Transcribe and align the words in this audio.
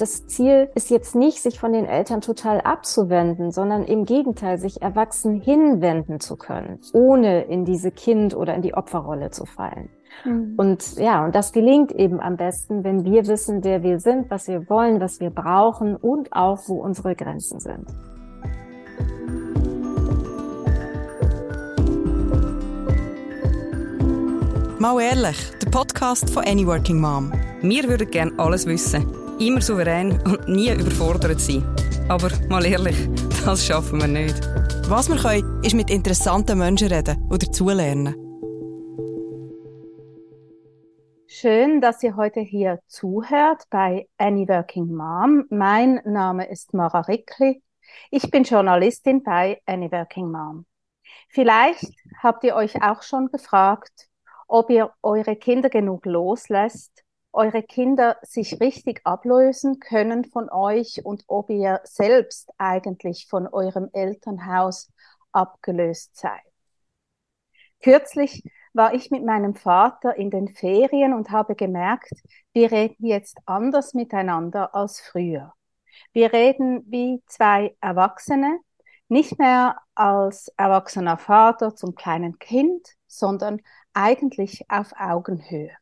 das 0.00 0.26
Ziel 0.26 0.70
ist 0.74 0.90
jetzt 0.90 1.14
nicht, 1.14 1.42
sich 1.42 1.58
von 1.58 1.72
den 1.72 1.84
Eltern 1.84 2.20
total 2.20 2.60
abzuwenden, 2.60 3.50
sondern 3.50 3.84
im 3.84 4.04
Gegenteil, 4.04 4.58
sich 4.58 4.80
erwachsen 4.80 5.40
hinwenden 5.40 6.20
zu 6.20 6.36
können, 6.36 6.80
ohne 6.92 7.42
in 7.42 7.64
diese 7.64 7.90
Kind- 7.90 8.34
oder 8.34 8.54
in 8.54 8.62
die 8.62 8.74
Opferrolle 8.74 9.30
zu 9.30 9.44
fallen. 9.44 9.90
Mhm. 10.24 10.54
Und 10.56 10.96
ja, 10.96 11.24
und 11.24 11.34
das 11.34 11.52
gelingt 11.52 11.92
eben 11.92 12.20
am 12.20 12.36
besten, 12.36 12.84
wenn 12.84 13.04
wir 13.04 13.26
wissen, 13.26 13.64
wer 13.64 13.82
wir 13.82 13.98
sind, 13.98 14.30
was 14.30 14.48
wir 14.48 14.68
wollen, 14.70 15.00
was 15.00 15.20
wir 15.20 15.30
brauchen 15.30 15.96
und 15.96 16.32
auch, 16.32 16.60
wo 16.66 16.80
unsere 16.80 17.14
Grenzen 17.14 17.60
sind. 17.60 17.86
Mal 24.78 25.00
ehrlich, 25.00 25.50
der 25.60 25.70
Podcast 25.70 26.30
von 26.30 26.44
Any 26.44 26.64
Working 26.64 27.00
Mom. 27.00 27.32
Wir 27.62 27.88
würden 27.88 28.08
gerne 28.08 28.32
alles 28.36 28.64
wissen, 28.64 29.04
immer 29.38 29.60
souverän 29.60 30.20
und 30.24 30.48
nie 30.48 30.70
überfordert 30.70 31.40
sein. 31.40 31.64
Aber 32.08 32.30
mal 32.48 32.64
ehrlich, 32.64 32.96
das 33.44 33.64
schaffen 33.64 34.00
wir 34.00 34.08
nicht. 34.08 34.40
Was 34.88 35.08
wir 35.08 35.16
können, 35.16 35.62
ist 35.62 35.74
mit 35.74 35.90
interessanten 35.90 36.58
Menschen 36.58 36.88
reden 36.88 37.22
oder 37.28 37.38
dazulernen. 37.38 38.14
Schön, 41.26 41.80
dass 41.80 42.02
ihr 42.02 42.16
heute 42.16 42.40
hier 42.40 42.80
zuhört 42.86 43.64
bei 43.70 44.08
Any 44.16 44.48
Working 44.48 44.92
Mom. 44.92 45.44
Mein 45.50 46.00
Name 46.04 46.48
ist 46.48 46.74
Mara 46.74 47.00
Rickli. 47.02 47.62
Ich 48.10 48.30
bin 48.30 48.44
Journalistin 48.44 49.22
bei 49.22 49.60
Any 49.66 49.92
Working 49.92 50.30
Mom. 50.30 50.64
Vielleicht 51.28 51.86
habt 52.22 52.44
ihr 52.44 52.56
euch 52.56 52.82
auch 52.82 53.02
schon 53.02 53.30
gefragt, 53.30 54.08
ob 54.48 54.70
ihr 54.70 54.90
eure 55.02 55.36
Kinder 55.36 55.68
genug 55.68 56.06
loslässt, 56.06 57.04
eure 57.32 57.62
Kinder 57.62 58.16
sich 58.22 58.60
richtig 58.60 59.00
ablösen 59.04 59.80
können 59.80 60.24
von 60.24 60.50
euch 60.50 61.04
und 61.04 61.24
ob 61.26 61.50
ihr 61.50 61.80
selbst 61.84 62.50
eigentlich 62.58 63.26
von 63.28 63.46
eurem 63.46 63.90
Elternhaus 63.92 64.90
abgelöst 65.32 66.16
seid. 66.16 66.40
Kürzlich 67.80 68.42
war 68.72 68.94
ich 68.94 69.10
mit 69.10 69.24
meinem 69.24 69.54
Vater 69.54 70.16
in 70.16 70.30
den 70.30 70.48
Ferien 70.48 71.14
und 71.14 71.30
habe 71.30 71.54
gemerkt, 71.54 72.12
wir 72.52 72.72
reden 72.72 73.06
jetzt 73.06 73.38
anders 73.46 73.94
miteinander 73.94 74.74
als 74.74 75.00
früher. 75.00 75.52
Wir 76.12 76.32
reden 76.32 76.82
wie 76.86 77.22
zwei 77.26 77.76
Erwachsene, 77.80 78.58
nicht 79.08 79.38
mehr 79.38 79.78
als 79.94 80.48
erwachsener 80.56 81.18
Vater 81.18 81.74
zum 81.74 81.94
kleinen 81.94 82.38
Kind, 82.38 82.94
sondern 83.06 83.60
eigentlich 83.94 84.70
auf 84.70 84.92
Augenhöhe. 84.98 85.76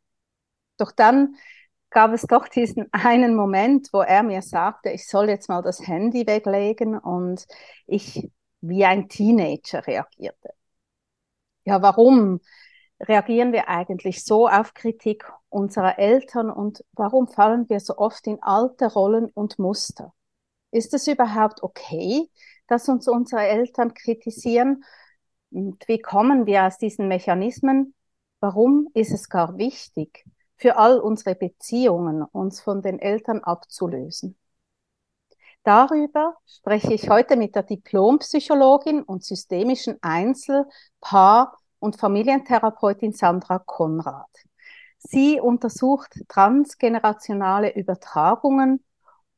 Doch 0.79 0.93
dann 0.93 1.37
gab 1.91 2.13
es 2.13 2.23
doch 2.23 2.49
diesen 2.49 2.93
einen 2.93 3.35
Moment, 3.35 3.89
wo 3.93 4.01
er 4.01 4.23
mir 4.23 4.43
sagte, 4.43 4.91
ich 4.91 5.07
soll 5.09 5.29
jetzt 5.29 5.49
mal 5.49 5.63
das 5.63 5.87
Handy 5.87 6.27
weglegen 6.27 6.99
und 6.99 7.47
ich 7.87 8.31
wie 8.61 8.85
ein 8.85 9.09
Teenager 9.09 9.87
reagierte. 9.87 10.51
Ja, 11.65 11.83
warum 11.83 12.41
reagieren 13.01 13.53
wir 13.53 13.69
eigentlich 13.69 14.25
so 14.25 14.49
auf 14.49 14.75
Kritik 14.75 15.25
unserer 15.49 15.99
Eltern 15.99 16.51
und 16.51 16.85
warum 16.93 17.29
fallen 17.29 17.69
wir 17.69 17.81
so 17.81 17.97
oft 17.97 18.27
in 18.27 18.43
alte 18.43 18.93
Rollen 18.93 19.27
und 19.27 19.59
Muster? 19.59 20.13
Ist 20.71 20.95
es 20.95 21.07
überhaupt 21.07 21.63
okay, 21.63 22.31
dass 22.69 22.89
uns 22.89 23.09
unsere 23.09 23.47
Eltern 23.47 23.95
kritisieren? 23.95 24.85
Und 25.51 25.87
wie 25.89 26.01
kommen 26.01 26.47
wir 26.47 26.65
aus 26.65 26.79
diesen 26.79 27.09
Mechanismen 27.09 27.95
Warum 28.41 28.89
ist 28.95 29.13
es 29.13 29.29
gar 29.29 29.57
wichtig, 29.57 30.25
für 30.57 30.77
all 30.77 30.99
unsere 30.99 31.35
Beziehungen 31.35 32.23
uns 32.23 32.61
von 32.61 32.83
den 32.83 32.99
Eltern 32.99 33.43
abzulösen? 33.43 34.37
Darüber 35.65 36.37
spreche 36.47 36.95
ich 36.95 37.11
heute 37.11 37.37
mit 37.37 37.57
der 37.57 37.65
Diplompsychologin 37.65 39.03
und 39.03 39.25
systemischen 39.25 39.99
Einzel-, 40.01 40.67
Paar- 41.01 41.57
und 41.81 41.97
Familientherapeutin 41.97 43.12
Sandra 43.12 43.59
Konrad. 43.59 44.31
Sie 44.99 45.41
untersucht 45.41 46.21
transgenerationale 46.28 47.75
Übertragungen 47.75 48.84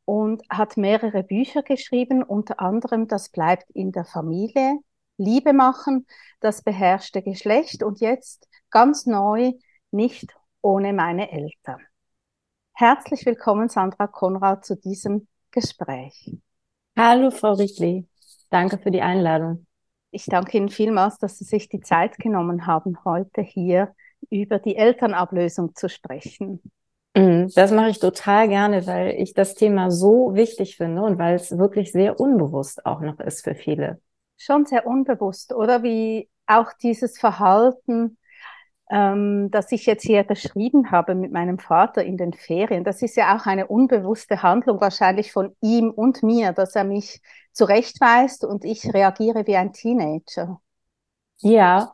und 0.04 0.42
hat 0.48 0.76
mehrere 0.76 1.22
Bücher 1.22 1.62
geschrieben, 1.62 2.22
unter 2.22 2.60
anderem 2.60 3.08
Das 3.08 3.28
bleibt 3.30 3.70
in 3.70 3.92
der 3.92 4.04
Familie, 4.04 4.78
Liebe 5.16 5.52
machen, 5.52 6.06
das 6.40 6.62
beherrschte 6.62 7.22
Geschlecht 7.22 7.82
und 7.82 8.00
jetzt 8.00 8.48
ganz 8.70 9.04
neu, 9.06 9.52
nicht 9.90 10.37
ohne 10.68 10.92
meine 10.92 11.32
Eltern. 11.32 11.80
Herzlich 12.74 13.24
willkommen, 13.24 13.70
Sandra 13.70 14.06
Konrad, 14.06 14.66
zu 14.66 14.76
diesem 14.76 15.26
Gespräch. 15.50 16.36
Hallo, 16.94 17.30
Frau 17.30 17.54
Rickli. 17.54 18.06
Danke 18.50 18.76
für 18.76 18.90
die 18.90 19.00
Einladung. 19.00 19.66
Ich 20.10 20.26
danke 20.26 20.58
Ihnen 20.58 20.68
vielmals, 20.68 21.16
dass 21.16 21.38
Sie 21.38 21.44
sich 21.44 21.70
die 21.70 21.80
Zeit 21.80 22.18
genommen 22.18 22.66
haben, 22.66 23.02
heute 23.06 23.40
hier 23.40 23.94
über 24.28 24.58
die 24.58 24.76
Elternablösung 24.76 25.74
zu 25.74 25.88
sprechen. 25.88 26.60
Mhm, 27.16 27.50
das 27.54 27.72
mache 27.72 27.88
ich 27.88 27.98
total 27.98 28.48
gerne, 28.48 28.86
weil 28.86 29.14
ich 29.18 29.32
das 29.32 29.54
Thema 29.54 29.90
so 29.90 30.34
wichtig 30.34 30.76
finde 30.76 31.00
und 31.00 31.18
weil 31.18 31.36
es 31.36 31.56
wirklich 31.56 31.92
sehr 31.92 32.20
unbewusst 32.20 32.84
auch 32.84 33.00
noch 33.00 33.20
ist 33.20 33.42
für 33.42 33.54
viele. 33.54 34.02
Schon 34.36 34.66
sehr 34.66 34.86
unbewusst, 34.86 35.54
oder? 35.54 35.82
Wie 35.82 36.28
auch 36.46 36.74
dieses 36.82 37.18
Verhalten, 37.18 38.18
ähm, 38.90 39.50
das 39.50 39.72
ich 39.72 39.86
jetzt 39.86 40.02
hier 40.04 40.22
beschrieben 40.24 40.90
habe 40.90 41.14
mit 41.14 41.32
meinem 41.32 41.58
Vater 41.58 42.04
in 42.04 42.16
den 42.16 42.32
Ferien, 42.32 42.84
das 42.84 43.02
ist 43.02 43.16
ja 43.16 43.36
auch 43.36 43.46
eine 43.46 43.66
unbewusste 43.66 44.42
Handlung 44.42 44.80
wahrscheinlich 44.80 45.32
von 45.32 45.54
ihm 45.60 45.90
und 45.90 46.22
mir, 46.22 46.52
dass 46.52 46.74
er 46.74 46.84
mich 46.84 47.20
zurechtweist 47.52 48.44
und 48.44 48.64
ich 48.64 48.92
reagiere 48.94 49.46
wie 49.46 49.56
ein 49.56 49.72
Teenager. 49.72 50.60
Ja, 51.40 51.92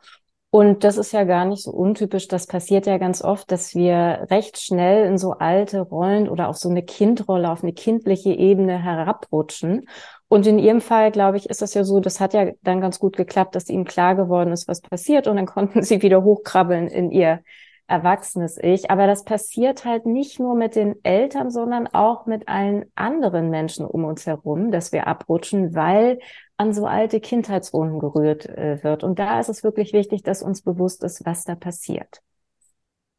und 0.49 0.85
das 0.85 0.95
ist 0.95 1.11
ja 1.11 1.25
gar 1.25 1.43
nicht 1.43 1.63
so 1.63 1.71
untypisch. 1.71 2.29
Das 2.29 2.47
passiert 2.47 2.85
ja 2.85 2.97
ganz 2.97 3.21
oft, 3.21 3.51
dass 3.51 3.75
wir 3.75 4.25
recht 4.29 4.57
schnell 4.57 5.05
in 5.05 5.17
so 5.17 5.33
alte 5.33 5.81
Rollen 5.81 6.29
oder 6.29 6.47
auf 6.47 6.55
so 6.55 6.69
eine 6.69 6.81
Kindrolle, 6.81 7.51
auf 7.51 7.61
eine 7.61 7.73
kindliche 7.73 8.31
Ebene 8.31 8.81
herabrutschen. 8.81 9.89
Und 10.27 10.47
in 10.47 10.57
ihrem 10.57 10.81
Fall, 10.81 11.11
glaube 11.11 11.37
ich, 11.37 11.49
ist 11.49 11.61
das 11.61 11.73
ja 11.75 11.83
so, 11.83 11.99
das 11.99 12.19
hat 12.19 12.33
ja 12.33 12.51
dann 12.63 12.81
ganz 12.81 12.99
gut 12.99 13.15
geklappt, 13.15 13.55
dass 13.55 13.69
ihnen 13.69 13.85
klar 13.85 14.15
geworden 14.15 14.51
ist, 14.51 14.67
was 14.67 14.81
passiert. 14.81 15.27
Und 15.27 15.35
dann 15.35 15.45
konnten 15.45 15.83
sie 15.83 16.01
wieder 16.01 16.23
hochkrabbeln 16.23 16.87
in 16.87 17.11
ihr 17.11 17.41
erwachsenes 17.87 18.57
Ich. 18.61 18.89
Aber 18.89 19.05
das 19.05 19.23
passiert 19.23 19.85
halt 19.85 20.05
nicht 20.05 20.39
nur 20.39 20.55
mit 20.55 20.75
den 20.75 20.95
Eltern, 21.03 21.51
sondern 21.51 21.87
auch 21.87 22.25
mit 22.25 22.47
allen 22.47 22.85
anderen 22.95 23.49
Menschen 23.49 23.85
um 23.85 24.05
uns 24.05 24.25
herum, 24.25 24.71
dass 24.71 24.91
wir 24.91 25.05
abrutschen, 25.07 25.75
weil 25.75 26.19
an 26.57 26.73
so 26.73 26.87
alte 26.87 27.19
Kindheitsrunden 27.19 27.99
gerührt 27.99 28.47
äh, 28.47 28.83
wird. 28.83 29.03
Und 29.03 29.19
da 29.19 29.39
ist 29.39 29.49
es 29.49 29.63
wirklich 29.63 29.93
wichtig, 29.93 30.23
dass 30.23 30.41
uns 30.41 30.63
bewusst 30.63 31.03
ist, 31.03 31.25
was 31.25 31.43
da 31.43 31.55
passiert. 31.55 32.21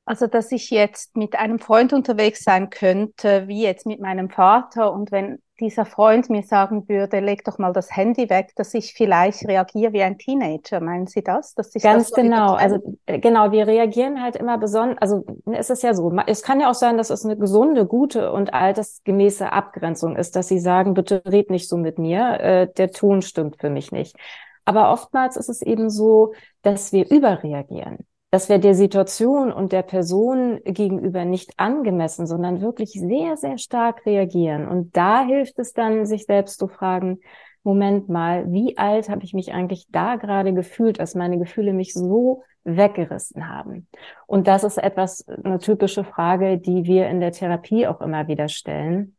Also, 0.05 0.27
dass 0.27 0.53
ich 0.53 0.71
jetzt 0.71 1.17
mit 1.17 1.37
einem 1.37 1.59
Freund 1.59 1.93
unterwegs 1.93 2.45
sein 2.45 2.71
könnte, 2.71 3.49
wie 3.49 3.63
jetzt 3.63 3.87
mit 3.87 4.01
meinem 4.01 4.31
Vater, 4.31 4.93
und 4.93 5.11
wenn 5.11 5.41
dieser 5.61 5.85
Freund 5.85 6.31
mir 6.31 6.43
sagen 6.43 6.89
würde, 6.89 7.21
leg 7.21 7.45
doch 7.45 7.59
mal 7.59 7.73
das 7.73 7.95
Handy 7.95 8.29
weg, 8.31 8.53
dass 8.57 8.75
ich 8.75 8.95
vielleicht 8.95 9.47
reagiere 9.47 9.93
wie 9.93 10.03
ein 10.03 10.19
Teenager. 10.19 10.81
Meinen 10.81 11.07
Sie 11.07 11.23
das? 11.23 11.55
Dass 11.55 11.75
ich 11.75 11.83
Ganz 11.83 12.11
das 12.11 12.17
so 12.17 12.23
genau. 12.23 12.55
Also 12.55 12.99
äh, 13.07 13.19
genau, 13.19 13.53
wir 13.53 13.67
reagieren 13.67 14.23
halt 14.23 14.37
immer 14.37 14.59
besonders. 14.59 14.99
Also 15.01 15.25
es 15.53 15.71
ist 15.71 15.83
ja 15.83 15.95
so. 15.95 16.15
Es 16.27 16.43
kann 16.43 16.61
ja 16.61 16.71
auch 16.71 16.75
sein, 16.75 16.97
dass 16.97 17.11
es 17.11 17.25
eine 17.25 17.37
gesunde, 17.37 17.87
gute 17.87 18.33
und 18.33 18.55
altersgemäße 18.55 19.53
Abgrenzung 19.53 20.17
ist, 20.17 20.37
dass 20.37 20.49
Sie 20.49 20.59
sagen, 20.59 20.95
bitte 20.95 21.23
red 21.27 21.51
nicht 21.51 21.69
so 21.69 21.77
mit 21.77 21.99
mir. 21.99 22.41
Äh, 22.41 22.69
der 22.77 22.91
Ton 22.91 23.23
stimmt 23.23 23.57
für 23.61 23.71
mich 23.71 23.93
nicht. 23.93 24.17
Aber 24.65 24.93
oftmals 24.93 25.37
ist 25.37 25.49
es 25.49 25.63
eben 25.63 25.91
so, 25.91 26.35
dass 26.63 26.93
wir 26.93 27.09
überreagieren 27.11 28.07
dass 28.31 28.49
wir 28.49 28.59
der 28.59 28.75
Situation 28.75 29.53
und 29.53 29.73
der 29.73 29.83
Person 29.83 30.61
gegenüber 30.65 31.25
nicht 31.25 31.53
angemessen, 31.59 32.27
sondern 32.27 32.61
wirklich 32.61 32.91
sehr, 32.93 33.37
sehr 33.37 33.57
stark 33.59 34.05
reagieren. 34.05 34.67
Und 34.67 34.97
da 34.97 35.25
hilft 35.25 35.59
es 35.59 35.73
dann, 35.73 36.07
sich 36.07 36.27
selbst 36.27 36.59
zu 36.59 36.69
fragen, 36.69 37.21
Moment 37.63 38.09
mal, 38.09 38.53
wie 38.53 38.79
alt 38.79 39.09
habe 39.09 39.25
ich 39.25 39.35
mich 39.35 39.53
eigentlich 39.53 39.87
da 39.91 40.17
gerade 40.17 40.55
gefühlt, 40.55 41.01
dass 41.01 41.17
meine 41.17 41.39
Gefühle 41.39 41.73
mich 41.73 41.95
so 41.95 42.45
weggerissen 42.63 43.49
haben? 43.49 43.89
Und 44.27 44.47
das 44.47 44.65
ist 44.65 44.79
etwas, 44.79 45.27
eine 45.29 45.59
typische 45.59 46.05
Frage, 46.05 46.59
die 46.59 46.85
wir 46.85 47.09
in 47.09 47.21
der 47.21 47.33
Therapie 47.33 47.87
auch 47.89 48.01
immer 48.01 48.29
wieder 48.29 48.49
stellen. 48.49 49.17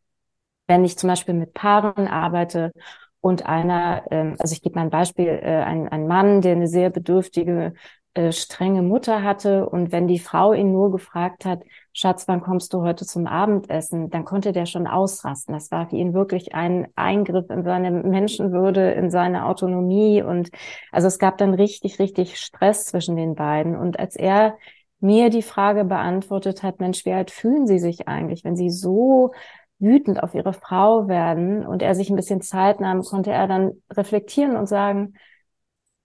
Wenn 0.65 0.85
ich 0.85 0.97
zum 0.97 1.09
Beispiel 1.09 1.33
mit 1.33 1.53
Paaren 1.53 2.07
arbeite 2.07 2.71
und 3.19 3.45
einer, 3.45 4.03
ähm, 4.11 4.35
also 4.39 4.53
ich 4.53 4.61
gebe 4.61 4.75
mal 4.75 4.83
ein 4.83 4.89
Beispiel, 4.91 5.27
äh, 5.27 5.63
ein, 5.63 5.89
ein 5.89 6.07
Mann, 6.07 6.41
der 6.41 6.53
eine 6.53 6.67
sehr 6.67 6.89
bedürftige 6.89 7.73
äh, 8.17 8.31
strenge 8.31 8.81
Mutter 8.81 9.21
hatte 9.23 9.69
und 9.69 9.91
wenn 9.91 10.07
die 10.07 10.17
Frau 10.17 10.51
ihn 10.53 10.71
nur 10.71 10.91
gefragt 10.91 11.45
hat, 11.45 11.61
Schatz, 11.93 12.27
wann 12.27 12.41
kommst 12.41 12.73
du 12.73 12.81
heute 12.81 13.05
zum 13.05 13.27
Abendessen, 13.27 14.09
dann 14.09 14.25
konnte 14.25 14.53
der 14.53 14.65
schon 14.65 14.87
ausrasten. 14.87 15.53
Das 15.53 15.71
war 15.71 15.87
für 15.87 15.95
ihn 15.95 16.13
wirklich 16.13 16.55
ein 16.55 16.87
Eingriff 16.95 17.49
in 17.49 17.63
seine 17.63 17.91
Menschenwürde, 17.91 18.91
in 18.91 19.11
seine 19.11 19.45
Autonomie 19.45 20.23
und 20.23 20.49
also 20.91 21.07
es 21.07 21.19
gab 21.19 21.37
dann 21.37 21.53
richtig, 21.53 21.99
richtig 21.99 22.39
Stress 22.39 22.85
zwischen 22.85 23.15
den 23.15 23.35
beiden. 23.35 23.75
Und 23.75 23.99
als 23.99 24.15
er 24.15 24.57
mir 24.99 25.29
die 25.29 25.43
Frage 25.43 25.85
beantwortet 25.85 26.63
hat, 26.63 26.79
Mensch, 26.79 27.05
wie 27.05 27.13
alt 27.13 27.29
fühlen 27.29 27.67
Sie 27.67 27.79
sich 27.79 28.07
eigentlich, 28.07 28.43
wenn 28.43 28.55
Sie 28.55 28.71
so 28.71 29.31
wütend 29.79 30.23
auf 30.23 30.33
ihre 30.33 30.53
Frau 30.53 31.07
werden? 31.07 31.65
und 31.67 31.83
er 31.83 31.93
sich 31.93 32.09
ein 32.09 32.15
bisschen 32.15 32.41
Zeit 32.41 32.79
nahm, 32.79 33.03
konnte 33.03 33.31
er 33.31 33.47
dann 33.47 33.73
reflektieren 33.91 34.55
und 34.57 34.67
sagen, 34.67 35.13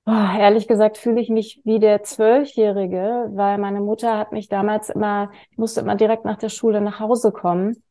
oh, 0.06 0.38
ehrlich 0.38 0.68
gesagt 0.68 0.98
fühle 0.98 1.20
ich 1.20 1.28
mich 1.28 1.60
wie 1.64 1.78
der 1.78 2.02
Zwölfjährige, 2.02 3.30
weil 3.32 3.58
meine 3.58 3.80
Mutter 3.80 4.18
hat 4.18 4.32
mich 4.32 4.48
damals 4.48 4.90
immer, 4.90 5.30
ich 5.50 5.58
musste 5.58 5.80
immer 5.80 5.96
direkt 5.96 6.24
nach 6.24 6.38
der 6.38 6.48
Schule 6.48 6.80
nach 6.80 7.00
Hause 7.00 7.32
kommen 7.32 7.82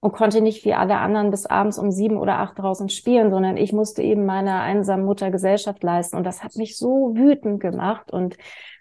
und 0.00 0.12
konnte 0.12 0.40
nicht 0.40 0.64
wie 0.64 0.74
alle 0.74 0.98
anderen 0.98 1.30
bis 1.30 1.46
abends 1.46 1.78
um 1.78 1.90
sieben 1.92 2.16
oder 2.16 2.38
acht 2.38 2.58
draußen 2.58 2.88
spielen, 2.88 3.30
sondern 3.30 3.56
ich 3.56 3.72
musste 3.72 4.02
eben 4.02 4.26
meiner 4.26 4.60
einsamen 4.62 5.04
Mutter 5.04 5.30
Gesellschaft 5.30 5.82
leisten. 5.82 6.16
Und 6.16 6.24
das 6.24 6.42
hat 6.42 6.56
mich 6.56 6.76
so 6.76 7.14
wütend 7.14 7.60
gemacht. 7.60 8.10
Und, 8.12 8.36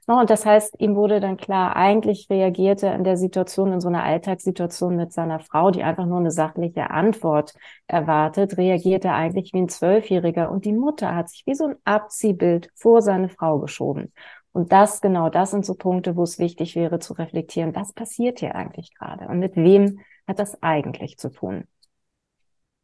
und 0.08 0.30
das 0.30 0.46
heißt, 0.46 0.76
ihm 0.80 0.96
wurde 0.96 1.20
dann 1.20 1.38
klar, 1.38 1.76
eigentlich 1.76 2.28
reagierte 2.30 2.88
in 2.88 3.04
der 3.04 3.18
Situation, 3.18 3.72
in 3.72 3.82
so 3.82 3.88
einer 3.88 4.04
Alltagssituation 4.04 4.96
mit 4.96 5.14
seiner 5.14 5.40
Frau, 5.40 5.72
die 5.72 5.84
einfach 5.84 6.06
nur 6.06 6.20
eine 6.20 6.32
sachliche 6.32 6.90
Antwort 6.90 7.54
erwartet, 7.88 8.58
reagierte 8.58 9.10
er 9.10 9.16
eigentlich 9.16 9.54
wie 9.54 9.62
ein 9.62 9.70
Zwölfjähriger. 9.70 10.52
Und 10.52 10.66
die 10.66 10.74
Mutter 10.74 11.16
hat 11.16 11.30
sich 11.30 11.44
wie 11.46 11.56
so 11.56 11.68
ein 11.68 11.76
Abziehbild 11.86 12.72
vor 12.76 13.02
seine 13.02 13.30
Frau 13.30 13.60
geschoben. 13.60 14.12
Und 14.54 14.72
das, 14.72 15.02
genau, 15.02 15.30
das 15.30 15.52
sind 15.52 15.66
so 15.66 15.76
Punkte, 15.76 16.16
wo 16.16 16.24
es 16.24 16.40
wichtig 16.40 16.76
wäre 16.76 17.00
zu 17.00 17.14
reflektieren, 17.14 17.74
was 17.76 17.94
passiert 17.94 18.40
hier 18.40 18.56
eigentlich 18.56 18.94
gerade 18.96 19.28
und 19.28 19.40
mit 19.40 19.56
wem 19.56 20.02
hat 20.28 20.40
das 20.40 20.62
eigentlich 20.62 21.18
zu 21.18 21.30
tun? 21.30 21.68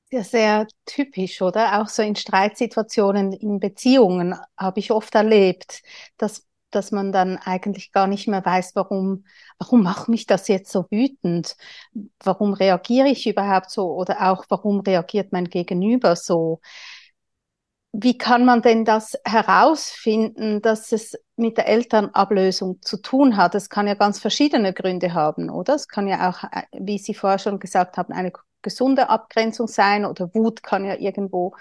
Ja, 0.10 0.24
sehr 0.24 0.68
typisch, 0.86 1.42
oder? 1.42 1.81
Auch 1.81 1.90
so 1.90 2.02
in 2.02 2.16
Streitsituationen, 2.16 3.34
in 3.34 3.60
Beziehungen 3.60 4.36
habe 4.58 4.80
ich 4.80 4.92
oft 4.92 5.14
erlebt, 5.16 5.84
dass, 6.18 6.46
dass 6.72 6.92
man 6.92 7.12
dann 7.12 7.38
eigentlich 7.38 7.92
gar 7.92 8.08
nicht 8.08 8.28
mehr 8.28 8.44
weiß, 8.46 8.75
warum, 8.75 9.25
warum 9.60 9.84
macht 9.84 10.08
mich 10.10 10.25
das 10.25 10.48
jetzt 10.48 10.72
so 10.72 10.86
wütend? 10.90 11.56
Warum 12.24 12.54
reagiere 12.54 13.08
ich 13.10 13.28
überhaupt 13.28 13.72
so? 13.72 13.94
Oder 13.94 14.30
auch, 14.31 14.46
warum 14.50 14.81
reagiert 14.81 15.31
mein 15.31 15.46
Gegenüber 15.46 16.16
so? 16.16 16.60
Wie 17.94 18.18
kann 18.18 18.46
man 18.46 18.62
denn 18.62 18.86
das 18.86 19.14
herausfinden, 19.25 20.62
dass 20.62 20.92
es 20.92 21.16
mit 21.36 21.58
der 21.58 21.68
Elternablösung 21.68 22.81
zu 22.81 22.98
tun 23.02 23.38
hat? 23.38 23.56
Es 23.56 23.69
kann 23.69 23.88
ja 23.88 23.96
ganz 23.96 24.19
verschiedene 24.19 24.74
Gründe 24.74 25.14
haben, 25.14 25.50
oder? 25.50 25.74
Es 25.75 25.88
kann 25.88 26.08
ja 26.08 26.30
auch, 26.30 26.44
äh, 26.44 26.64
wie 26.74 27.00
Sie 27.00 27.14
vorher 27.16 27.40
schon 27.40 27.60
gesagt 27.60 27.98
haben, 27.98 28.14
eine 28.14 28.31
gesunde 28.62 29.10
Abgrenzung 29.10 29.68
sein 29.68 30.06
oder 30.06 30.34
Wut 30.36 30.62
kann 30.64 30.86
ja 30.86 30.96
irgendwo 30.96 31.56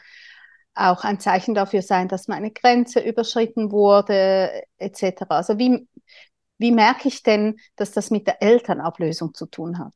auch 0.77 1.05
ein 1.05 1.21
Zeichen 1.21 1.55
dafür 1.55 1.83
sein, 1.83 2.09
dass 2.09 2.29
meine 2.29 2.51
Grenze 2.51 3.01
überschritten 3.01 3.73
wurde, 3.73 4.63
etc. 4.79 5.37
Also 5.37 5.59
wie, 5.59 5.89
wie 6.59 6.73
merke 6.73 7.09
ich 7.09 7.23
denn, 7.23 7.57
dass 7.77 7.93
das 7.93 8.11
mit 8.11 8.27
der 8.27 8.43
Elternablösung 8.43 9.35
zu 9.35 9.47
tun 9.47 9.79
hat? 9.79 9.93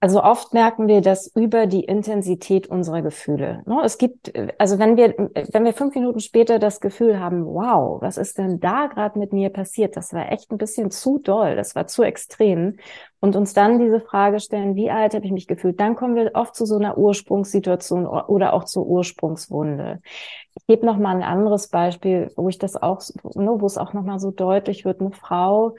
Also 0.00 0.22
oft 0.22 0.54
merken 0.54 0.86
wir 0.86 1.00
das 1.00 1.26
über 1.34 1.66
die 1.66 1.82
Intensität 1.82 2.68
unserer 2.68 3.02
Gefühle. 3.02 3.64
Ne? 3.66 3.80
Es 3.84 3.98
gibt, 3.98 4.32
also 4.56 4.78
wenn 4.78 4.96
wir, 4.96 5.14
wenn 5.50 5.64
wir 5.64 5.72
fünf 5.72 5.92
Minuten 5.96 6.20
später 6.20 6.60
das 6.60 6.80
Gefühl 6.80 7.18
haben, 7.18 7.44
wow, 7.44 8.00
was 8.00 8.16
ist 8.16 8.38
denn 8.38 8.60
da 8.60 8.86
gerade 8.86 9.18
mit 9.18 9.32
mir 9.32 9.50
passiert? 9.50 9.96
Das 9.96 10.12
war 10.12 10.30
echt 10.30 10.52
ein 10.52 10.58
bisschen 10.58 10.92
zu 10.92 11.18
doll, 11.18 11.56
das 11.56 11.74
war 11.74 11.88
zu 11.88 12.04
extrem. 12.04 12.76
Und 13.18 13.34
uns 13.34 13.54
dann 13.54 13.80
diese 13.80 14.00
Frage 14.00 14.38
stellen, 14.38 14.76
wie 14.76 14.92
alt 14.92 15.14
habe 15.14 15.26
ich 15.26 15.32
mich 15.32 15.48
gefühlt? 15.48 15.80
Dann 15.80 15.96
kommen 15.96 16.14
wir 16.14 16.30
oft 16.34 16.54
zu 16.54 16.64
so 16.64 16.76
einer 16.76 16.96
Ursprungssituation 16.96 18.06
oder 18.06 18.52
auch 18.52 18.62
zur 18.62 18.86
Ursprungswunde. 18.86 20.00
Ich 20.54 20.66
gebe 20.68 20.86
noch 20.86 20.98
mal 20.98 21.16
ein 21.16 21.24
anderes 21.24 21.66
Beispiel, 21.66 22.30
wo 22.36 22.48
ich 22.48 22.58
das 22.58 22.80
auch, 22.80 23.00
ne, 23.34 23.56
wo 23.58 23.66
es 23.66 23.76
auch 23.76 23.92
noch 23.94 24.04
mal 24.04 24.20
so 24.20 24.30
deutlich 24.30 24.84
wird. 24.84 25.00
Eine 25.00 25.10
Frau, 25.10 25.74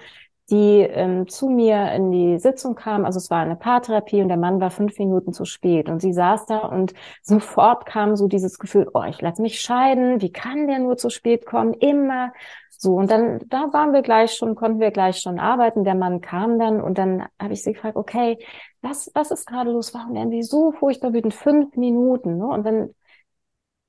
die 0.50 0.82
ähm, 0.82 1.28
zu 1.28 1.50
mir 1.50 1.92
in 1.94 2.12
die 2.12 2.40
Sitzung 2.40 2.76
kam. 2.76 3.06
Also 3.06 3.18
es 3.18 3.30
war 3.30 3.40
eine 3.40 3.56
Paartherapie 3.56 4.22
und 4.22 4.30
der 4.30 4.38
Mann 4.38 4.60
war 4.60 4.72
fünf 4.72 4.98
Minuten 5.00 5.34
zu 5.34 5.46
spät. 5.46 5.90
Und 5.90 6.02
sie 6.02 6.14
saß 6.14 6.46
da 6.46 6.60
und 6.60 6.94
sofort 7.22 7.86
kam 7.86 8.16
so 8.16 8.28
dieses 8.28 8.60
Gefühl, 8.60 8.90
oh, 8.94 9.04
ich 9.04 9.22
lasse 9.22 9.42
mich 9.42 9.62
scheiden, 9.62 10.22
wie 10.22 10.32
kann 10.32 10.68
der 10.68 10.80
nur 10.80 10.98
zu 10.98 11.10
spät 11.10 11.46
kommen? 11.46 11.74
Immer 11.74 12.34
so. 12.70 12.96
Und 12.96 13.12
dann, 13.12 13.40
da 13.48 13.72
waren 13.74 13.94
wir 13.94 14.02
gleich 14.02 14.34
schon, 14.34 14.56
konnten 14.56 14.80
wir 14.80 14.92
gleich 14.92 15.18
schon 15.20 15.40
arbeiten. 15.40 15.84
Der 15.84 15.96
Mann 15.96 16.22
kam 16.22 16.60
dann 16.60 16.82
und 16.82 16.98
dann 16.98 17.28
habe 17.40 17.54
ich 17.54 17.64
sie 17.64 17.74
gefragt, 17.74 17.96
okay, 17.98 18.38
was, 18.82 19.12
was 19.14 19.32
ist 19.32 19.46
gerade 19.48 19.72
los? 19.72 19.94
Warum 19.94 20.16
werden 20.16 20.32
Sie 20.32 20.44
so 20.44 20.72
furchtbar 20.72 21.14
wütend? 21.14 21.34
Fünf 21.34 21.76
Minuten. 21.76 22.38
Ne? 22.38 22.48
Und 22.48 22.66
dann 22.66 22.96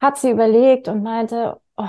hat 0.00 0.16
sie 0.18 0.30
überlegt 0.30 0.88
und 0.88 1.02
meinte, 1.02 1.60
oh, 1.76 1.84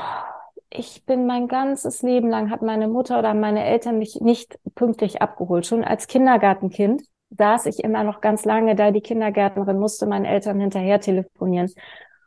ich 0.73 1.05
bin 1.05 1.27
mein 1.27 1.47
ganzes 1.47 2.01
Leben 2.01 2.29
lang, 2.29 2.49
hat 2.49 2.61
meine 2.61 2.87
Mutter 2.87 3.19
oder 3.19 3.33
meine 3.33 3.65
Eltern 3.65 3.99
mich 3.99 4.21
nicht 4.21 4.57
pünktlich 4.75 5.21
abgeholt. 5.21 5.65
Schon 5.65 5.83
als 5.83 6.07
Kindergartenkind 6.07 7.03
saß 7.31 7.65
ich 7.65 7.83
immer 7.83 8.03
noch 8.03 8.21
ganz 8.21 8.45
lange 8.45 8.75
da. 8.75 8.91
Die 8.91 9.01
Kindergärtnerin 9.01 9.79
musste 9.79 10.05
meinen 10.07 10.25
Eltern 10.25 10.59
hinterher 10.59 11.01
telefonieren. 11.01 11.71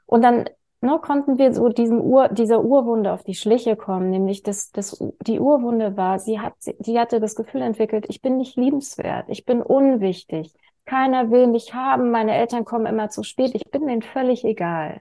Und 0.07 0.23
dann 0.23 0.45
ne, 0.83 0.99
konnten 1.01 1.39
wir 1.39 1.53
so 1.55 1.69
diesem 1.71 2.01
Ur, 2.01 2.29
dieser 2.29 2.63
Urwunde 2.63 3.13
auf 3.13 3.25
die 3.25 3.35
Schliche 3.35 3.77
kommen, 3.77 4.11
nämlich 4.11 4.43
dass 4.43 4.71
das, 4.71 5.03
die 5.27 5.41
Urwunde 5.41 5.97
war, 5.97 6.19
sie 6.19 6.39
hat, 6.39 6.55
sie 6.59 6.99
hatte 6.99 7.21
das 7.21 7.35
Gefühl 7.35 7.63
entwickelt, 7.63 8.05
ich 8.09 8.21
bin 8.21 8.37
nicht 8.37 8.57
liebenswert, 8.57 9.27
ich 9.29 9.45
bin 9.47 9.63
unwichtig, 9.63 10.53
keiner 10.85 11.31
will 11.31 11.47
mich 11.47 11.75
haben, 11.75 12.11
meine 12.11 12.35
Eltern 12.35 12.67
kommen 12.67 12.87
immer 12.87 13.09
zu 13.09 13.23
spät, 13.23 13.55
ich 13.55 13.71
bin 13.71 13.87
denen 13.87 14.03
völlig 14.03 14.45
egal. 14.45 15.01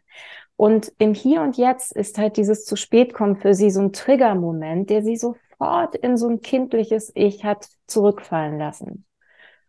Und 0.56 0.94
im 0.98 1.14
Hier 1.14 1.42
und 1.42 1.58
Jetzt 1.58 1.96
ist 1.96 2.18
halt 2.18 2.38
dieses 2.38 2.66
zu 2.66 2.76
spät 2.76 3.14
kommen 3.14 3.36
für 3.36 3.54
sie 3.54 3.72
so 3.72 3.82
ein 3.82 3.94
Triggermoment, 3.94 4.90
der 4.90 5.04
sie 5.04 5.16
sofort 5.16 5.96
in 5.96 6.18
so 6.18 6.30
ein 6.30 6.42
kindliches 6.42 7.12
Ich 7.16 7.44
hat 7.44 7.68
zurückfallen 7.88 8.58
lassen. 8.58 9.06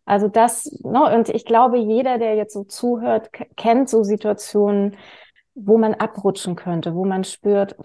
Also 0.05 0.29
das, 0.29 0.71
ne, 0.83 1.15
und 1.15 1.31
ich 1.31 1.47
glaube, 1.47 1.79
jeder, 1.79 2.19
der 2.19 2.35
jetzt 2.35 2.53
so 2.53 2.65
zuhört, 2.65 3.31
kennt 3.57 3.89
so 3.89 4.03
Situationen, 4.03 4.97
wo 5.55 5.79
man 5.79 5.95
abrutschen 5.95 6.57
könnte, 6.57 6.95
wo 6.95 7.05
man 7.05 7.25
spürt, 7.25 7.77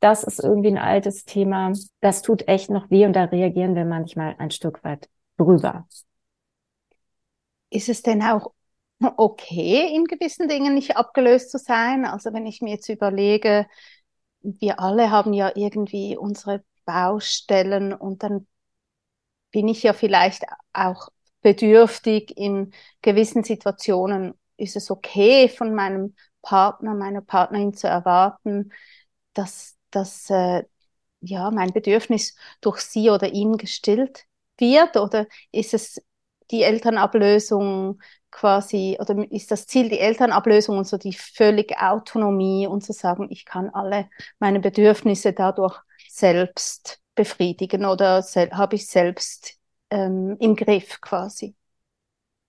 das 0.00 0.24
ist 0.24 0.42
irgendwie 0.42 0.68
ein 0.68 0.78
altes 0.78 1.24
Thema, 1.24 1.72
das 2.00 2.22
tut 2.22 2.48
echt 2.48 2.70
noch 2.70 2.90
weh 2.90 3.06
und 3.06 3.14
da 3.14 3.24
reagieren 3.24 3.74
wir 3.74 3.84
manchmal 3.84 4.34
ein 4.38 4.50
Stück 4.50 4.82
weit 4.84 5.08
drüber. 5.36 5.86
Ist 7.70 7.88
es 7.88 8.02
denn 8.02 8.22
auch 8.22 8.52
okay, 9.16 9.94
in 9.94 10.04
gewissen 10.04 10.48
Dingen 10.48 10.74
nicht 10.74 10.96
abgelöst 10.96 11.50
zu 11.50 11.58
sein. 11.58 12.04
Also 12.04 12.32
wenn 12.32 12.46
ich 12.46 12.60
mir 12.60 12.74
jetzt 12.74 12.88
überlege, 12.88 13.66
wir 14.42 14.80
alle 14.80 15.10
haben 15.10 15.32
ja 15.32 15.52
irgendwie 15.54 16.16
unsere 16.16 16.64
Baustellen 16.84 17.92
und 17.92 18.22
dann 18.22 18.46
bin 19.50 19.68
ich 19.68 19.82
ja 19.82 19.92
vielleicht 19.92 20.44
auch 20.72 21.08
bedürftig 21.42 22.36
in 22.36 22.72
gewissen 23.02 23.44
Situationen. 23.44 24.34
Ist 24.56 24.76
es 24.76 24.90
okay 24.90 25.48
von 25.48 25.74
meinem 25.74 26.14
Partner, 26.42 26.94
meiner 26.94 27.22
Partnerin 27.22 27.74
zu 27.74 27.88
erwarten, 27.88 28.72
dass, 29.34 29.76
dass 29.90 30.28
äh, 30.30 30.64
ja, 31.20 31.50
mein 31.50 31.72
Bedürfnis 31.72 32.36
durch 32.60 32.80
sie 32.80 33.10
oder 33.10 33.32
ihn 33.32 33.56
gestillt 33.56 34.26
wird? 34.58 34.96
Oder 34.96 35.26
ist 35.52 35.74
es 35.74 36.02
die 36.50 36.62
Elternablösung 36.62 38.00
quasi, 38.30 38.96
oder 39.00 39.24
ist 39.30 39.50
das 39.50 39.66
Ziel 39.66 39.88
die 39.88 39.98
Elternablösung 39.98 40.78
und 40.78 40.86
so 40.86 40.96
die 40.96 41.12
völlige 41.12 41.76
Autonomie 41.80 42.66
und 42.66 42.82
zu 42.82 42.92
sagen, 42.92 43.26
ich 43.30 43.44
kann 43.44 43.70
alle 43.70 44.08
meine 44.38 44.60
Bedürfnisse 44.60 45.32
dadurch 45.32 45.76
selbst 46.08 47.00
befriedigen 47.14 47.84
oder 47.84 48.22
habe 48.52 48.76
ich 48.76 48.86
selbst 48.86 49.58
ähm, 49.90 50.36
im 50.38 50.56
Griff 50.56 51.00
quasi? 51.00 51.54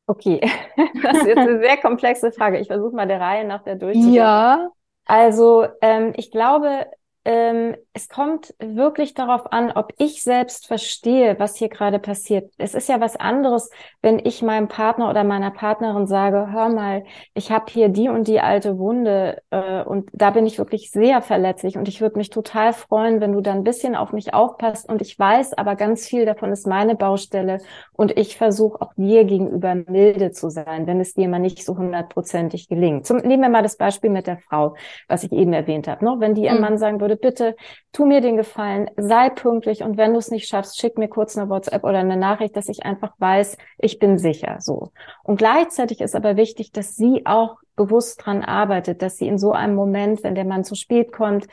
Okay, 0.07 0.41
das 1.03 1.17
ist 1.19 1.27
jetzt 1.27 1.37
eine 1.37 1.59
sehr 1.59 1.77
komplexe 1.77 2.31
Frage. 2.31 2.59
Ich 2.59 2.67
versuche 2.67 2.95
mal 2.95 3.07
der 3.07 3.19
Reihe 3.19 3.45
nach 3.45 3.63
der 3.63 3.75
durchzugehen. 3.75 4.13
Ja. 4.13 4.69
Also 5.05 5.67
ähm, 5.81 6.13
ich 6.15 6.31
glaube, 6.31 6.85
ähm, 7.23 7.75
es 7.93 8.09
kommt 8.09 8.55
wirklich 8.59 9.13
darauf 9.13 9.51
an, 9.51 9.71
ob 9.71 9.93
ich 9.97 10.23
selbst 10.23 10.65
verstehe, 10.65 11.37
was 11.39 11.55
hier 11.55 11.69
gerade 11.69 11.99
passiert. 11.99 12.51
Es 12.57 12.73
ist 12.73 12.89
ja 12.89 12.99
was 12.99 13.15
anderes, 13.15 13.69
wenn 14.01 14.17
ich 14.17 14.41
meinem 14.41 14.67
Partner 14.67 15.09
oder 15.09 15.23
meiner 15.23 15.51
Partnerin 15.51 16.07
sage, 16.07 16.51
hör 16.51 16.69
mal, 16.69 17.03
ich 17.35 17.51
habe 17.51 17.65
hier 17.69 17.89
die 17.89 18.09
und 18.09 18.27
die 18.27 18.39
alte 18.39 18.79
Wunde 18.79 19.41
äh, 19.51 19.83
und 19.83 20.09
da 20.13 20.31
bin 20.31 20.47
ich 20.47 20.57
wirklich 20.57 20.89
sehr 20.89 21.21
verletzlich 21.21 21.77
und 21.77 21.87
ich 21.87 22.01
würde 22.01 22.17
mich 22.17 22.31
total 22.31 22.73
freuen, 22.73 23.21
wenn 23.21 23.33
du 23.33 23.41
da 23.41 23.51
ein 23.51 23.63
bisschen 23.63 23.95
auf 23.95 24.13
mich 24.13 24.33
aufpasst 24.33 24.89
und 24.89 25.01
ich 25.01 25.17
weiß, 25.19 25.53
aber 25.53 25.75
ganz 25.75 26.07
viel 26.07 26.25
davon 26.25 26.51
ist 26.51 26.65
meine 26.65 26.95
Baustelle 26.95 27.59
und 27.93 28.17
ich 28.17 28.35
versuche 28.37 28.81
auch 28.81 28.93
dir 28.95 29.25
gegenüber 29.25 29.75
milde 29.75 30.31
zu 30.31 30.49
sein, 30.49 30.87
wenn 30.87 30.99
es 30.99 31.13
dir 31.13 31.27
mal 31.27 31.39
nicht 31.39 31.63
so 31.63 31.77
hundertprozentig 31.77 32.67
gelingt. 32.67 33.05
Zum, 33.05 33.17
nehmen 33.17 33.43
wir 33.43 33.49
mal 33.49 33.61
das 33.61 33.77
Beispiel 33.77 34.09
mit 34.09 34.25
der 34.25 34.37
Frau, 34.37 34.75
was 35.07 35.23
ich 35.23 35.31
eben 35.31 35.53
erwähnt 35.53 35.87
habe. 35.87 36.03
Ne? 36.03 36.15
Wenn 36.17 36.33
die 36.33 36.43
ihrem 36.43 36.55
mhm. 36.55 36.61
Mann 36.61 36.77
sagen 36.79 36.99
würde, 36.99 37.10
würde, 37.11 37.17
bitte 37.17 37.55
tu 37.91 38.05
mir 38.05 38.21
den 38.21 38.37
Gefallen, 38.37 38.89
sei 38.97 39.29
pünktlich 39.29 39.83
und 39.83 39.97
wenn 39.97 40.13
du 40.13 40.19
es 40.19 40.31
nicht 40.31 40.47
schaffst, 40.47 40.79
schick 40.79 40.97
mir 40.97 41.09
kurz 41.09 41.37
eine 41.37 41.49
WhatsApp 41.49 41.83
oder 41.83 41.99
eine 41.99 42.17
Nachricht, 42.17 42.55
dass 42.55 42.69
ich 42.69 42.85
einfach 42.85 43.13
weiß, 43.19 43.57
ich 43.77 43.99
bin 43.99 44.17
sicher, 44.17 44.57
so. 44.59 44.91
Und 45.23 45.37
gleichzeitig 45.37 46.01
ist 46.01 46.15
aber 46.15 46.37
wichtig, 46.37 46.71
dass 46.71 46.95
sie 46.95 47.25
auch 47.25 47.57
bewusst 47.75 48.25
dran 48.25 48.43
arbeitet, 48.43 49.01
dass 49.01 49.17
sie 49.17 49.27
in 49.27 49.37
so 49.37 49.51
einem 49.51 49.75
Moment, 49.75 50.23
wenn 50.23 50.35
der 50.35 50.45
Mann 50.45 50.63
zu 50.63 50.75
spät 50.75 51.11
kommt, 51.11 51.47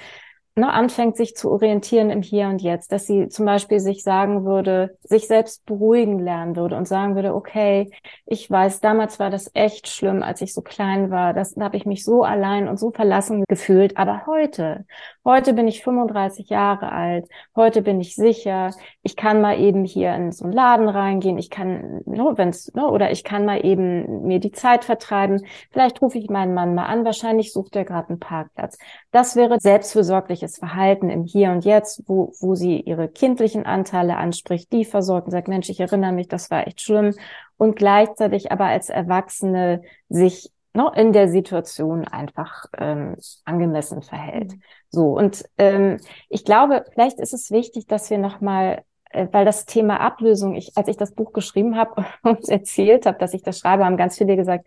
ne, 0.59 0.73
anfängt, 0.73 1.17
sich 1.17 1.37
zu 1.37 1.51
orientieren 1.51 2.11
im 2.11 2.23
Hier 2.23 2.49
und 2.49 2.61
Jetzt, 2.61 2.93
dass 2.93 3.07
sie 3.07 3.29
zum 3.29 3.47
Beispiel 3.47 3.81
sich 3.81 4.03
sagen 4.03 4.45
würde, 4.45 4.97
sich 5.03 5.27
selbst 5.27 5.65
beruhigen 5.65 6.19
lernen 6.19 6.57
würde 6.57 6.77
und 6.77 6.87
sagen 6.87 7.15
würde, 7.15 7.35
okay, 7.35 7.91
ich 8.27 8.51
weiß, 8.51 8.81
damals 8.81 9.19
war 9.19 9.31
das 9.31 9.51
echt 9.55 9.89
schlimm, 9.89 10.23
als 10.23 10.41
ich 10.41 10.53
so 10.53 10.61
klein 10.61 11.11
war, 11.11 11.33
das, 11.33 11.55
da 11.55 11.65
habe 11.65 11.77
ich 11.77 11.87
mich 11.87 12.05
so 12.05 12.23
allein 12.25 12.69
und 12.69 12.79
so 12.79 12.91
verlassen 12.91 13.45
gefühlt, 13.49 13.97
aber 13.97 14.27
heute, 14.27 14.85
heute 15.25 15.55
bin 15.55 15.69
ich 15.69 15.83
35 15.83 16.49
Jahre 16.49 16.93
alt, 16.93 17.29
heute 17.55 17.83
bin 17.83 18.01
ich 18.01 18.15
sicher, 18.15 18.73
ich 19.03 19.17
kann 19.17 19.41
mal 19.41 19.59
eben 19.61 19.85
hier 19.85 20.15
in 20.15 20.33
so 20.33 20.45
einen 20.45 20.53
Laden 20.53 20.89
reingehen, 20.89 21.39
ich 21.39 21.51
kann, 21.51 22.03
ne, 22.05 22.33
wenn's, 22.37 22.73
ne, 22.75 22.87
oder 22.89 23.11
ich 23.13 23.23
kann 23.25 23.45
mal 23.45 23.65
eben 23.65 24.27
mir 24.27 24.41
die 24.41 24.53
Zeit 24.53 24.85
vertreiben, 24.85 25.45
vielleicht 25.71 26.03
rufe 26.03 26.19
ich 26.19 26.29
meinen 26.29 26.55
Mann 26.55 26.75
mal 26.75 26.87
an, 26.87 27.05
wahrscheinlich 27.05 27.53
sucht 27.53 27.77
er 27.77 27.85
gerade 27.85 28.09
einen 28.11 28.19
Parkplatz. 28.19 28.79
Das 29.13 29.37
wäre 29.37 29.61
selbstfürsorgliches 29.61 30.48
Verhalten 30.57 31.11
im 31.11 31.25
Hier 31.25 31.51
und 31.51 31.65
Jetzt, 31.65 32.05
wo, 32.07 32.33
wo 32.41 32.55
sie 32.55 32.81
ihre 32.81 33.09
kindlichen 33.09 33.67
Anteile 33.67 34.17
anspricht, 34.17 34.73
die 34.73 34.85
versorgt 34.87 35.27
und 35.27 35.33
sagt, 35.33 35.49
Mensch, 35.49 35.69
ich 35.69 35.81
erinnere 35.81 36.13
mich, 36.13 36.29
das 36.29 36.51
war 36.51 36.67
echt 36.67 36.81
schlimm. 36.81 37.15
Und 37.59 37.77
gleichzeitig 37.77 38.51
aber 38.51 38.65
als 38.67 38.89
Erwachsene 38.89 39.83
sich 40.09 40.51
ne, 40.73 40.91
in 40.95 41.13
der 41.13 41.29
Situation 41.29 42.07
einfach 42.07 42.67
ähm, 42.79 43.17
angemessen 43.45 44.03
verhält. 44.03 44.53
Mhm. 44.53 44.63
So, 44.89 45.19
und 45.19 45.45
ähm, 45.59 45.99
ich 46.29 46.45
glaube, 46.45 46.85
vielleicht 46.93 47.21
ist 47.21 47.35
es 47.35 47.51
wichtig, 47.51 47.87
dass 47.87 48.09
wir 48.09 48.19
nochmal 48.19 48.85
äh, 49.11 49.27
weil 49.33 49.45
das 49.45 49.67
Thema 49.67 50.01
Ablösung, 50.01 50.55
ich, 50.55 50.77
als 50.77 50.89
ich 50.89 50.97
das 50.97 51.13
Buch 51.13 51.33
geschrieben 51.33 51.77
habe 51.77 52.05
und 52.23 52.49
erzählt 52.49 53.07
habe, 53.07 53.19
dass 53.19 53.35
ich 53.35 53.43
das 53.43 53.59
schreibe, 53.59 53.85
haben 53.85 53.97
ganz 53.97 54.19
viele 54.19 54.37
gesagt, 54.37 54.67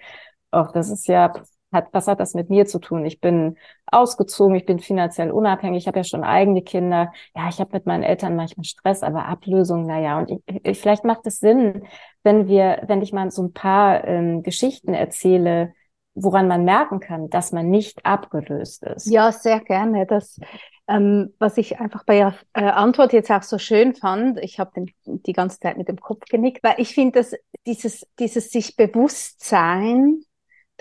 ach, 0.51 0.71
das 0.71 0.89
ist 0.89 1.07
ja 1.07 1.33
hat, 1.71 1.87
was 1.91 2.07
hat 2.07 2.19
das 2.19 2.33
mit 2.33 2.49
mir 2.49 2.65
zu 2.65 2.79
tun? 2.79 3.05
Ich 3.05 3.19
bin 3.19 3.57
ausgezogen, 3.85 4.55
ich 4.55 4.65
bin 4.65 4.79
finanziell 4.79 5.31
unabhängig, 5.31 5.83
ich 5.83 5.87
habe 5.87 5.99
ja 5.99 6.03
schon 6.03 6.23
eigene 6.23 6.61
Kinder. 6.61 7.11
Ja, 7.35 7.49
ich 7.49 7.59
habe 7.59 7.71
mit 7.73 7.85
meinen 7.85 8.03
Eltern 8.03 8.35
manchmal 8.35 8.65
Stress, 8.65 9.03
aber 9.03 9.25
Ablösung, 9.25 9.85
na 9.85 9.99
ja. 9.99 10.19
Und 10.19 10.31
ich, 10.31 10.65
ich, 10.65 10.79
vielleicht 10.79 11.03
macht 11.03 11.25
es 11.25 11.39
Sinn, 11.39 11.83
wenn 12.23 12.47
wir, 12.47 12.83
wenn 12.87 13.01
ich 13.01 13.13
mal 13.13 13.31
so 13.31 13.43
ein 13.43 13.53
paar 13.53 14.05
ähm, 14.05 14.43
Geschichten 14.43 14.93
erzähle, 14.93 15.73
woran 16.13 16.47
man 16.47 16.65
merken 16.65 16.99
kann, 16.99 17.29
dass 17.29 17.51
man 17.51 17.69
nicht 17.69 18.05
abgelöst 18.05 18.83
ist. 18.83 19.09
Ja, 19.09 19.31
sehr 19.31 19.61
gerne. 19.61 20.05
Das, 20.05 20.39
ähm, 20.87 21.33
was 21.39 21.57
ich 21.57 21.79
einfach 21.79 22.03
bei 22.03 22.19
Ihrer 22.19 22.35
äh, 22.53 22.63
Antwort 22.63 23.13
jetzt 23.13 23.31
auch 23.31 23.43
so 23.43 23.57
schön 23.57 23.95
fand, 23.95 24.39
ich 24.39 24.59
habe 24.59 24.85
die 25.05 25.33
ganze 25.33 25.59
Zeit 25.59 25.77
mit 25.77 25.87
dem 25.87 25.99
Kopf 25.99 26.25
genickt, 26.29 26.63
weil 26.63 26.75
ich 26.77 26.93
finde, 26.93 27.19
dass 27.19 27.33
dieses, 27.65 28.05
dieses 28.19 28.49
sich 28.49 28.75
bewusst 28.75 29.43
sein, 29.43 30.21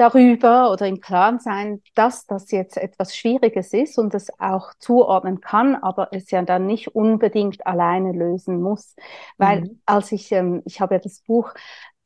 darüber 0.00 0.72
oder 0.72 0.86
im 0.86 1.00
Klaren 1.00 1.40
sein, 1.40 1.82
dass 1.94 2.26
das 2.26 2.50
jetzt 2.50 2.78
etwas 2.78 3.14
Schwieriges 3.14 3.74
ist 3.74 3.98
und 3.98 4.14
es 4.14 4.30
auch 4.40 4.72
zuordnen 4.78 5.42
kann, 5.42 5.76
aber 5.76 6.08
es 6.12 6.30
ja 6.30 6.40
dann 6.40 6.66
nicht 6.66 6.94
unbedingt 6.94 7.66
alleine 7.66 8.12
lösen 8.12 8.62
muss. 8.62 8.96
Weil 9.36 9.62
mhm. 9.62 9.80
als 9.84 10.10
ich, 10.12 10.32
ähm, 10.32 10.62
ich 10.64 10.80
habe 10.80 10.94
ja 10.94 11.00
das 11.00 11.20
Buch 11.20 11.52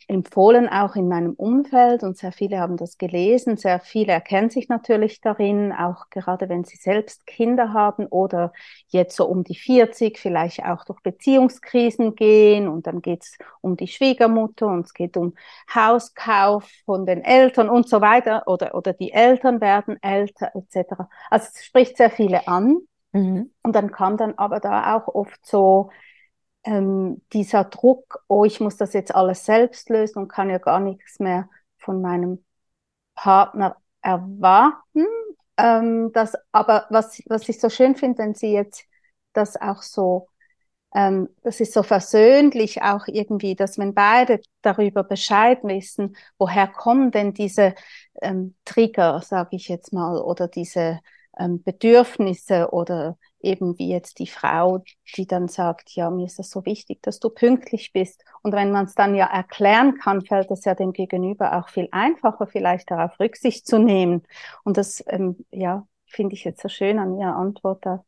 empfohlen, 0.09 0.69
auch 0.69 0.97
in 0.97 1.09
meinem 1.09 1.33
Umfeld 1.33 2.03
und 2.03 2.17
sehr 2.17 2.33
viele 2.33 2.59
haben 2.59 2.77
das 2.77 2.99
gelesen, 2.99 3.57
sehr 3.57 3.81
viele 3.81 4.13
erkennen 4.13 4.51
sich 4.51 4.69
natürlich 4.69 5.21
darin, 5.21 5.73
auch 5.73 6.11
gerade 6.11 6.49
wenn 6.49 6.65
sie 6.65 6.77
selbst 6.77 7.27
Kinder 7.27 7.73
haben 7.73 8.07
oder 8.07 8.53
jetzt 8.89 9.17
so 9.17 9.27
um 9.27 9.45
die 9.45 9.55
40 9.55 10.19
vielleicht 10.19 10.65
auch 10.65 10.85
durch 10.85 11.01
Beziehungskrisen 11.01 12.15
gehen 12.15 12.69
und 12.69 12.87
dann 12.87 13.03
geht 13.03 13.23
es 13.23 13.39
um 13.61 13.77
die 13.77 13.89
Schwiegermutter 13.89 14.67
und 14.67 14.87
es 14.87 14.95
geht 14.95 15.17
um 15.17 15.35
Hauskauf 15.75 16.69
von 16.85 17.07
den 17.07 17.23
Eltern 17.23 17.69
und 17.69 17.89
so 17.89 18.01
weiter 18.01 18.43
oder, 18.47 18.75
oder 18.75 18.93
die 18.93 19.13
Eltern 19.13 19.61
werden 19.61 20.03
älter 20.03 20.53
etc. 20.55 21.09
Also 21.31 21.49
es 21.53 21.65
spricht 21.65 21.97
sehr 21.97 22.11
viele 22.11 22.47
an. 22.47 22.79
Mhm. 23.13 23.53
Und 23.63 23.77
dann 23.77 23.93
kam 23.93 24.17
dann 24.17 24.35
aber 24.37 24.61
da 24.61 24.97
auch 24.97 25.07
oft 25.07 25.47
so 25.47 25.91
ähm, 26.65 27.23
dieser 27.33 27.65
Druck, 27.65 28.25
oh, 28.29 28.45
ich 28.45 28.61
muss 28.61 28.77
das 28.77 28.93
jetzt 28.95 29.15
alles 29.15 29.45
selbst 29.45 29.89
lösen 29.91 30.19
und 30.21 30.29
kann 30.29 30.51
ja 30.51 30.59
gar 30.59 30.81
nichts 30.81 31.21
mehr 31.21 31.49
von 31.79 32.01
meinem 32.01 32.45
Partner 33.15 33.77
erwarten. 34.03 35.07
Ähm, 35.57 36.13
das, 36.13 36.35
aber 36.53 36.87
was, 36.91 37.23
was 37.27 37.49
ich 37.49 37.61
so 37.61 37.69
schön 37.71 37.97
finde, 37.97 38.19
wenn 38.19 38.35
Sie 38.35 38.53
jetzt 38.53 38.85
das 39.33 39.61
auch 39.61 39.83
so, 39.83 40.29
ähm, 40.95 41.29
das 41.43 41.61
ist 41.61 41.73
so 41.75 41.83
versöhnlich 41.83 42.83
auch 42.83 43.07
irgendwie, 43.09 43.55
dass 43.57 43.79
wenn 43.79 43.95
beide 43.95 44.41
darüber 44.63 45.05
Bescheid 45.05 45.61
wissen, 45.65 46.17
woher 46.39 46.69
kommen 46.69 47.11
denn 47.11 47.35
diese 47.35 47.75
ähm, 48.23 48.57
Trigger, 48.65 49.21
sage 49.23 49.57
ich 49.57 49.69
jetzt 49.69 49.93
mal, 49.93 50.19
oder 50.21 50.49
diese 50.49 51.01
ähm, 51.39 51.63
Bedürfnisse 51.63 52.71
oder 52.73 53.17
eben 53.41 53.79
wie 53.79 53.91
jetzt 53.91 54.19
die 54.19 54.27
Frau, 54.27 54.83
die 55.17 55.27
dann 55.27 55.49
sagt, 55.49 55.91
ja, 55.91 56.11
mir 56.11 56.27
ist 56.27 56.39
das 56.39 56.51
so 56.51 56.65
wichtig, 56.65 57.03
dass 57.03 57.21
du 57.21 57.31
pünktlich 57.31 57.93
bist. 57.93 58.25
Und 58.43 58.53
wenn 58.53 58.73
man 58.73 58.87
es 58.87 58.95
dann 58.95 59.15
ja 59.15 59.27
erklären 59.27 59.99
kann, 59.99 60.23
fällt 60.23 60.51
es 60.51 60.65
ja 60.65 60.75
dem 60.75 60.93
Gegenüber 60.93 61.59
auch 61.59 61.69
viel 61.69 61.89
einfacher, 61.93 62.47
vielleicht 62.47 62.91
darauf 62.91 63.19
Rücksicht 63.21 63.67
zu 63.67 63.79
nehmen. 63.79 64.23
Und 64.65 64.77
das, 64.77 65.05
ähm, 65.09 65.45
ja, 65.51 65.87
finde 66.07 66.35
ich 66.35 66.45
jetzt 66.45 66.63
so 66.63 66.69
schön 66.69 66.99
an 66.99 67.19
Ihrer 67.19 67.37
Antwort, 67.37 67.85
da, 67.85 68.05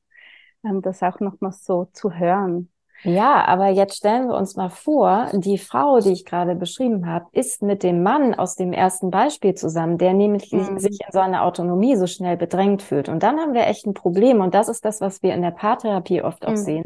ähm, 0.64 0.82
das 0.82 1.02
auch 1.02 1.20
nochmal 1.20 1.52
so 1.52 1.86
zu 1.92 2.12
hören. 2.12 2.70
Ja, 3.02 3.44
aber 3.44 3.68
jetzt 3.68 3.96
stellen 3.96 4.28
wir 4.28 4.36
uns 4.36 4.56
mal 4.56 4.70
vor, 4.70 5.30
die 5.32 5.58
Frau, 5.58 6.00
die 6.00 6.12
ich 6.12 6.24
gerade 6.24 6.54
beschrieben 6.54 7.06
habe, 7.06 7.26
ist 7.32 7.62
mit 7.62 7.82
dem 7.82 8.02
Mann 8.02 8.34
aus 8.34 8.56
dem 8.56 8.72
ersten 8.72 9.10
Beispiel 9.10 9.54
zusammen, 9.54 9.98
der 9.98 10.12
nämlich 10.12 10.50
mhm. 10.50 10.78
sich 10.78 10.98
in 11.04 11.12
seiner 11.12 11.44
Autonomie 11.44 11.96
so 11.96 12.06
schnell 12.06 12.36
bedrängt 12.36 12.82
fühlt. 12.82 13.08
Und 13.08 13.22
dann 13.22 13.38
haben 13.38 13.54
wir 13.54 13.66
echt 13.66 13.86
ein 13.86 13.94
Problem. 13.94 14.40
Und 14.40 14.54
das 14.54 14.68
ist 14.68 14.84
das, 14.84 15.00
was 15.00 15.22
wir 15.22 15.34
in 15.34 15.42
der 15.42 15.50
Paartherapie 15.50 16.22
oft 16.22 16.46
auch 16.46 16.52
mhm. 16.52 16.56
sehen. 16.56 16.84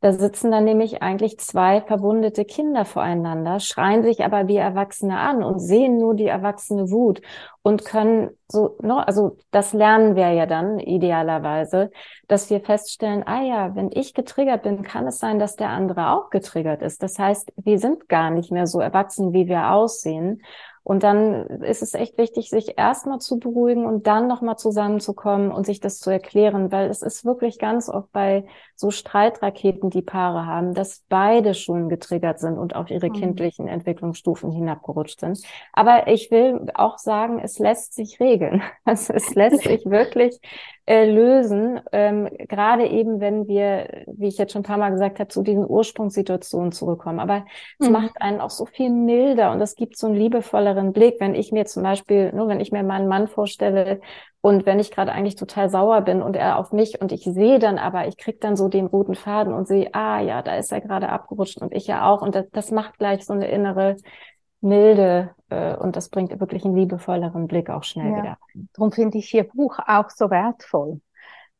Da 0.00 0.12
sitzen 0.12 0.52
dann 0.52 0.64
nämlich 0.64 1.02
eigentlich 1.02 1.38
zwei 1.38 1.80
verwundete 1.80 2.44
Kinder 2.44 2.84
voreinander, 2.84 3.58
schreien 3.58 4.04
sich 4.04 4.24
aber 4.24 4.46
wie 4.46 4.56
Erwachsene 4.56 5.18
an 5.18 5.42
und 5.42 5.58
sehen 5.58 5.98
nur 5.98 6.14
die 6.14 6.26
erwachsene 6.26 6.90
Wut 6.90 7.20
und 7.62 7.84
können 7.84 8.30
so, 8.46 8.76
no, 8.80 8.98
also 8.98 9.36
das 9.50 9.72
lernen 9.72 10.14
wir 10.14 10.30
ja 10.30 10.46
dann 10.46 10.78
idealerweise, 10.78 11.90
dass 12.28 12.48
wir 12.48 12.60
feststellen, 12.60 13.24
ah 13.26 13.42
ja, 13.42 13.74
wenn 13.74 13.90
ich 13.92 14.14
getriggert 14.14 14.62
bin, 14.62 14.82
kann 14.82 15.06
es 15.06 15.18
sein, 15.18 15.38
dass 15.38 15.56
der 15.56 15.70
andere 15.70 16.10
auch 16.10 16.30
getriggert 16.30 16.80
ist. 16.80 17.02
Das 17.02 17.18
heißt, 17.18 17.52
wir 17.56 17.78
sind 17.78 18.08
gar 18.08 18.30
nicht 18.30 18.52
mehr 18.52 18.66
so 18.66 18.80
erwachsen, 18.80 19.32
wie 19.32 19.48
wir 19.48 19.72
aussehen. 19.72 20.42
Und 20.82 21.02
dann 21.02 21.46
ist 21.62 21.82
es 21.82 21.94
echt 21.94 22.18
wichtig, 22.18 22.50
sich 22.50 22.78
erstmal 22.78 23.20
zu 23.20 23.38
beruhigen 23.38 23.84
und 23.86 24.06
dann 24.06 24.26
nochmal 24.26 24.56
zusammenzukommen 24.56 25.50
und 25.50 25.66
sich 25.66 25.80
das 25.80 26.00
zu 26.00 26.10
erklären, 26.10 26.72
weil 26.72 26.88
es 26.88 27.02
ist 27.02 27.24
wirklich 27.24 27.58
ganz 27.58 27.88
oft 27.88 28.10
bei 28.12 28.44
so 28.74 28.90
Streitraketen, 28.90 29.90
die 29.90 30.02
Paare 30.02 30.46
haben, 30.46 30.74
dass 30.74 31.04
beide 31.08 31.54
schon 31.54 31.88
getriggert 31.88 32.38
sind 32.38 32.58
und 32.58 32.74
auf 32.74 32.90
ihre 32.90 33.08
mhm. 33.08 33.14
kindlichen 33.14 33.68
Entwicklungsstufen 33.68 34.50
hinabgerutscht 34.52 35.20
sind. 35.20 35.42
Aber 35.72 36.06
ich 36.06 36.30
will 36.30 36.70
auch 36.74 36.98
sagen, 36.98 37.40
es 37.40 37.58
lässt 37.58 37.94
sich 37.94 38.20
regeln. 38.20 38.62
Also 38.84 39.12
es 39.12 39.34
lässt 39.34 39.64
sich 39.64 39.84
wirklich 39.84 40.40
äh, 40.88 41.04
lösen, 41.04 41.80
ähm, 41.92 42.30
gerade 42.48 42.86
eben, 42.86 43.20
wenn 43.20 43.46
wir, 43.46 44.04
wie 44.06 44.28
ich 44.28 44.38
jetzt 44.38 44.54
schon 44.54 44.60
ein 44.60 44.64
paar 44.64 44.78
Mal 44.78 44.88
gesagt 44.88 45.18
habe, 45.18 45.28
zu 45.28 45.42
diesen 45.42 45.68
Ursprungssituationen 45.68 46.72
zurückkommen. 46.72 47.20
Aber 47.20 47.44
es 47.78 47.88
mhm. 47.88 47.92
macht 47.92 48.22
einen 48.22 48.40
auch 48.40 48.48
so 48.48 48.64
viel 48.64 48.88
milder 48.88 49.52
und 49.52 49.60
es 49.60 49.74
gibt 49.74 49.98
so 49.98 50.06
einen 50.06 50.16
liebevolleren 50.16 50.94
Blick, 50.94 51.16
wenn 51.20 51.34
ich 51.34 51.52
mir 51.52 51.66
zum 51.66 51.82
Beispiel, 51.82 52.32
nur 52.32 52.48
wenn 52.48 52.58
ich 52.58 52.72
mir 52.72 52.82
meinen 52.82 53.06
Mann 53.06 53.28
vorstelle 53.28 54.00
und 54.40 54.64
wenn 54.64 54.78
ich 54.78 54.90
gerade 54.90 55.12
eigentlich 55.12 55.36
total 55.36 55.68
sauer 55.68 56.00
bin 56.00 56.22
und 56.22 56.36
er 56.36 56.58
auf 56.58 56.72
mich 56.72 57.02
und 57.02 57.12
ich 57.12 57.24
sehe 57.24 57.58
dann 57.58 57.76
aber, 57.76 58.08
ich 58.08 58.16
krieg 58.16 58.40
dann 58.40 58.56
so 58.56 58.68
den 58.68 58.86
roten 58.86 59.14
Faden 59.14 59.52
und 59.52 59.68
sehe, 59.68 59.92
ah 59.92 60.20
ja, 60.20 60.40
da 60.40 60.56
ist 60.56 60.72
er 60.72 60.80
gerade 60.80 61.10
abgerutscht 61.10 61.60
und 61.60 61.74
ich 61.74 61.86
ja 61.86 62.08
auch 62.08 62.22
und 62.22 62.34
das, 62.34 62.46
das 62.52 62.70
macht 62.70 62.96
gleich 62.96 63.26
so 63.26 63.34
eine 63.34 63.48
innere 63.48 63.96
milde 64.60 65.34
äh, 65.50 65.76
und 65.76 65.96
das 65.96 66.08
bringt 66.08 66.38
wirklich 66.40 66.64
einen 66.64 66.76
liebevolleren 66.76 67.46
Blick 67.46 67.70
auch 67.70 67.84
schnell 67.84 68.10
ja. 68.12 68.18
wieder. 68.18 68.38
Darum 68.74 68.92
finde 68.92 69.18
ich 69.18 69.32
Ihr 69.34 69.44
Buch 69.44 69.78
auch 69.86 70.10
so 70.10 70.30
wertvoll. 70.30 71.00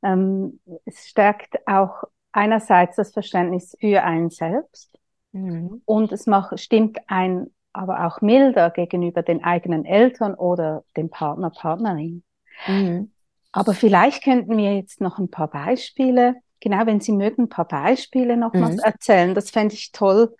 Ähm, 0.03 0.61
es 0.85 1.09
stärkt 1.09 1.67
auch 1.67 2.05
einerseits 2.33 2.97
das 2.97 3.13
Verständnis 3.13 3.77
für 3.81 4.03
einen 4.05 4.31
selbst 4.31 4.97
mhm. 5.33 5.83
und 5.85 6.13
es 6.13 6.27
macht, 6.27 6.59
stimmt 6.61 6.99
ein 7.07 7.51
aber 7.73 8.07
auch 8.07 8.21
milder 8.21 8.71
gegenüber 8.71 9.23
den 9.23 9.45
eigenen 9.45 9.85
Eltern 9.85 10.35
oder 10.35 10.85
dem 10.97 11.11
Partner, 11.11 11.51
Partnerin. 11.51 12.25
Mhm. 12.67 13.13
Aber 13.53 13.73
vielleicht 13.73 14.25
könnten 14.25 14.57
wir 14.57 14.75
jetzt 14.75 15.01
noch 15.01 15.19
ein 15.19 15.31
paar 15.31 15.49
Beispiele, 15.49 16.37
genau, 16.61 16.87
wenn 16.87 17.01
Sie 17.01 17.13
mögen, 17.13 17.45
ein 17.45 17.49
paar 17.49 17.69
Beispiele 17.69 18.37
noch 18.37 18.53
mhm. 18.53 18.81
erzählen. 18.81 19.35
Das 19.35 19.51
fände 19.51 19.75
ich 19.75 19.93
toll. 19.93 20.35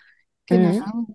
Genau. 0.47 0.85
Mhm. 0.85 1.15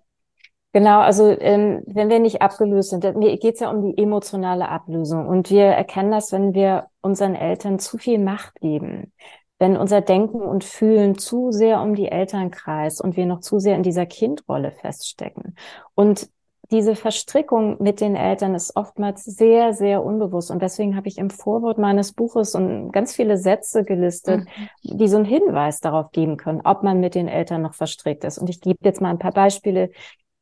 Genau, 0.74 0.98
also 0.98 1.28
ähm, 1.40 1.82
wenn 1.86 2.10
wir 2.10 2.18
nicht 2.18 2.42
abgelöst 2.42 2.90
sind, 2.90 3.04
mir 3.16 3.38
geht 3.38 3.54
es 3.54 3.60
ja 3.60 3.70
um 3.70 3.80
die 3.80 3.96
emotionale 3.96 4.68
Ablösung 4.68 5.28
und 5.28 5.48
wir 5.48 5.66
erkennen 5.66 6.10
das, 6.10 6.32
wenn 6.32 6.52
wir 6.52 6.88
unseren 7.00 7.36
Eltern 7.36 7.78
zu 7.78 7.96
viel 7.96 8.18
Macht 8.18 8.56
geben, 8.60 9.12
wenn 9.60 9.76
unser 9.76 10.00
Denken 10.00 10.42
und 10.42 10.64
Fühlen 10.64 11.16
zu 11.16 11.52
sehr 11.52 11.80
um 11.80 11.94
die 11.94 12.08
Eltern 12.08 12.50
kreist 12.50 13.00
und 13.00 13.16
wir 13.16 13.24
noch 13.24 13.38
zu 13.38 13.60
sehr 13.60 13.76
in 13.76 13.84
dieser 13.84 14.04
Kindrolle 14.04 14.72
feststecken. 14.72 15.54
Und 15.94 16.28
diese 16.72 16.96
Verstrickung 16.96 17.80
mit 17.80 18.00
den 18.00 18.16
Eltern 18.16 18.56
ist 18.56 18.74
oftmals 18.74 19.22
sehr, 19.22 19.74
sehr 19.74 20.02
unbewusst. 20.02 20.50
Und 20.50 20.60
deswegen 20.60 20.96
habe 20.96 21.06
ich 21.06 21.18
im 21.18 21.30
Vorwort 21.30 21.78
meines 21.78 22.12
Buches 22.12 22.56
und 22.56 22.90
ganz 22.90 23.14
viele 23.14 23.36
Sätze 23.36 23.84
gelistet, 23.84 24.40
mhm. 24.82 24.98
die 24.98 25.06
so 25.06 25.18
einen 25.18 25.24
Hinweis 25.24 25.78
darauf 25.78 26.10
geben 26.10 26.36
können, 26.36 26.62
ob 26.64 26.82
man 26.82 26.98
mit 26.98 27.14
den 27.14 27.28
Eltern 27.28 27.62
noch 27.62 27.74
verstrickt 27.74 28.24
ist. 28.24 28.38
Und 28.38 28.48
ich 28.48 28.60
gebe 28.60 28.78
jetzt 28.82 29.00
mal 29.00 29.10
ein 29.10 29.18
paar 29.18 29.32
Beispiele. 29.32 29.90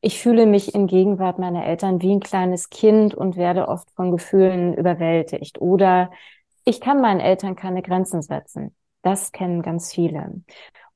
Ich 0.05 0.21
fühle 0.21 0.47
mich 0.47 0.75
in 0.75 0.89
Gegenwart 0.89 1.39
meiner 1.39 1.65
Eltern 1.65 2.03
wie 2.03 2.13
ein 2.13 2.21
kleines 2.21 2.71
Kind 2.71 3.15
und 3.15 3.37
werde 3.37 3.69
oft 3.69 3.89
von 3.93 4.11
Gefühlen 4.11 4.75
überwältigt. 4.75 5.61
Oder 5.61 6.11
ich 6.65 6.81
kann 6.81 7.01
meinen 7.01 7.21
Eltern 7.21 7.55
keine 7.55 7.83
Grenzen 7.83 8.21
setzen. 8.21 8.75
Das 9.03 9.31
kennen 9.31 9.63
ganz 9.63 9.93
viele. 9.93 10.43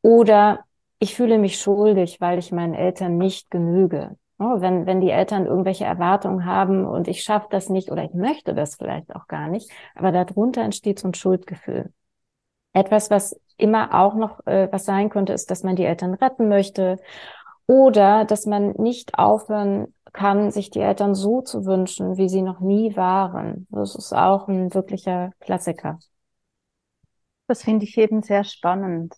Oder 0.03 0.65
ich 0.99 1.15
fühle 1.15 1.39
mich 1.39 1.61
schuldig, 1.61 2.21
weil 2.21 2.41
ich 2.41 2.51
meinen 2.51 2.75
Eltern 2.75 3.17
nicht 3.17 3.49
genüge. 3.49 4.17
Oh, 4.41 4.61
wenn, 4.61 4.87
wenn 4.87 5.01
die 5.01 5.11
Eltern 5.11 5.47
irgendwelche 5.47 5.85
Erwartungen 5.85 6.45
haben 6.45 6.85
und 6.85 7.07
ich 7.07 7.23
schaffe 7.23 7.47
das 7.51 7.69
nicht 7.69 7.93
oder 7.93 8.03
ich 8.03 8.13
möchte 8.13 8.55
das 8.55 8.75
vielleicht 8.75 9.15
auch 9.15 9.29
gar 9.29 9.47
nicht, 9.49 9.71
aber 9.95 10.11
darunter 10.11 10.63
entsteht 10.63 10.99
so 10.99 11.07
ein 11.09 11.15
Schuldgefühl. 11.15 11.93
Etwas, 12.73 13.09
was 13.09 13.41
immer 13.57 13.95
auch 13.95 14.15
noch 14.15 14.45
äh, 14.47 14.69
was 14.71 14.85
sein 14.85 15.11
könnte, 15.11 15.33
ist, 15.33 15.51
dass 15.51 15.63
man 15.63 15.77
die 15.77 15.85
Eltern 15.85 16.15
retten 16.15 16.49
möchte 16.49 16.99
oder 17.67 18.25
dass 18.25 18.47
man 18.47 18.71
nicht 18.79 19.19
aufhören 19.19 19.95
kann, 20.13 20.51
sich 20.51 20.71
die 20.71 20.81
Eltern 20.81 21.15
so 21.15 21.43
zu 21.43 21.65
wünschen, 21.67 22.17
wie 22.17 22.29
sie 22.29 22.43
noch 22.43 22.61
nie 22.61 22.97
waren. 22.97 23.67
Das 23.71 23.95
ist 23.95 24.13
auch 24.15 24.49
ein 24.49 24.73
wirklicher 24.75 25.33
Klassiker. 25.41 25.99
Das 27.49 27.65
finde 27.65 27.85
ich 27.87 27.97
eben 27.99 28.23
sehr 28.23 28.45
spannend. 28.45 29.15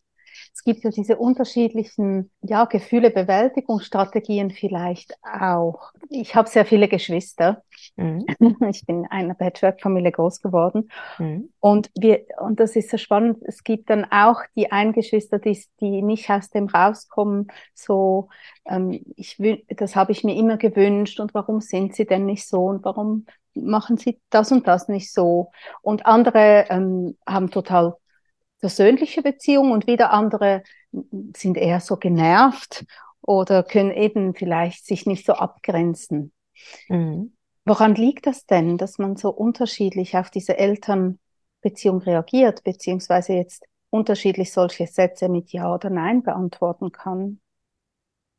Es 0.59 0.65
gibt 0.65 0.83
ja 0.83 0.91
diese 0.91 1.19
unterschiedlichen 1.19 2.33
ja, 2.43 2.65
Gefühle, 2.65 3.11
Bewältigungsstrategien 3.11 4.51
vielleicht 4.51 5.15
auch. 5.23 5.93
Ich 6.11 6.35
habe 6.35 6.49
sehr 6.49 6.67
viele 6.67 6.89
Geschwister. 6.89 7.63
Mhm. 7.95 8.27
Ich 8.69 8.85
bin 8.85 9.05
in 9.05 9.07
einer 9.07 9.35
Patchwork-Familie 9.35 10.11
groß 10.11 10.41
geworden. 10.41 10.91
Mhm. 11.19 11.51
Und 11.61 11.93
wir, 11.97 12.25
und 12.41 12.59
das 12.59 12.75
ist 12.75 12.91
so 12.91 12.97
spannend. 12.97 13.39
Es 13.43 13.63
gibt 13.63 13.89
dann 13.89 14.05
auch 14.11 14.41
die 14.57 14.73
Eingeschwister, 14.73 15.39
die, 15.39 15.63
die 15.81 16.03
nicht 16.03 16.29
aus 16.29 16.51
dem 16.51 16.67
rauskommen, 16.67 17.53
so, 17.73 18.29
ähm, 18.67 19.01
ich 19.15 19.39
will, 19.39 19.63
das 19.69 19.95
habe 19.95 20.11
ich 20.11 20.25
mir 20.25 20.35
immer 20.35 20.57
gewünscht 20.57 21.21
und 21.21 21.35
warum 21.35 21.61
sind 21.61 21.95
sie 21.95 22.05
denn 22.05 22.27
nicht 22.27 22.49
so 22.49 22.65
und 22.65 22.85
warum 22.85 23.27
machen 23.55 23.97
sie 23.97 24.21
das 24.29 24.51
und 24.51 24.67
das 24.67 24.89
nicht 24.89 25.13
so? 25.13 25.53
Und 25.83 26.05
andere 26.05 26.65
ähm, 26.69 27.17
haben 27.25 27.53
total 27.53 27.95
persönliche 28.61 29.23
Beziehungen 29.23 29.73
und 29.73 29.87
wieder 29.87 30.13
andere 30.13 30.63
sind 31.37 31.57
eher 31.57 31.81
so 31.81 31.97
genervt 31.97 32.85
oder 33.21 33.63
können 33.63 33.91
eben 33.91 34.35
vielleicht 34.35 34.87
sich 34.87 35.07
nicht 35.07 35.27
so 35.27 35.35
abgrenzen. 35.35 36.33
Mhm. 36.89 37.35
Woran 37.65 37.95
liegt 37.95 38.27
das 38.27 38.47
denn, 38.47 38.79
dass 38.79 38.99
man 38.99 39.17
so 39.17 39.31
unterschiedlich 39.31 40.17
auf 40.17 40.31
diese 40.31 40.57
Elternbeziehung 40.59 41.99
reagiert, 41.99 42.65
beziehungsweise 42.65 43.35
jetzt 43.35 43.65
unterschiedlich 43.91 44.53
solche 44.53 44.87
Sätze 44.87 45.29
mit 45.29 45.53
Ja 45.53 45.75
oder 45.75 45.91
Nein 45.91 46.23
beantworten 46.23 46.93
kann? 46.93 47.41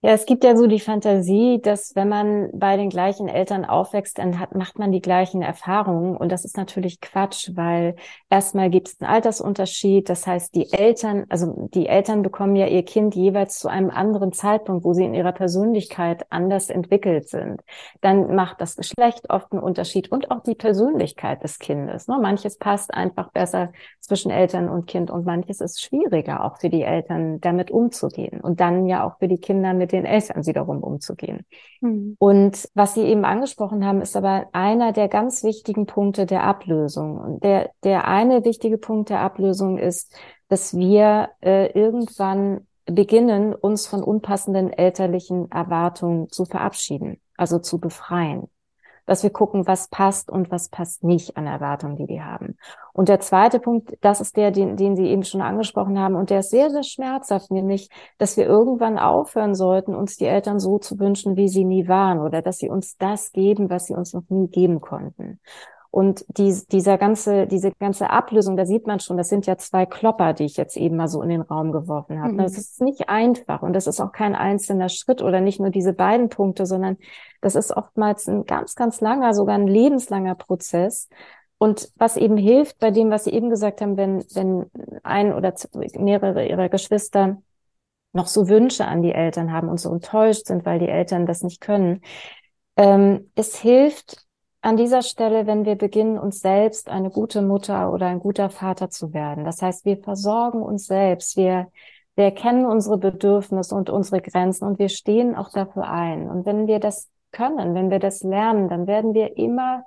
Ja, 0.01 0.11
es 0.11 0.25
gibt 0.25 0.45
ja 0.45 0.55
so 0.55 0.65
die 0.65 0.79
Fantasie, 0.79 1.59
dass 1.61 1.93
wenn 1.93 2.07
man 2.07 2.49
bei 2.53 2.77
den 2.77 2.89
gleichen 2.89 3.27
Eltern 3.27 3.65
aufwächst, 3.65 4.17
dann 4.17 4.39
hat, 4.39 4.55
macht 4.55 4.79
man 4.79 4.93
die 4.93 5.01
gleichen 5.01 5.41
Erfahrungen. 5.41 6.15
Und 6.15 6.31
das 6.31 6.45
ist 6.45 6.55
natürlich 6.55 7.01
Quatsch, 7.01 7.51
weil 7.55 7.97
erstmal 8.29 8.69
gibt 8.69 8.87
es 8.87 9.01
einen 9.01 9.11
Altersunterschied. 9.11 10.07
Das 10.07 10.25
heißt, 10.25 10.55
die 10.55 10.71
Eltern, 10.71 11.25
also 11.27 11.67
die 11.73 11.87
Eltern 11.87 12.21
bekommen 12.21 12.55
ja 12.55 12.67
ihr 12.67 12.83
Kind 12.83 13.13
jeweils 13.13 13.59
zu 13.59 13.67
einem 13.67 13.89
anderen 13.89 14.31
Zeitpunkt, 14.31 14.85
wo 14.85 14.93
sie 14.93 15.03
in 15.03 15.13
ihrer 15.13 15.33
Persönlichkeit 15.33 16.25
anders 16.29 16.69
entwickelt 16.69 17.27
sind. 17.27 17.61
Dann 17.99 18.33
macht 18.35 18.61
das 18.61 18.77
Geschlecht 18.77 19.29
oft 19.29 19.51
einen 19.51 19.61
Unterschied 19.61 20.09
und 20.13 20.31
auch 20.31 20.43
die 20.43 20.55
Persönlichkeit 20.55 21.43
des 21.43 21.59
Kindes. 21.59 22.07
Ne? 22.07 22.17
Manches 22.21 22.57
passt 22.57 22.93
einfach 22.93 23.31
besser 23.33 23.73
zwischen 23.99 24.31
Eltern 24.31 24.69
und 24.69 24.87
Kind 24.87 25.11
und 25.11 25.25
manches 25.25 25.59
ist 25.59 25.81
schwieriger 25.81 26.45
auch 26.45 26.57
für 26.57 26.69
die 26.69 26.83
Eltern 26.83 27.41
damit 27.41 27.69
umzugehen 27.69 28.39
und 28.39 28.61
dann 28.61 28.87
ja 28.87 29.05
auch 29.05 29.17
für 29.19 29.27
die 29.27 29.39
Kinder 29.39 29.73
mit 29.73 29.88
den 29.91 30.05
Eltern 30.05 30.45
wiederum 30.45 30.83
umzugehen. 30.83 31.45
Mhm. 31.81 32.15
Und 32.19 32.69
was 32.73 32.93
Sie 32.93 33.01
eben 33.01 33.25
angesprochen 33.25 33.85
haben, 33.85 34.01
ist 34.01 34.15
aber 34.15 34.47
einer 34.53 34.91
der 34.91 35.07
ganz 35.07 35.43
wichtigen 35.43 35.85
Punkte 35.85 36.25
der 36.25 36.43
Ablösung. 36.43 37.17
Und 37.17 37.43
der, 37.43 37.71
der 37.83 38.07
eine 38.07 38.45
wichtige 38.45 38.77
Punkt 38.77 39.09
der 39.09 39.21
Ablösung 39.21 39.77
ist, 39.77 40.15
dass 40.47 40.75
wir 40.75 41.29
äh, 41.41 41.71
irgendwann 41.71 42.67
beginnen, 42.85 43.53
uns 43.53 43.87
von 43.87 44.03
unpassenden 44.03 44.71
elterlichen 44.71 45.51
Erwartungen 45.51 46.29
zu 46.29 46.45
verabschieden, 46.45 47.19
also 47.37 47.59
zu 47.59 47.79
befreien 47.79 48.49
dass 49.09 49.23
wir 49.23 49.31
gucken, 49.31 49.65
was 49.65 49.87
passt 49.87 50.29
und 50.29 50.51
was 50.51 50.69
passt 50.69 51.03
nicht 51.03 51.35
an 51.35 51.47
Erwartungen, 51.47 51.95
die 51.95 52.05
die 52.05 52.21
haben. 52.21 52.57
Und 52.93 53.09
der 53.09 53.19
zweite 53.19 53.59
Punkt, 53.59 53.97
das 54.01 54.21
ist 54.21 54.37
der, 54.37 54.51
den, 54.51 54.77
den 54.77 54.95
Sie 54.95 55.07
eben 55.07 55.23
schon 55.23 55.41
angesprochen 55.41 55.97
haben, 55.97 56.15
und 56.15 56.29
der 56.29 56.41
ist 56.41 56.51
sehr, 56.51 56.69
sehr 56.69 56.83
schmerzhaft, 56.83 57.49
nämlich, 57.49 57.89
dass 58.19 58.37
wir 58.37 58.45
irgendwann 58.45 58.99
aufhören 58.99 59.55
sollten, 59.55 59.95
uns 59.95 60.17
die 60.17 60.25
Eltern 60.25 60.59
so 60.59 60.77
zu 60.77 60.99
wünschen, 60.99 61.37
wie 61.37 61.47
sie 61.47 61.65
nie 61.65 61.87
waren, 61.87 62.19
oder 62.19 62.43
dass 62.43 62.59
sie 62.59 62.69
uns 62.69 62.97
das 62.97 63.31
geben, 63.31 63.71
was 63.71 63.85
sie 63.85 63.95
uns 63.95 64.13
noch 64.13 64.29
nie 64.29 64.47
geben 64.47 64.79
konnten. 64.79 65.39
Und 65.91 66.23
die, 66.37 66.55
dieser 66.71 66.99
ganze, 66.99 67.47
diese 67.47 67.71
ganze 67.71 68.11
Ablösung, 68.11 68.55
da 68.55 68.65
sieht 68.65 68.85
man 68.85 68.99
schon, 68.99 69.17
das 69.17 69.27
sind 69.27 69.47
ja 69.47 69.57
zwei 69.57 69.87
Klopper, 69.87 70.33
die 70.33 70.45
ich 70.45 70.55
jetzt 70.55 70.77
eben 70.77 70.97
mal 70.97 71.07
so 71.07 71.23
in 71.23 71.29
den 71.29 71.41
Raum 71.41 71.71
geworfen 71.71 72.21
habe. 72.21 72.33
Mhm. 72.33 72.37
Das 72.37 72.57
ist 72.57 72.79
nicht 72.79 73.09
einfach 73.09 73.63
und 73.63 73.73
das 73.73 73.87
ist 73.87 73.99
auch 73.99 74.11
kein 74.11 74.35
einzelner 74.35 74.89
Schritt 74.89 75.23
oder 75.23 75.41
nicht 75.41 75.59
nur 75.59 75.71
diese 75.71 75.93
beiden 75.93 76.29
Punkte, 76.29 76.67
sondern 76.67 76.97
das 77.41 77.55
ist 77.55 77.75
oftmals 77.75 78.27
ein 78.27 78.45
ganz, 78.45 78.75
ganz 78.75 79.01
langer, 79.01 79.33
sogar 79.33 79.55
ein 79.55 79.67
lebenslanger 79.67 80.35
Prozess. 80.35 81.09
Und 81.57 81.91
was 81.95 82.17
eben 82.17 82.37
hilft 82.37 82.77
bei 82.79 82.91
dem, 82.91 83.09
was 83.09 83.23
Sie 83.23 83.31
eben 83.31 83.49
gesagt 83.49 83.81
haben, 83.81 83.97
wenn, 83.97 84.23
wenn 84.33 84.67
ein 85.03 85.33
oder 85.33 85.53
mehrere 85.97 86.47
Ihrer 86.47 86.69
Geschwister 86.69 87.41
noch 88.13 88.27
so 88.27 88.47
Wünsche 88.47 88.85
an 88.85 89.01
die 89.01 89.11
Eltern 89.11 89.51
haben 89.51 89.69
und 89.69 89.79
so 89.79 89.91
enttäuscht 89.91 90.45
sind, 90.45 90.65
weil 90.65 90.79
die 90.79 90.87
Eltern 90.87 91.25
das 91.25 91.41
nicht 91.43 91.61
können, 91.61 92.01
ähm, 92.77 93.31
es 93.35 93.57
hilft, 93.57 94.25
an 94.61 94.77
dieser 94.77 95.01
Stelle, 95.01 95.47
wenn 95.47 95.65
wir 95.65 95.75
beginnen, 95.75 96.19
uns 96.19 96.41
selbst 96.41 96.89
eine 96.89 97.09
gute 97.09 97.41
Mutter 97.41 97.93
oder 97.93 98.07
ein 98.07 98.19
guter 98.19 98.49
Vater 98.49 98.89
zu 98.89 99.13
werden. 99.13 99.45
Das 99.45 99.61
heißt, 99.61 99.85
wir 99.85 99.97
versorgen 99.97 100.61
uns 100.61 100.85
selbst, 100.85 101.37
wir, 101.37 101.71
wir 102.15 102.25
erkennen 102.25 102.65
unsere 102.65 102.97
Bedürfnisse 102.97 103.73
und 103.73 103.89
unsere 103.89 104.21
Grenzen 104.21 104.65
und 104.65 104.79
wir 104.79 104.89
stehen 104.89 105.35
auch 105.35 105.49
dafür 105.49 105.89
ein. 105.89 106.29
Und 106.29 106.45
wenn 106.45 106.67
wir 106.67 106.79
das 106.79 107.09
können, 107.31 107.73
wenn 107.73 107.89
wir 107.89 107.99
das 107.99 108.21
lernen, 108.23 108.67
dann 108.67 108.87
werden 108.87 109.13
wir 109.13 109.37
immer, 109.37 109.83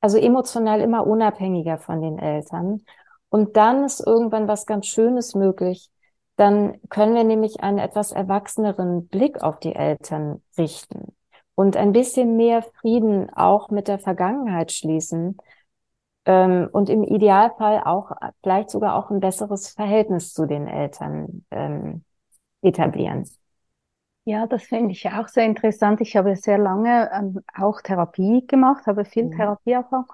also 0.00 0.18
emotional 0.18 0.80
immer 0.80 1.06
unabhängiger 1.06 1.78
von 1.78 2.00
den 2.00 2.18
Eltern. 2.18 2.82
Und 3.28 3.56
dann 3.56 3.84
ist 3.84 4.06
irgendwann 4.06 4.46
was 4.46 4.66
ganz 4.66 4.86
Schönes 4.86 5.34
möglich. 5.34 5.90
Dann 6.36 6.80
können 6.90 7.14
wir 7.14 7.24
nämlich 7.24 7.60
einen 7.60 7.78
etwas 7.78 8.12
erwachseneren 8.12 9.08
Blick 9.08 9.42
auf 9.42 9.58
die 9.58 9.74
Eltern 9.74 10.42
richten 10.56 11.15
und 11.56 11.76
ein 11.76 11.92
bisschen 11.92 12.36
mehr 12.36 12.62
Frieden 12.62 13.30
auch 13.34 13.70
mit 13.70 13.88
der 13.88 13.98
Vergangenheit 13.98 14.70
schließen 14.70 15.38
ähm, 16.26 16.68
und 16.70 16.88
im 16.88 17.02
Idealfall 17.02 17.82
auch 17.84 18.12
vielleicht 18.42 18.70
sogar 18.70 18.94
auch 18.94 19.10
ein 19.10 19.20
besseres 19.20 19.70
Verhältnis 19.70 20.32
zu 20.32 20.46
den 20.46 20.68
Eltern 20.68 21.44
ähm, 21.50 22.04
etablieren. 22.62 23.28
Ja, 24.24 24.46
das 24.46 24.64
finde 24.64 24.92
ich 24.92 25.08
auch 25.08 25.28
sehr 25.28 25.44
interessant. 25.44 26.00
Ich 26.00 26.16
habe 26.16 26.36
sehr 26.36 26.58
lange 26.58 27.10
ähm, 27.12 27.40
auch 27.54 27.80
Therapie 27.80 28.44
gemacht, 28.46 28.86
habe 28.86 29.04
viel 29.04 29.24
mhm. 29.24 29.36
Therapieerfahrung. 29.36 30.06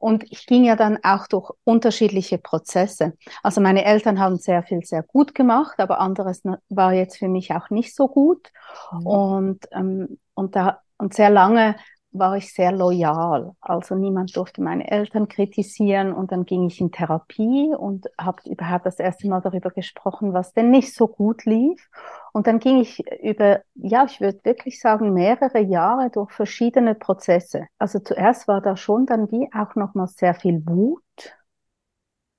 Und 0.00 0.22
ich 0.30 0.46
ging 0.46 0.64
ja 0.64 0.76
dann 0.76 0.98
auch 1.02 1.26
durch 1.26 1.50
unterschiedliche 1.64 2.38
Prozesse. 2.38 3.14
Also 3.42 3.60
meine 3.60 3.84
Eltern 3.84 4.20
haben 4.20 4.36
sehr 4.36 4.62
viel 4.62 4.84
sehr 4.84 5.02
gut 5.02 5.34
gemacht, 5.34 5.80
aber 5.80 5.98
anderes 5.98 6.42
war 6.68 6.92
jetzt 6.92 7.18
für 7.18 7.26
mich 7.26 7.52
auch 7.52 7.70
nicht 7.70 7.96
so 7.96 8.06
gut. 8.06 8.52
Mhm. 8.92 9.06
Und, 9.06 9.68
ähm, 9.72 10.18
und, 10.38 10.54
da, 10.54 10.80
und 10.98 11.14
sehr 11.14 11.30
lange 11.30 11.74
war 12.12 12.36
ich 12.36 12.54
sehr 12.54 12.72
loyal. 12.72 13.52
Also 13.60 13.94
niemand 13.94 14.34
durfte 14.36 14.62
meine 14.62 14.90
Eltern 14.90 15.28
kritisieren 15.28 16.12
und 16.12 16.32
dann 16.32 16.46
ging 16.46 16.66
ich 16.66 16.80
in 16.80 16.90
Therapie 16.90 17.74
und 17.76 18.06
habe 18.18 18.40
überhaupt 18.48 18.86
das 18.86 18.98
erste 18.98 19.28
Mal 19.28 19.40
darüber 19.40 19.70
gesprochen, 19.70 20.32
was 20.32 20.52
denn 20.52 20.70
nicht 20.70 20.94
so 20.94 21.06
gut 21.08 21.44
lief. 21.44 21.90
Und 22.32 22.46
dann 22.46 22.60
ging 22.60 22.80
ich 22.80 23.04
über, 23.22 23.60
ja, 23.74 24.04
ich 24.04 24.20
würde 24.20 24.40
wirklich 24.44 24.80
sagen, 24.80 25.12
mehrere 25.12 25.60
Jahre 25.60 26.08
durch 26.10 26.30
verschiedene 26.32 26.94
Prozesse. 26.94 27.66
Also 27.78 27.98
zuerst 27.98 28.48
war 28.48 28.62
da 28.62 28.76
schon 28.76 29.06
dann 29.06 29.30
wie 29.30 29.48
auch 29.52 29.74
nochmal 29.74 30.06
sehr 30.06 30.34
viel 30.34 30.64
Wut 30.66 31.02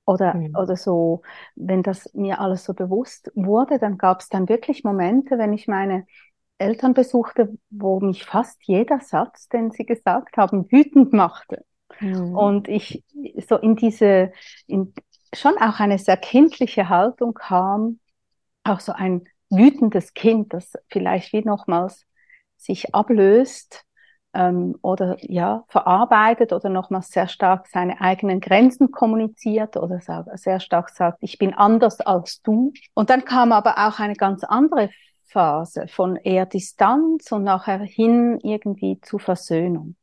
oder, 0.06 0.34
mhm. 0.34 0.56
oder 0.56 0.76
so, 0.76 1.22
wenn 1.56 1.84
das 1.84 2.12
mir 2.14 2.40
alles 2.40 2.64
so 2.64 2.74
bewusst 2.74 3.32
wurde, 3.36 3.78
dann 3.78 4.00
gab 4.00 4.22
es 4.22 4.30
dann 4.30 4.50
wirklich 4.50 4.84
Momente, 4.84 5.38
wenn 5.38 5.54
ich 5.54 5.68
meine 5.68 6.08
Eltern 6.60 6.94
besuchte, 6.94 7.58
wo 7.70 8.00
mich 8.00 8.26
fast 8.26 8.60
jeder 8.64 9.00
Satz, 9.00 9.48
den 9.50 9.72
sie 9.72 9.86
gesagt 9.86 10.38
haben, 10.38 10.72
wütend 10.72 11.14
machte. 11.14 11.66
Mhm. 12.00 12.36
Und 12.36 12.68
ich 12.68 13.04
so 13.48 13.58
in 13.58 13.76
diese, 13.76 14.32
in 14.68 14.94
schon 15.34 15.58
auch 15.58 15.80
eine 15.80 15.98
sehr 15.98 16.18
kindliche 16.18 16.90
Haltung 16.90 17.34
kam, 17.34 18.00
auch 18.64 18.80
so 18.80 18.92
ein 18.92 19.28
wütendes 19.50 20.14
Kind, 20.14 20.54
das 20.54 20.74
vielleicht 20.90 21.34
wie 21.34 21.44
nochmals 21.44 22.06
sich 22.58 22.94
ablöst 22.94 23.86
ähm, 24.34 24.76
oder 24.82 25.18
ja, 25.22 25.64
verarbeitet 25.70 26.54
oder 26.54 26.70
nochmals 26.70 27.10
sehr 27.10 27.28
stark 27.28 27.68
seine 27.68 28.02
eigenen 28.02 28.42
Grenzen 28.42 28.92
kommuniziert 28.92 29.78
oder 29.78 30.00
sehr 30.36 30.60
stark 30.60 30.90
sagt, 30.90 31.18
ich 31.22 31.38
bin 31.38 31.54
anders 31.54 32.00
als 32.02 32.42
du. 32.42 32.74
Und 32.94 33.10
dann 33.10 33.26
kam 33.26 33.52
aber 33.52 33.88
auch 33.88 34.00
eine 34.00 34.16
ganz 34.16 34.44
andere 34.44 34.90
Phase 35.30 35.88
von 35.88 36.16
eher 36.16 36.46
Distanz 36.46 37.32
und 37.32 37.44
nachher 37.44 37.80
hin 37.80 38.40
irgendwie 38.42 39.00
zu 39.02 39.20
Versöhnung. 39.20 39.96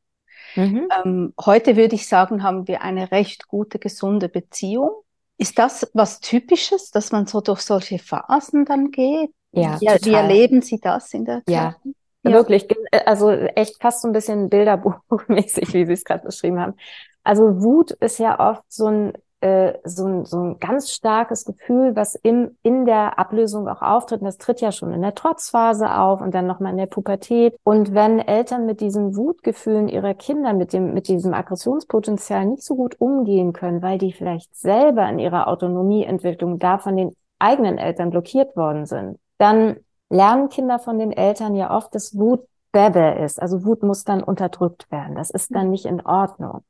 Mhm. 0.54 0.88
Ähm, 1.04 1.34
heute 1.44 1.76
würde 1.76 1.94
ich 1.94 2.08
sagen, 2.08 2.42
haben 2.42 2.68
wir 2.68 2.82
eine 2.82 3.10
recht 3.10 3.48
gute, 3.48 3.78
gesunde 3.78 4.28
Beziehung. 4.28 4.90
Ist 5.38 5.58
das 5.58 5.90
was 5.92 6.20
Typisches, 6.20 6.90
dass 6.90 7.12
man 7.12 7.26
so 7.26 7.40
durch 7.40 7.60
solche 7.60 7.98
Phasen 7.98 8.64
dann 8.64 8.90
geht? 8.90 9.30
Ja, 9.52 9.80
wie, 9.80 9.86
wie 9.86 10.14
erleben 10.14 10.62
Sie 10.62 10.80
das 10.80 11.12
in 11.12 11.24
der 11.24 11.42
ja. 11.48 11.72
Zeit? 11.72 11.94
Ja, 12.22 12.32
wirklich. 12.32 12.66
Äh, 12.90 13.04
also 13.04 13.30
echt 13.30 13.80
fast 13.80 14.02
so 14.02 14.08
ein 14.08 14.12
bisschen 14.12 14.48
bilderbuchmäßig, 14.48 15.72
wie 15.74 15.86
Sie 15.86 15.92
es 15.92 16.04
gerade 16.04 16.24
beschrieben 16.24 16.60
haben. 16.60 16.74
Also 17.22 17.62
Wut 17.62 17.90
ist 17.92 18.18
ja 18.18 18.38
oft 18.38 18.64
so 18.68 18.86
ein 18.86 19.12
äh, 19.40 19.74
so, 19.84 20.06
ein, 20.06 20.24
so 20.24 20.38
ein 20.40 20.58
ganz 20.58 20.90
starkes 20.90 21.44
Gefühl, 21.44 21.94
was 21.94 22.14
im, 22.14 22.56
in 22.62 22.86
der 22.86 23.18
Ablösung 23.18 23.68
auch 23.68 23.82
auftritt. 23.82 24.20
Und 24.20 24.26
das 24.26 24.38
tritt 24.38 24.60
ja 24.60 24.72
schon 24.72 24.92
in 24.92 25.02
der 25.02 25.14
Trotzphase 25.14 25.94
auf 25.94 26.20
und 26.20 26.34
dann 26.34 26.46
nochmal 26.46 26.72
in 26.72 26.78
der 26.78 26.86
Pubertät. 26.86 27.56
Und 27.62 27.94
wenn 27.94 28.18
Eltern 28.18 28.66
mit 28.66 28.80
diesen 28.80 29.16
Wutgefühlen 29.16 29.88
ihrer 29.88 30.14
Kinder, 30.14 30.52
mit 30.52 30.72
dem, 30.72 30.94
mit 30.94 31.08
diesem 31.08 31.34
Aggressionspotenzial 31.34 32.46
nicht 32.46 32.62
so 32.62 32.76
gut 32.76 33.00
umgehen 33.00 33.52
können, 33.52 33.82
weil 33.82 33.98
die 33.98 34.12
vielleicht 34.12 34.56
selber 34.56 35.08
in 35.08 35.18
ihrer 35.18 35.48
Autonomieentwicklung 35.48 36.58
da 36.58 36.78
von 36.78 36.96
den 36.96 37.14
eigenen 37.38 37.78
Eltern 37.78 38.10
blockiert 38.10 38.56
worden 38.56 38.86
sind, 38.86 39.18
dann 39.38 39.76
lernen 40.08 40.48
Kinder 40.48 40.78
von 40.78 40.98
den 40.98 41.12
Eltern 41.12 41.54
ja 41.54 41.76
oft, 41.76 41.94
dass 41.94 42.16
Wut 42.16 42.46
Bebe 42.72 43.18
ist. 43.24 43.40
Also 43.40 43.64
Wut 43.64 43.82
muss 43.82 44.04
dann 44.04 44.22
unterdrückt 44.22 44.90
werden. 44.90 45.14
Das 45.14 45.30
ist 45.30 45.54
dann 45.54 45.70
nicht 45.70 45.86
in 45.86 46.04
Ordnung. 46.04 46.62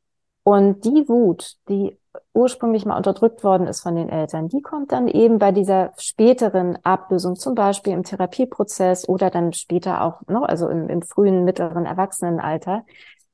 Und 0.44 0.84
die 0.84 1.08
Wut, 1.08 1.56
die 1.68 1.98
ursprünglich 2.32 2.86
mal 2.86 2.96
unterdrückt 2.96 3.44
worden 3.44 3.66
ist 3.66 3.80
von 3.80 3.96
den 3.96 4.08
Eltern, 4.08 4.48
die 4.48 4.62
kommt 4.62 4.92
dann 4.92 5.08
eben 5.08 5.38
bei 5.38 5.52
dieser 5.52 5.92
späteren 5.98 6.78
Ablösung, 6.84 7.36
zum 7.36 7.54
Beispiel 7.54 7.92
im 7.92 8.02
Therapieprozess 8.02 9.08
oder 9.08 9.30
dann 9.30 9.52
später 9.52 10.02
auch, 10.02 10.22
noch, 10.28 10.42
also 10.42 10.68
im, 10.68 10.88
im 10.88 11.02
frühen, 11.02 11.44
mittleren 11.44 11.86
Erwachsenenalter, 11.86 12.84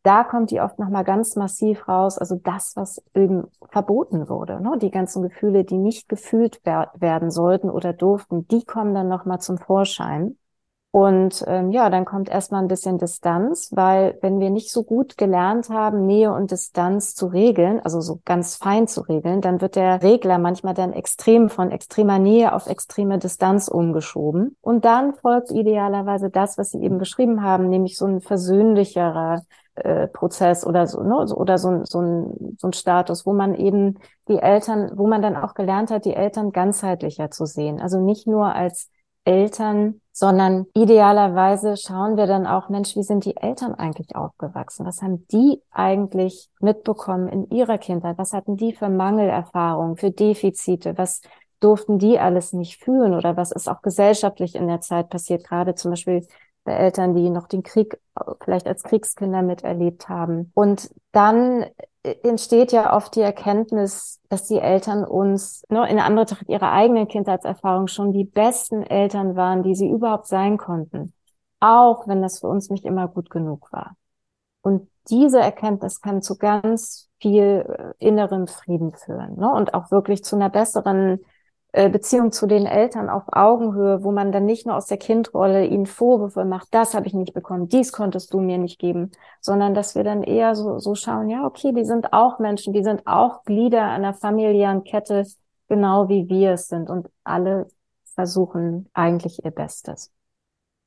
da 0.03 0.25
kommt 0.25 0.51
die 0.51 0.61
oft 0.61 0.79
nochmal 0.79 1.05
ganz 1.05 1.37
massiv 1.37 1.87
raus, 1.87 2.19
also 2.19 2.35
das, 2.43 2.73
was 2.75 3.03
eben 3.15 3.45
verboten 3.71 4.29
wurde, 4.29 4.61
ne? 4.61 4.77
die 4.79 4.91
ganzen 4.91 5.23
Gefühle, 5.23 5.65
die 5.65 5.79
nicht 5.79 6.09
gefühlt 6.09 6.61
wer 6.65 6.91
werden 6.97 7.31
sollten 7.31 7.71
oder 7.71 7.93
durften, 7.93 8.49
die 8.49 8.65
kommen 8.65 8.95
dann 8.95 9.09
nochmal 9.09 9.41
zum 9.41 9.59
Vorschein. 9.59 10.37
Und 10.95 11.43
ähm, 11.47 11.71
ja, 11.71 11.89
dann 11.89 12.05
kommt 12.05 12.29
erstmal 12.29 12.61
ein 12.61 12.69
bisschen 12.69 12.99
Distanz, 12.99 13.71
weil 13.75 14.19
wenn 14.21 14.41
wir 14.41 14.51
nicht 14.51 14.71
so 14.71 14.85
gut 14.85 15.17
gelernt 15.17 15.71
haben, 15.71 16.05
Nähe 16.05 16.31
und 16.31 16.51
Distanz 16.51 17.15
zu 17.15 17.29
regeln, 17.29 17.81
also 17.81 18.03
so 18.03 18.21
ganz 18.27 18.57
fein 18.57 18.87
zu 18.87 19.01
regeln, 19.01 19.41
dann 19.41 19.63
wird 19.63 19.77
der 19.77 20.03
Regler 20.03 20.37
manchmal 20.37 20.75
dann 20.75 20.93
extrem 20.93 21.49
von 21.49 21.71
extremer 21.71 22.19
Nähe 22.19 22.55
auf 22.55 22.67
extreme 22.67 23.19
Distanz 23.19 23.69
umgeschoben. 23.69 24.55
Und 24.61 24.85
dann 24.85 25.15
folgt 25.15 25.51
idealerweise 25.51 26.29
das, 26.29 26.59
was 26.59 26.73
Sie 26.73 26.83
eben 26.83 26.99
beschrieben 26.99 27.43
haben, 27.43 27.71
nämlich 27.71 27.97
so 27.97 28.05
ein 28.05 28.21
versöhnlicherer 28.21 29.47
äh, 29.77 30.09
Prozess 30.09 30.67
oder 30.67 30.87
so, 30.87 31.03
ne, 31.03 31.17
oder 31.35 31.57
so, 31.57 31.87
so, 31.87 32.03
ein, 32.03 32.57
so 32.59 32.69
ein 32.69 32.75
Status, 32.75 33.25
wo 33.25 33.33
man 33.33 33.55
eben 33.55 33.99
die 34.29 34.41
Eltern, 34.41 34.91
wo 34.97 35.07
man 35.07 35.23
dann 35.23 35.37
auch 35.37 35.55
gelernt 35.55 35.91
hat, 35.91 36.05
die 36.05 36.13
Eltern 36.13 36.53
ganzheitlicher 36.53 37.31
zu 37.31 37.47
sehen. 37.47 37.81
Also 37.81 37.99
nicht 37.99 38.27
nur 38.27 38.55
als 38.55 38.91
Eltern, 39.25 40.02
sondern 40.13 40.67
idealerweise 40.75 41.77
schauen 41.77 42.17
wir 42.17 42.27
dann 42.27 42.47
auch, 42.47 42.69
Mensch, 42.69 42.95
wie 42.97 43.03
sind 43.03 43.25
die 43.25 43.37
Eltern 43.37 43.75
eigentlich 43.75 44.15
aufgewachsen? 44.15 44.85
Was 44.87 45.01
haben 45.01 45.27
die 45.29 45.63
eigentlich 45.71 46.51
mitbekommen 46.61 47.29
in 47.29 47.49
ihrer 47.51 47.79
Kindheit? 47.79 48.19
Was 48.19 48.35
hatten 48.35 48.57
die 48.57 48.75
für 48.75 48.91
Mangelerfahrungen, 48.91 49.97
für 49.97 50.11
Defizite? 50.11 50.99
Was 50.99 51.23
durften 51.61 51.99
die 51.99 52.19
alles 52.19 52.53
nicht 52.53 52.83
fühlen 52.83 53.15
oder 53.15 53.37
was 53.37 53.53
ist 53.53 53.69
auch 53.69 53.83
gesellschaftlich 53.83 54.55
in 54.55 54.69
der 54.69 54.81
Zeit 54.81 55.09
passiert? 55.09 55.45
Gerade 55.45 55.75
zum 55.75 55.93
Beispiel 55.93 56.27
bei 56.65 56.75
Eltern, 56.75 57.15
die 57.15 57.31
noch 57.31 57.49
den 57.49 57.63
Krieg 57.63 57.99
vielleicht 58.45 58.67
als 58.67 58.83
Kriegskinder 58.83 59.43
miterlebt 59.43 60.09
haben. 60.09 60.53
Und 60.55 60.91
dann 61.13 61.67
entsteht 62.03 62.73
ja 62.73 62.97
oft 62.97 63.15
die 63.15 63.21
Erkenntnis, 63.21 64.21
dass 64.29 64.45
die 64.49 64.59
Eltern 64.59 65.05
uns 65.05 65.65
ne, 65.69 65.89
in 65.89 65.99
Anbetracht 65.99 66.49
ihrer 66.49 66.73
eigenen 66.73 67.07
Kindheitserfahrung 67.07 67.87
schon 67.87 68.13
die 68.13 68.25
besten 68.25 68.83
Eltern 68.83 69.37
waren, 69.37 69.63
die 69.63 69.75
sie 69.75 69.89
überhaupt 69.89 70.27
sein 70.27 70.59
konnten. 70.59 71.13
Auch 71.61 72.09
wenn 72.09 72.23
das 72.23 72.41
für 72.41 72.49
uns 72.49 72.71
nicht 72.71 72.85
immer 72.85 73.07
gut 73.07 73.31
genug 73.31 73.73
war. 73.73 73.97
Und 74.63 74.89
diese 75.11 75.41
Erkenntnis 75.41 76.01
kann 76.01 76.23
zu 76.23 76.39
ganz 76.39 77.09
viel 77.21 77.65
äh, 77.69 77.93
innerem 77.99 78.47
Frieden 78.49 78.93
führen 78.95 79.37
ne? 79.37 79.53
und 79.53 79.75
auch 79.75 79.91
wirklich 79.91 80.25
zu 80.25 80.37
einer 80.37 80.51
besseren 80.51 81.21
Beziehung 81.73 82.33
zu 82.33 82.47
den 82.47 82.67
Eltern 82.67 83.09
auf 83.09 83.23
Augenhöhe, 83.33 84.05
wo 84.05 84.13
man 84.13 84.31
dann 84.31 84.45
nicht 84.45 84.67
nur 84.67 84.77
aus 84.77 84.87
der 84.87 84.99
Kindrolle 84.99 85.65
ihnen 85.65 85.87
Vorwürfe 85.87 86.45
macht, 86.45 86.69
das 86.73 86.95
habe 86.95 87.07
ich 87.07 87.15
nicht 87.15 87.33
bekommen, 87.33 87.69
dies 87.69 87.93
konntest 87.93 88.35
du 88.35 88.41
mir 88.41 88.59
nicht 88.59 88.79
geben, 88.79 89.11
sondern 89.41 89.73
dass 89.73 89.95
wir 89.95 90.05
dann 90.05 90.23
eher 90.23 90.55
so, 90.55 90.79
so 90.79 90.95
schauen, 90.95 91.31
ja, 91.31 91.47
okay, 91.47 91.73
die 91.73 91.87
sind 91.87 92.13
auch 92.13 92.39
Menschen, 92.39 92.75
die 92.75 92.85
sind 92.85 93.07
auch 93.07 93.45
Glieder 93.45 93.85
einer 93.85 94.13
familiären 94.13 94.85
Kette, 94.85 95.25
genau 95.69 96.11
wie 96.11 96.29
wir 96.29 96.53
es 96.53 96.69
sind 96.69 96.91
und 96.91 97.09
alle 97.25 97.69
versuchen 98.15 98.91
eigentlich 98.93 99.43
ihr 99.43 99.51
Bestes. 99.51 100.13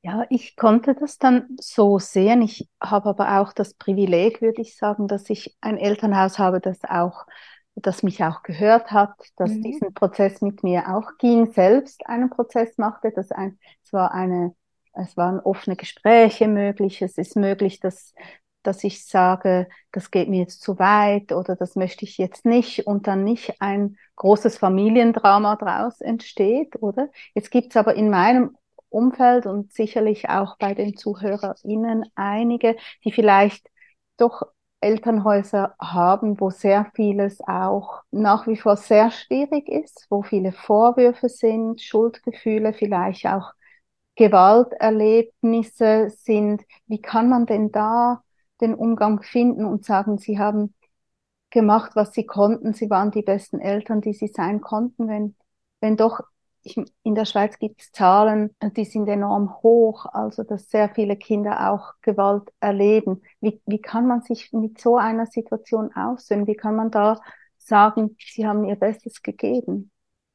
Ja, 0.02 0.24
ich 0.30 0.54
konnte 0.54 0.94
das 0.94 1.18
dann 1.18 1.56
so 1.60 1.98
sehen. 1.98 2.40
Ich 2.42 2.68
habe 2.80 3.08
aber 3.08 3.40
auch 3.40 3.52
das 3.52 3.74
Privileg, 3.74 4.40
würde 4.40 4.62
ich 4.62 4.76
sagen, 4.76 5.08
dass 5.08 5.28
ich 5.30 5.56
ein 5.60 5.78
Elternhaus 5.78 6.38
habe, 6.38 6.60
das 6.60 6.78
auch 6.84 7.26
das 7.76 8.02
mich 8.02 8.24
auch 8.24 8.42
gehört 8.42 8.90
hat, 8.90 9.14
dass 9.36 9.50
mhm. 9.50 9.62
diesen 9.62 9.94
Prozess 9.94 10.40
mit 10.40 10.62
mir 10.62 10.94
auch 10.94 11.18
ging, 11.18 11.52
selbst 11.52 12.06
einen 12.06 12.30
Prozess 12.30 12.78
machte. 12.78 13.12
Das 13.14 13.30
ein, 13.30 13.58
es 13.84 13.92
war 13.92 14.12
eine, 14.12 14.54
es 14.94 15.16
waren 15.16 15.40
offene 15.40 15.76
Gespräche 15.76 16.48
möglich. 16.48 17.02
Es 17.02 17.18
ist 17.18 17.36
möglich, 17.36 17.78
dass, 17.80 18.14
dass 18.62 18.82
ich 18.82 19.04
sage, 19.04 19.68
das 19.92 20.10
geht 20.10 20.28
mir 20.28 20.40
jetzt 20.40 20.62
zu 20.62 20.78
weit 20.78 21.32
oder 21.32 21.54
das 21.54 21.76
möchte 21.76 22.04
ich 22.06 22.16
jetzt 22.16 22.46
nicht 22.46 22.86
und 22.86 23.06
dann 23.06 23.24
nicht 23.24 23.60
ein 23.60 23.96
großes 24.16 24.56
Familiendrama 24.56 25.56
daraus 25.56 26.00
entsteht, 26.00 26.82
oder? 26.82 27.10
Jetzt 27.34 27.50
gibt's 27.50 27.76
aber 27.76 27.94
in 27.94 28.08
meinem 28.08 28.56
Umfeld 28.88 29.44
und 29.44 29.72
sicherlich 29.72 30.30
auch 30.30 30.56
bei 30.56 30.72
den 30.72 30.96
ZuhörerInnen 30.96 32.06
einige, 32.14 32.76
die 33.04 33.12
vielleicht 33.12 33.68
doch 34.16 34.42
Elternhäuser 34.86 35.74
haben, 35.80 36.40
wo 36.40 36.50
sehr 36.50 36.86
vieles 36.94 37.40
auch 37.40 38.02
nach 38.12 38.46
wie 38.46 38.56
vor 38.56 38.76
sehr 38.76 39.10
schwierig 39.10 39.68
ist, 39.68 40.06
wo 40.10 40.22
viele 40.22 40.52
Vorwürfe 40.52 41.28
sind, 41.28 41.82
Schuldgefühle, 41.82 42.72
vielleicht 42.72 43.26
auch 43.26 43.52
Gewalterlebnisse 44.14 46.10
sind. 46.10 46.62
Wie 46.86 47.00
kann 47.02 47.28
man 47.28 47.46
denn 47.46 47.72
da 47.72 48.22
den 48.60 48.74
Umgang 48.74 49.22
finden 49.22 49.64
und 49.64 49.84
sagen, 49.84 50.18
sie 50.18 50.38
haben 50.38 50.72
gemacht, 51.50 51.92
was 51.96 52.12
sie 52.12 52.24
konnten, 52.24 52.72
sie 52.72 52.88
waren 52.88 53.10
die 53.10 53.22
besten 53.22 53.60
Eltern, 53.60 54.00
die 54.00 54.12
sie 54.12 54.28
sein 54.28 54.60
konnten, 54.60 55.08
wenn, 55.08 55.34
wenn 55.80 55.96
doch 55.96 56.20
ich, 56.66 56.76
in 57.02 57.14
der 57.14 57.24
Schweiz 57.24 57.58
gibt 57.58 57.80
es 57.80 57.92
Zahlen, 57.92 58.54
die 58.76 58.84
sind 58.84 59.08
enorm 59.08 59.54
hoch, 59.62 60.06
also 60.06 60.42
dass 60.42 60.68
sehr 60.68 60.88
viele 60.88 61.16
Kinder 61.16 61.72
auch 61.72 61.92
Gewalt 62.02 62.52
erleben. 62.60 63.22
Wie, 63.40 63.60
wie 63.66 63.80
kann 63.80 64.06
man 64.06 64.22
sich 64.22 64.52
mit 64.52 64.80
so 64.80 64.96
einer 64.96 65.26
Situation 65.26 65.94
aussehen? 65.94 66.46
Wie 66.46 66.56
kann 66.56 66.76
man 66.76 66.90
da 66.90 67.20
sagen, 67.58 68.16
sie 68.18 68.46
haben 68.46 68.64
ihr 68.64 68.76
Bestes 68.76 69.22
gegeben? 69.22 69.90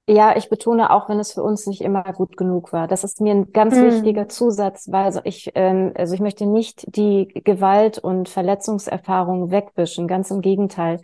Ja, 0.07 0.35
ich 0.35 0.49
betone 0.49 0.89
auch, 0.89 1.07
wenn 1.09 1.19
es 1.19 1.33
für 1.33 1.43
uns 1.43 1.67
nicht 1.67 1.81
immer 1.81 2.03
gut 2.03 2.35
genug 2.35 2.73
war. 2.73 2.87
Das 2.87 3.03
ist 3.03 3.21
mir 3.21 3.33
ein 3.33 3.53
ganz 3.53 3.75
mhm. 3.75 3.83
wichtiger 3.83 4.27
Zusatz, 4.27 4.91
weil 4.91 5.05
also 5.05 5.21
ich, 5.23 5.51
ähm, 5.55 5.93
also 5.95 6.15
ich 6.15 6.19
möchte 6.19 6.45
nicht 6.45 6.95
die 6.95 7.27
Gewalt- 7.45 7.99
und 7.99 8.27
Verletzungserfahrungen 8.27 9.51
wegwischen. 9.51 10.07
Ganz 10.07 10.31
im 10.31 10.41
Gegenteil. 10.41 10.99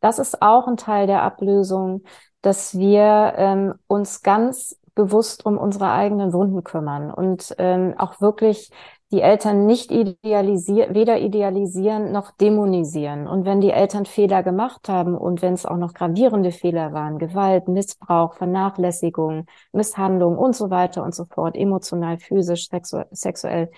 Das 0.00 0.18
ist 0.18 0.42
auch 0.42 0.68
ein 0.68 0.76
Teil 0.76 1.06
der 1.06 1.22
Ablösung, 1.22 2.02
dass 2.42 2.76
wir 2.78 3.34
ähm, 3.36 3.74
uns 3.86 4.22
ganz 4.22 4.76
bewusst 4.94 5.46
um 5.46 5.56
unsere 5.56 5.90
eigenen 5.90 6.32
Wunden 6.32 6.64
kümmern 6.64 7.10
und 7.10 7.54
ähm, 7.58 7.94
auch 7.96 8.20
wirklich 8.20 8.70
die 9.10 9.20
Eltern 9.20 9.66
nicht 9.66 9.90
idealisieren, 9.90 10.94
weder 10.94 11.20
idealisieren 11.20 12.12
noch 12.12 12.30
dämonisieren. 12.30 13.28
Und 13.28 13.44
wenn 13.44 13.60
die 13.60 13.70
Eltern 13.70 14.06
Fehler 14.06 14.42
gemacht 14.42 14.88
haben 14.88 15.16
und 15.16 15.42
wenn 15.42 15.52
es 15.52 15.66
auch 15.66 15.76
noch 15.76 15.92
gravierende 15.92 16.50
Fehler 16.50 16.94
waren, 16.94 17.18
Gewalt, 17.18 17.68
Missbrauch, 17.68 18.34
Vernachlässigung, 18.34 19.46
Misshandlung 19.72 20.38
und 20.38 20.56
so 20.56 20.70
weiter 20.70 21.02
und 21.04 21.14
so 21.14 21.26
fort, 21.26 21.56
emotional, 21.56 22.18
physisch, 22.18 22.68
sexu 22.70 23.02
sexuell, 23.10 23.70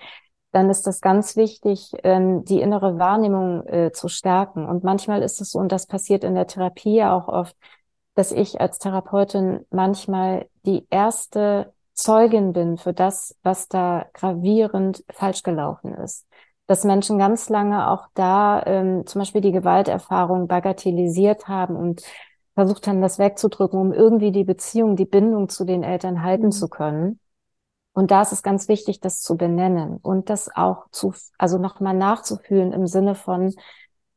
dann 0.53 0.69
ist 0.69 0.87
das 0.87 1.01
ganz 1.01 1.35
wichtig, 1.35 1.91
ähm, 2.03 2.45
die 2.45 2.61
innere 2.61 2.97
Wahrnehmung 2.97 3.67
äh, 3.67 3.91
zu 3.91 4.07
stärken. 4.07 4.65
Und 4.65 4.85
manchmal 4.85 5.21
ist 5.21 5.41
es 5.41 5.51
so, 5.51 5.59
und 5.59 5.69
das 5.73 5.85
passiert 5.85 6.23
in 6.23 6.33
der 6.33 6.47
Therapie 6.47 7.03
auch 7.03 7.27
oft, 7.27 7.57
dass 8.15 8.31
ich 8.31 8.59
als 8.61 8.79
Therapeutin 8.79 9.65
manchmal 9.69 10.47
die 10.65 10.87
erste 10.89 11.73
Zeugin 11.93 12.53
bin 12.53 12.77
für 12.77 12.93
das, 12.93 13.37
was 13.43 13.67
da 13.67 14.05
gravierend 14.13 15.03
falsch 15.13 15.43
gelaufen 15.43 15.93
ist. 15.93 16.25
dass 16.67 16.83
Menschen 16.83 17.19
ganz 17.19 17.49
lange 17.49 17.91
auch 17.91 18.07
da 18.15 18.63
ähm, 18.65 19.05
zum 19.05 19.19
Beispiel 19.19 19.41
die 19.41 19.51
Gewalterfahrung 19.51 20.47
bagatellisiert 20.47 21.47
haben 21.47 21.75
und 21.75 22.01
versucht 22.55 22.87
haben, 22.87 23.01
das 23.01 23.19
wegzudrücken, 23.19 23.79
um 23.79 23.93
irgendwie 23.93 24.31
die 24.31 24.45
Beziehung, 24.45 24.95
die 24.95 25.05
Bindung 25.05 25.49
zu 25.49 25.65
den 25.65 25.83
Eltern 25.83 26.23
halten 26.23 26.47
mhm. 26.47 26.51
zu 26.51 26.67
können. 26.69 27.19
Und 27.93 28.11
da 28.11 28.23
ist 28.23 28.31
es 28.31 28.43
ganz 28.43 28.67
wichtig, 28.67 28.99
das 28.99 29.21
zu 29.21 29.37
benennen 29.37 29.97
und 30.01 30.29
das 30.29 30.49
auch 30.53 30.89
zu, 30.91 31.13
also 31.37 31.57
nochmal 31.57 31.93
nachzufühlen 31.95 32.73
im 32.73 32.87
Sinne 32.87 33.15
von, 33.15 33.53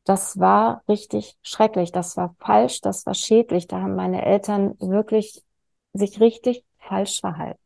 das 0.09 0.41
war 0.41 0.83
richtig 0.89 1.37
schrecklich, 1.43 1.93
das 1.93 2.17
war 2.17 2.35
falsch, 2.39 2.81
das 2.81 3.05
war 3.05 3.13
schädlich. 3.13 3.67
Da 3.67 3.83
haben 3.83 3.95
meine 3.95 4.25
Eltern 4.25 4.75
wirklich 4.81 5.43
sich 5.93 6.19
richtig 6.19 6.65
falsch 6.79 7.21
verhalten. 7.21 7.61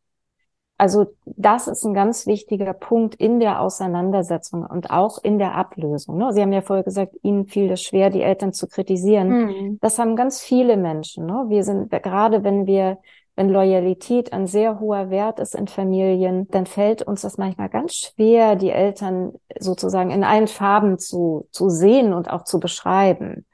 Also 0.77 1.05
das 1.25 1.69
ist 1.69 1.85
ein 1.85 1.93
ganz 1.93 2.27
wichtiger 2.27 2.73
Punkt 2.73 3.15
in 3.15 3.39
der 3.39 3.61
Auseinandersetzung 3.61 4.65
und 4.65 4.89
auch 4.89 5.23
in 5.23 5.39
der 5.39 5.55
Ablösung. 5.55 6.17
Ne? 6.17 6.33
Sie 6.33 6.41
haben 6.41 6.51
ja 6.51 6.61
vorher 6.61 6.83
gesagt, 6.83 7.15
Ihnen 7.21 7.45
fiel 7.45 7.71
es 7.71 7.81
schwer, 7.81 8.09
die 8.09 8.21
Eltern 8.23 8.51
zu 8.51 8.67
kritisieren. 8.67 9.29
Mhm. 9.29 9.79
Das 9.79 9.97
haben 9.97 10.17
ganz 10.17 10.41
viele 10.41 10.75
Menschen. 10.75 11.25
Ne? 11.25 11.45
Wir 11.47 11.63
sind 11.63 11.89
gerade, 11.91 12.43
wenn 12.43 12.65
wir 12.65 12.97
wenn 13.35 13.49
Loyalität 13.49 14.31
ein 14.31 14.45
sehr 14.47 14.79
hoher 14.79 15.09
Wert 15.09 15.39
ist 15.39 15.55
in 15.55 15.67
Familien, 15.67 16.47
dann 16.49 16.65
fällt 16.65 17.01
uns 17.01 17.21
das 17.21 17.37
manchmal 17.37 17.69
ganz 17.69 17.95
schwer, 17.95 18.55
die 18.55 18.69
Eltern 18.69 19.33
sozusagen 19.59 20.11
in 20.11 20.23
allen 20.23 20.47
Farben 20.47 20.99
zu, 20.99 21.47
zu 21.51 21.69
sehen 21.69 22.13
und 22.13 22.29
auch 22.29 22.43
zu 22.43 22.59
beschreiben. 22.59 23.45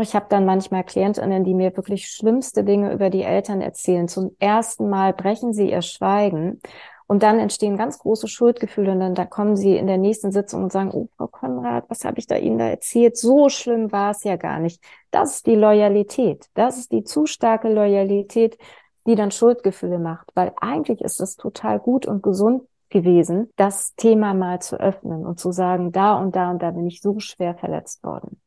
Ich 0.00 0.14
habe 0.14 0.26
dann 0.28 0.44
manchmal 0.44 0.82
Klientinnen, 0.84 1.44
die 1.44 1.54
mir 1.54 1.76
wirklich 1.76 2.08
schlimmste 2.08 2.64
Dinge 2.64 2.92
über 2.92 3.10
die 3.10 3.22
Eltern 3.22 3.60
erzählen. 3.60 4.08
Zum 4.08 4.34
ersten 4.40 4.88
Mal 4.90 5.12
brechen 5.12 5.52
sie 5.52 5.70
ihr 5.70 5.82
Schweigen 5.82 6.60
und 7.06 7.22
dann 7.22 7.38
entstehen 7.38 7.76
ganz 7.76 7.98
große 7.98 8.28
Schuldgefühle 8.28 8.92
und 8.92 9.00
dann 9.00 9.14
da 9.14 9.24
kommen 9.26 9.56
sie 9.56 9.76
in 9.76 9.86
der 9.86 9.98
nächsten 9.98 10.32
Sitzung 10.32 10.64
und 10.64 10.72
sagen, 10.72 10.90
oh, 10.92 11.08
Frau 11.16 11.28
Konrad, 11.28 11.84
was 11.88 12.04
habe 12.04 12.18
ich 12.18 12.26
da 12.26 12.36
Ihnen 12.36 12.58
da 12.58 12.68
erzählt? 12.68 13.16
So 13.16 13.48
schlimm 13.48 13.92
war 13.92 14.10
es 14.10 14.24
ja 14.24 14.36
gar 14.36 14.58
nicht. 14.58 14.82
Das 15.10 15.36
ist 15.36 15.46
die 15.46 15.54
Loyalität. 15.54 16.46
Das 16.54 16.78
ist 16.78 16.90
die 16.92 17.04
zu 17.04 17.26
starke 17.26 17.68
Loyalität, 17.72 18.58
die 19.06 19.14
dann 19.14 19.30
Schuldgefühle 19.30 19.98
macht, 19.98 20.30
weil 20.34 20.52
eigentlich 20.60 21.00
ist 21.00 21.20
es 21.20 21.36
total 21.36 21.78
gut 21.78 22.06
und 22.06 22.22
gesund 22.22 22.62
gewesen, 22.88 23.50
das 23.56 23.94
Thema 23.96 24.34
mal 24.34 24.60
zu 24.60 24.78
öffnen 24.78 25.26
und 25.26 25.40
zu 25.40 25.52
sagen, 25.52 25.92
da 25.92 26.14
und 26.14 26.36
da 26.36 26.50
und 26.50 26.62
da 26.62 26.70
bin 26.70 26.86
ich 26.86 27.00
so 27.00 27.18
schwer 27.18 27.54
verletzt 27.56 28.02
worden. 28.04 28.40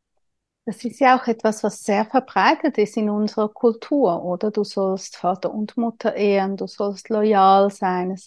Das 0.66 0.84
ist 0.84 1.00
ja 1.00 1.18
auch 1.18 1.28
etwas, 1.28 1.64
was 1.64 1.84
sehr 1.84 2.06
verbreitet 2.06 2.78
ist 2.78 2.98
in 2.98 3.10
unserer 3.10 3.48
Kultur, 3.48 4.22
oder? 4.26 4.52
Du 4.52 4.66
sollst 4.66 5.16
Vater 5.16 5.54
und 5.54 5.78
Mutter 5.78 6.14
ehren, 6.14 6.58
du 6.58 6.68
sollst 6.68 7.08
loyal 7.08 7.72
sein, 7.72 8.20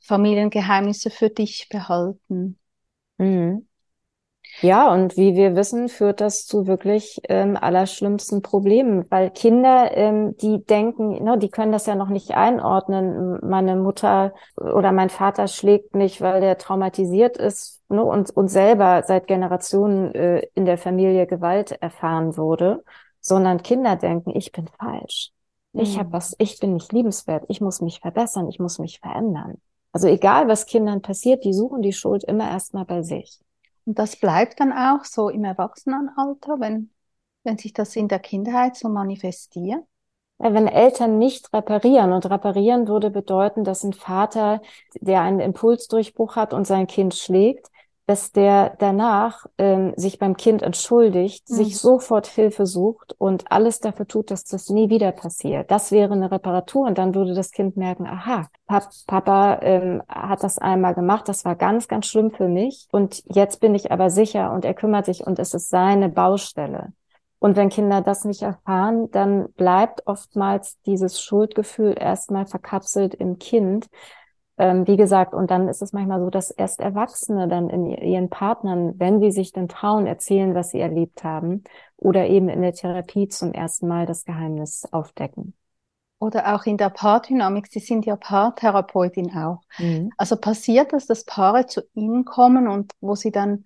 Familiengeheimnisse 0.00 1.10
für 1.10 1.28
dich 1.28 1.68
behalten. 1.68 2.58
Mhm. 3.18 3.66
Ja, 4.62 4.92
und 4.92 5.16
wie 5.16 5.34
wir 5.34 5.56
wissen, 5.56 5.88
führt 5.88 6.20
das 6.20 6.46
zu 6.46 6.68
wirklich 6.68 7.20
ähm, 7.28 7.56
allerschlimmsten 7.60 8.42
Problemen, 8.42 9.04
weil 9.10 9.30
Kinder, 9.30 9.90
ähm, 9.96 10.36
die 10.36 10.64
denken, 10.64 11.24
ne, 11.24 11.36
die 11.36 11.50
können 11.50 11.72
das 11.72 11.86
ja 11.86 11.96
noch 11.96 12.08
nicht 12.08 12.30
einordnen. 12.36 13.40
Meine 13.42 13.74
Mutter 13.74 14.32
oder 14.54 14.92
mein 14.92 15.10
Vater 15.10 15.48
schlägt 15.48 15.96
nicht, 15.96 16.20
weil 16.20 16.40
der 16.40 16.58
traumatisiert 16.58 17.38
ist 17.38 17.82
ne, 17.88 18.04
und, 18.04 18.30
und 18.30 18.46
selber 18.48 19.02
seit 19.04 19.26
Generationen 19.26 20.14
äh, 20.14 20.46
in 20.54 20.64
der 20.64 20.78
Familie 20.78 21.26
Gewalt 21.26 21.72
erfahren 21.72 22.36
wurde, 22.36 22.84
sondern 23.20 23.64
Kinder 23.64 23.96
denken, 23.96 24.30
ich 24.30 24.52
bin 24.52 24.68
falsch. 24.78 25.32
Ich 25.72 25.98
habe 25.98 26.10
mhm. 26.10 26.12
was, 26.12 26.36
ich 26.38 26.60
bin 26.60 26.74
nicht 26.74 26.92
liebenswert, 26.92 27.46
ich 27.48 27.60
muss 27.60 27.80
mich 27.80 27.98
verbessern, 27.98 28.48
ich 28.48 28.60
muss 28.60 28.78
mich 28.78 29.00
verändern. 29.00 29.60
Also 29.90 30.06
egal, 30.06 30.46
was 30.46 30.66
Kindern 30.66 31.02
passiert, 31.02 31.44
die 31.44 31.52
suchen 31.52 31.82
die 31.82 31.92
Schuld 31.92 32.22
immer 32.22 32.48
erstmal 32.48 32.84
bei 32.84 33.02
sich. 33.02 33.40
Und 33.84 33.98
das 33.98 34.16
bleibt 34.16 34.60
dann 34.60 34.72
auch 34.72 35.04
so 35.04 35.28
im 35.28 35.44
Erwachsenenalter, 35.44 36.60
wenn, 36.60 36.90
wenn 37.42 37.58
sich 37.58 37.72
das 37.72 37.96
in 37.96 38.08
der 38.08 38.20
Kindheit 38.20 38.76
so 38.76 38.88
manifestiert? 38.88 39.82
Wenn 40.38 40.66
Eltern 40.66 41.18
nicht 41.18 41.52
reparieren 41.52 42.12
und 42.12 42.28
reparieren 42.28 42.88
würde 42.88 43.10
bedeuten, 43.10 43.62
dass 43.62 43.84
ein 43.84 43.92
Vater, 43.92 44.60
der 45.00 45.20
einen 45.20 45.38
Impulsdurchbruch 45.38 46.34
hat 46.34 46.52
und 46.52 46.66
sein 46.66 46.88
Kind 46.88 47.14
schlägt, 47.14 47.68
dass 48.06 48.32
der 48.32 48.76
danach 48.78 49.46
ähm, 49.58 49.92
sich 49.96 50.18
beim 50.18 50.36
Kind 50.36 50.62
entschuldigt, 50.62 51.48
mhm. 51.48 51.54
sich 51.54 51.78
sofort 51.78 52.26
Hilfe 52.26 52.66
sucht 52.66 53.14
und 53.18 53.50
alles 53.50 53.80
dafür 53.80 54.06
tut, 54.06 54.30
dass 54.30 54.44
das 54.44 54.68
nie 54.70 54.90
wieder 54.90 55.12
passiert. 55.12 55.70
Das 55.70 55.92
wäre 55.92 56.12
eine 56.12 56.30
Reparatur 56.30 56.86
und 56.86 56.98
dann 56.98 57.14
würde 57.14 57.34
das 57.34 57.52
Kind 57.52 57.76
merken, 57.76 58.06
aha, 58.06 58.48
Pap 58.66 58.88
Papa 59.06 59.60
ähm, 59.62 60.02
hat 60.08 60.42
das 60.42 60.58
einmal 60.58 60.94
gemacht, 60.94 61.28
das 61.28 61.44
war 61.44 61.54
ganz, 61.54 61.88
ganz 61.88 62.06
schlimm 62.06 62.32
für 62.32 62.48
mich 62.48 62.88
und 62.90 63.22
jetzt 63.26 63.60
bin 63.60 63.74
ich 63.74 63.92
aber 63.92 64.10
sicher 64.10 64.52
und 64.52 64.64
er 64.64 64.74
kümmert 64.74 65.06
sich 65.06 65.26
und 65.26 65.38
es 65.38 65.54
ist 65.54 65.68
seine 65.68 66.08
Baustelle. 66.08 66.92
Und 67.38 67.56
wenn 67.56 67.70
Kinder 67.70 68.02
das 68.02 68.24
nicht 68.24 68.42
erfahren, 68.42 69.10
dann 69.10 69.52
bleibt 69.54 70.06
oftmals 70.06 70.80
dieses 70.82 71.20
Schuldgefühl 71.20 71.96
erstmal 71.98 72.46
verkapselt 72.46 73.14
im 73.14 73.40
Kind, 73.40 73.88
ähm, 74.58 74.86
wie 74.86 74.96
gesagt, 74.96 75.34
und 75.34 75.50
dann 75.50 75.68
ist 75.68 75.82
es 75.82 75.92
manchmal 75.92 76.20
so, 76.20 76.30
dass 76.30 76.50
erst 76.50 76.80
Erwachsene 76.80 77.48
dann 77.48 77.70
in 77.70 77.86
ihren 77.86 78.28
Partnern, 78.30 78.98
wenn 78.98 79.20
sie 79.20 79.30
sich 79.30 79.52
dann 79.52 79.68
trauen, 79.68 80.06
erzählen, 80.06 80.54
was 80.54 80.70
sie 80.70 80.80
erlebt 80.80 81.24
haben, 81.24 81.64
oder 81.96 82.26
eben 82.26 82.48
in 82.48 82.62
der 82.62 82.74
Therapie 82.74 83.28
zum 83.28 83.52
ersten 83.52 83.88
Mal 83.88 84.06
das 84.06 84.24
Geheimnis 84.24 84.86
aufdecken. 84.90 85.54
Oder 86.18 86.54
auch 86.54 86.66
in 86.66 86.76
der 86.76 86.90
Paardynamik, 86.90 87.66
Sie 87.68 87.80
sind 87.80 88.06
ja 88.06 88.14
Paartherapeutin 88.14 89.36
auch. 89.36 89.62
Mhm. 89.78 90.10
Also 90.16 90.36
passiert 90.36 90.92
das, 90.92 91.06
dass 91.06 91.24
Paare 91.24 91.66
zu 91.66 91.82
Ihnen 91.94 92.24
kommen 92.24 92.68
und 92.68 92.92
wo 93.00 93.16
Sie 93.16 93.32
dann 93.32 93.64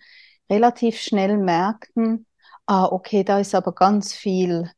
relativ 0.48 0.98
schnell 0.98 1.36
merken, 1.36 2.26
ah, 2.64 2.86
okay, 2.86 3.24
da 3.24 3.40
ist 3.40 3.54
aber 3.54 3.72
ganz 3.72 4.14
viel 4.14 4.70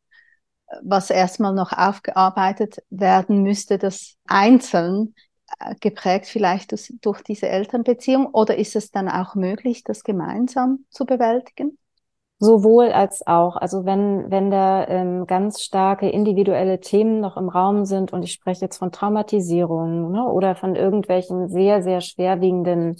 was 0.83 1.11
erstmal 1.11 1.55
noch 1.55 1.73
aufgearbeitet 1.73 2.83
werden 2.91 3.43
müsste, 3.43 3.79
das 3.79 4.17
einzeln 4.27 5.15
geprägt 5.81 6.27
vielleicht 6.27 6.73
durch, 6.73 6.93
durch 7.01 7.23
diese 7.23 7.49
Elternbeziehung 7.49 8.27
oder 8.27 8.57
ist 8.57 8.77
es 8.77 8.91
dann 8.91 9.09
auch 9.09 9.35
möglich, 9.35 9.85
das 9.85 10.05
gemeinsam 10.05 10.85
zu 10.91 11.07
bewältigen? 11.07 11.79
Sowohl 12.41 12.93
als 12.93 13.27
auch. 13.27 13.57
Also 13.57 13.85
wenn, 13.85 14.31
wenn 14.31 14.51
da 14.51 14.87
ähm, 14.87 15.27
ganz 15.27 15.61
starke 15.61 16.09
individuelle 16.09 16.79
Themen 16.79 17.21
noch 17.21 17.37
im 17.37 17.49
Raum 17.49 17.85
sind 17.85 18.13
und 18.13 18.23
ich 18.23 18.33
spreche 18.33 18.67
jetzt 18.67 18.79
von 18.79 18.93
Traumatisierung 18.93 20.13
ne, 20.13 20.25
oder 20.25 20.55
von 20.55 20.77
irgendwelchen 20.77 21.49
sehr, 21.49 21.83
sehr 21.83 22.01
schwerwiegenden 22.01 22.97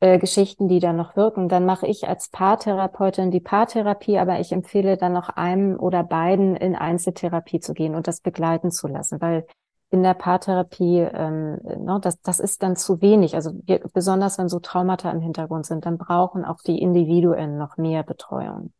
äh, 0.00 0.18
Geschichten, 0.18 0.66
die 0.66 0.80
da 0.80 0.92
noch 0.92 1.14
wirken, 1.14 1.48
dann 1.48 1.64
mache 1.66 1.86
ich 1.86 2.08
als 2.08 2.30
Paartherapeutin 2.30 3.30
die 3.30 3.40
Paartherapie, 3.40 4.18
aber 4.18 4.40
ich 4.40 4.50
empfehle 4.50 4.96
dann 4.96 5.12
noch 5.12 5.28
einem 5.28 5.78
oder 5.78 6.02
beiden 6.02 6.56
in 6.56 6.74
Einzeltherapie 6.74 7.60
zu 7.60 7.74
gehen 7.74 7.94
und 7.94 8.08
das 8.08 8.20
begleiten 8.20 8.72
zu 8.72 8.88
lassen, 8.88 9.20
weil 9.20 9.46
in 9.94 10.02
der 10.02 10.14
Paartherapie, 10.14 10.98
ähm, 10.98 11.60
no, 11.62 11.94
ne, 11.94 12.00
das, 12.02 12.20
das 12.20 12.40
ist 12.40 12.64
dann 12.64 12.74
zu 12.74 13.00
wenig. 13.00 13.36
Also 13.36 13.52
wir, 13.64 13.78
besonders 13.92 14.38
wenn 14.38 14.48
so 14.48 14.58
Traumata 14.58 15.08
im 15.12 15.20
Hintergrund 15.20 15.66
sind, 15.66 15.86
dann 15.86 15.98
brauchen 15.98 16.44
auch 16.44 16.60
die 16.66 16.80
Individuen 16.80 17.58
noch 17.58 17.76
mehr 17.76 18.02
Betreuung. 18.02 18.72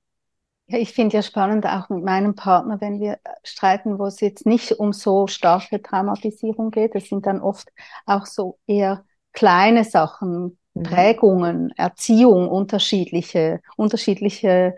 Ja, 0.67 0.79
ich 0.79 0.93
finde 0.93 1.15
ja 1.15 1.23
spannend 1.23 1.67
auch 1.67 1.89
mit 1.89 2.03
meinem 2.03 2.35
Partner, 2.35 2.81
wenn 2.81 2.99
wir 2.99 3.19
streiten, 3.45 4.01
wo 4.01 4.07
es 4.07 4.19
jetzt 4.19 4.45
nicht 4.45 4.73
um 4.73 4.93
so 4.93 5.29
starke 5.29 5.81
Traumatisierung 5.81 6.73
geht. 6.73 6.97
Das 6.97 7.05
sind 7.05 7.27
dann 7.27 7.41
oft 7.41 7.69
auch 8.07 8.27
so 8.27 8.59
eher 8.67 9.05
kleine 9.33 9.85
Sachen, 9.85 10.59
mhm. 10.75 10.83
Prägungen, 10.83 11.71
Erziehung, 11.77 12.49
unterschiedliche, 12.49 13.61
unterschiedliche 13.77 14.75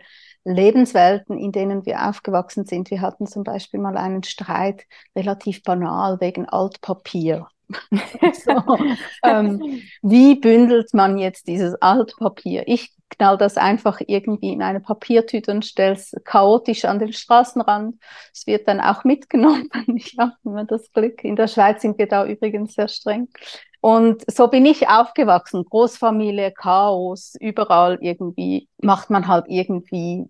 Lebenswelten, 0.46 1.38
in 1.38 1.52
denen 1.52 1.84
wir 1.84 2.08
aufgewachsen 2.08 2.64
sind. 2.64 2.90
Wir 2.90 3.00
hatten 3.00 3.26
zum 3.26 3.42
Beispiel 3.42 3.80
mal 3.80 3.96
einen 3.96 4.22
Streit, 4.22 4.84
relativ 5.16 5.62
banal, 5.62 6.20
wegen 6.20 6.48
Altpapier. 6.48 7.48
so, 8.44 8.78
ähm, 9.24 9.82
wie 10.02 10.36
bündelt 10.36 10.94
man 10.94 11.18
jetzt 11.18 11.48
dieses 11.48 11.74
Altpapier? 11.82 12.62
Ich 12.68 12.92
knall 13.10 13.36
das 13.36 13.56
einfach 13.56 14.00
irgendwie 14.06 14.52
in 14.52 14.62
eine 14.62 14.80
Papiertüte 14.80 15.50
und 15.50 15.64
stelle 15.64 15.94
es 15.94 16.14
chaotisch 16.24 16.84
an 16.84 17.00
den 17.00 17.12
Straßenrand. 17.12 17.96
Es 18.32 18.46
wird 18.46 18.68
dann 18.68 18.80
auch 18.80 19.02
mitgenommen. 19.04 19.68
Ich 19.96 20.16
habe 20.18 20.32
immer 20.44 20.64
das 20.64 20.92
Glück. 20.92 21.24
In 21.24 21.34
der 21.34 21.48
Schweiz 21.48 21.82
sind 21.82 21.98
wir 21.98 22.06
da 22.06 22.24
übrigens 22.24 22.74
sehr 22.74 22.88
streng. 22.88 23.28
Und 23.86 24.24
so 24.28 24.48
bin 24.48 24.66
ich 24.66 24.88
aufgewachsen. 24.88 25.64
Großfamilie, 25.64 26.50
Chaos, 26.50 27.36
überall 27.38 27.98
irgendwie 28.00 28.68
macht 28.82 29.10
man 29.10 29.28
halt 29.28 29.44
irgendwie 29.46 30.24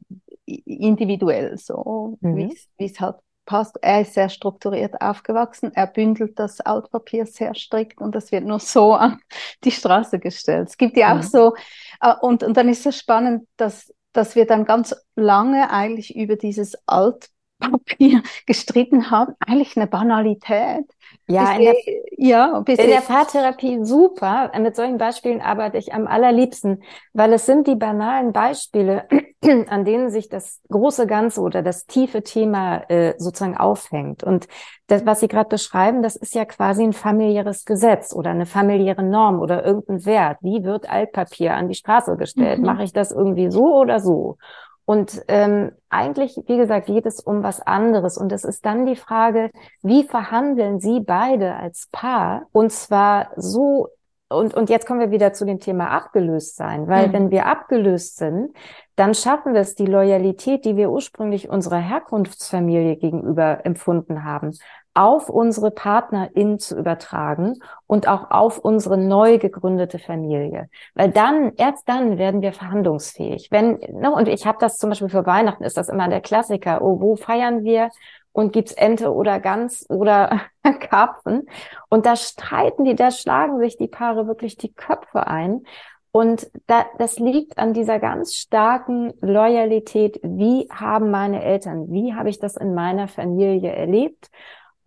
individuell 0.45 1.57
so, 1.57 2.19
mhm. 2.21 2.51
wie 2.77 2.85
es 2.85 3.01
halt 3.01 3.17
passt. 3.47 3.79
Er 3.81 4.03
ist 4.03 4.13
sehr 4.13 4.29
strukturiert 4.29 5.01
aufgewachsen. 5.01 5.73
Er 5.75 5.87
bündelt 5.87 6.39
das 6.39 6.61
Altpapier 6.61 7.25
sehr 7.25 7.55
strikt 7.55 7.99
und 7.99 8.15
das 8.15 8.31
wird 8.31 8.45
nur 8.45 8.59
so 8.61 8.93
an 8.95 9.21
die 9.65 9.71
Straße 9.71 10.19
gestellt. 10.19 10.69
Es 10.69 10.77
gibt 10.77 10.99
ja 10.99 11.13
auch 11.13 11.23
mhm. 11.23 11.23
so, 11.23 11.55
äh, 12.03 12.13
und, 12.21 12.43
und 12.43 12.59
dann 12.59 12.69
ist 12.69 12.85
es 12.85 12.99
spannend, 12.99 13.49
dass, 13.57 13.91
dass 14.13 14.37
wir 14.37 14.45
dann 14.47 14.67
ganz 14.67 14.95
lange 15.15 15.71
eigentlich 15.71 16.15
über 16.15 16.37
dieses 16.37 16.75
Altpapier 16.85 17.36
Altpapier 17.59 18.23
gestritten 18.47 19.11
haben, 19.11 19.35
eigentlich 19.41 19.77
eine 19.77 19.87
Banalität. 19.87 20.85
Ja, 21.29 21.53
in 21.57 21.63
der, 21.63 21.75
ja, 22.17 22.65
in 22.67 22.77
der 22.77 23.01
Paartherapie 23.01 23.85
super. 23.85 24.51
Mit 24.59 24.77
solchen 24.77 24.99
Beispielen 24.99 25.41
arbeite 25.41 25.79
ich 25.79 25.93
am 25.93 26.07
allerliebsten, 26.07 26.83
weil 27.13 27.33
es 27.33 27.47
sind 27.47 27.67
die 27.67 27.75
banalen 27.75 28.33
Beispiele, 28.33 29.09
an 29.69 29.85
denen 29.85 30.11
sich 30.11 30.29
das 30.29 30.61
große 30.71 31.07
Ganze 31.07 31.41
oder 31.41 31.63
das 31.63 31.87
tiefe 31.87 32.23
Thema 32.23 32.79
äh, 32.89 33.15
sozusagen 33.19 33.57
aufhängt. 33.57 34.25
Und 34.25 34.49
das, 34.87 35.05
was 35.05 35.21
Sie 35.21 35.29
gerade 35.29 35.49
beschreiben, 35.49 36.03
das 36.03 36.17
ist 36.17 36.35
ja 36.35 36.45
quasi 36.45 36.85
ein 36.85 36.93
familiäres 36.93 37.65
Gesetz 37.65 38.13
oder 38.13 38.31
eine 38.31 38.47
familiäre 38.47 39.03
Norm 39.03 39.41
oder 39.41 39.65
irgendein 39.65 40.05
Wert. 40.05 40.39
Wie 40.43 40.65
wird 40.65 40.89
Altpapier 40.89 41.55
an 41.55 41.69
die 41.69 41.75
Straße 41.75 42.17
gestellt? 42.17 42.61
Mhm. 42.61 42.67
Mache 42.67 42.85
ich 42.85 42.93
das 42.93 43.11
irgendwie 43.11 43.51
so 43.51 43.77
oder 43.77 44.01
so? 44.01 44.39
Und 44.87 45.21
ähm, 45.27 45.73
eigentlich, 45.91 46.41
wie 46.47 46.57
gesagt, 46.57 46.87
geht 46.87 47.07
es 47.07 47.21
um 47.21 47.43
was 47.43 47.61
anderes. 47.61 48.17
Und 48.17 48.33
es 48.33 48.45
ist 48.45 48.65
dann 48.65 48.87
die 48.87 48.97
Frage, 48.97 49.51
wie 49.83 50.05
verhandeln 50.05 50.81
Sie 50.81 51.01
beide 51.01 51.57
als 51.57 51.89
Paar? 51.91 52.47
Und 52.53 52.71
zwar 52.71 53.33
so, 53.37 53.89
und, 54.29 54.55
und 54.55 54.71
jetzt 54.71 54.87
kommen 54.87 55.01
wir 55.01 55.11
wieder 55.11 55.33
zu 55.33 55.45
dem 55.45 55.59
Thema 55.59 55.91
abgelöst 55.91 56.57
sein, 56.57 56.87
weil 56.87 57.09
mhm. 57.09 57.13
wenn 57.13 57.31
wir 57.33 57.47
abgelöst 57.47 58.17
sind, 58.17 58.57
dann 58.95 59.13
schaffen 59.13 59.55
wir 59.55 59.61
es, 59.61 59.75
die 59.75 59.87
Loyalität, 59.87 60.65
die 60.65 60.77
wir 60.77 60.91
ursprünglich 60.91 61.49
unserer 61.49 61.79
Herkunftsfamilie 61.79 62.97
gegenüber 62.97 63.67
empfunden 63.67 64.23
haben, 64.23 64.53
auf 64.97 65.29
unsere 65.29 65.71
Partnerin 65.71 66.59
zu 66.59 66.77
übertragen 66.79 67.61
und 67.87 68.09
auch 68.09 68.31
auf 68.31 68.59
unsere 68.59 68.97
neu 68.97 69.39
gegründete 69.39 69.99
Familie. 69.99 70.71
Weil 70.95 71.11
dann, 71.11 71.53
erst 71.57 71.87
dann 71.89 72.17
werden 72.17 72.41
wir 72.41 72.55
verhandlungsfähig. 72.55 73.49
Wenn, 73.51 73.79
ne, 73.93 74.11
und 74.11 74.27
ich 74.27 74.47
habe 74.47 74.57
das 74.59 74.79
zum 74.79 74.91
Beispiel 74.91 75.11
für 75.11 75.27
Weihnachten, 75.27 75.65
ist 75.65 75.77
das 75.77 75.91
immer 75.91 76.09
der 76.09 76.23
Klassiker. 76.23 76.81
Oh, 76.81 76.99
wo 77.01 77.17
feiern 77.17 77.63
wir? 77.63 77.91
Und 78.33 78.53
gibt's 78.53 78.73
Ente 78.73 79.13
oder 79.13 79.39
Gans 79.39 79.89
oder 79.91 80.41
Karpfen? 80.81 81.47
Und 81.91 82.07
da 82.07 82.17
streiten 82.17 82.85
die, 82.85 82.95
da 82.95 83.11
schlagen 83.11 83.59
sich 83.59 83.77
die 83.77 83.89
Paare 83.89 84.27
wirklich 84.27 84.57
die 84.57 84.73
Köpfe 84.73 85.27
ein. 85.27 85.63
Und 86.11 86.51
da, 86.67 86.87
das 86.97 87.19
liegt 87.19 87.59
an 87.59 87.75
dieser 87.75 87.99
ganz 87.99 88.35
starken 88.35 89.13
Loyalität. 89.21 90.19
Wie 90.23 90.67
haben 90.71 91.11
meine 91.11 91.45
Eltern, 91.45 91.91
wie 91.91 92.15
habe 92.15 92.31
ich 92.31 92.39
das 92.39 92.57
in 92.57 92.75
meiner 92.75 93.09
Familie 93.09 93.73
erlebt? 93.73 94.31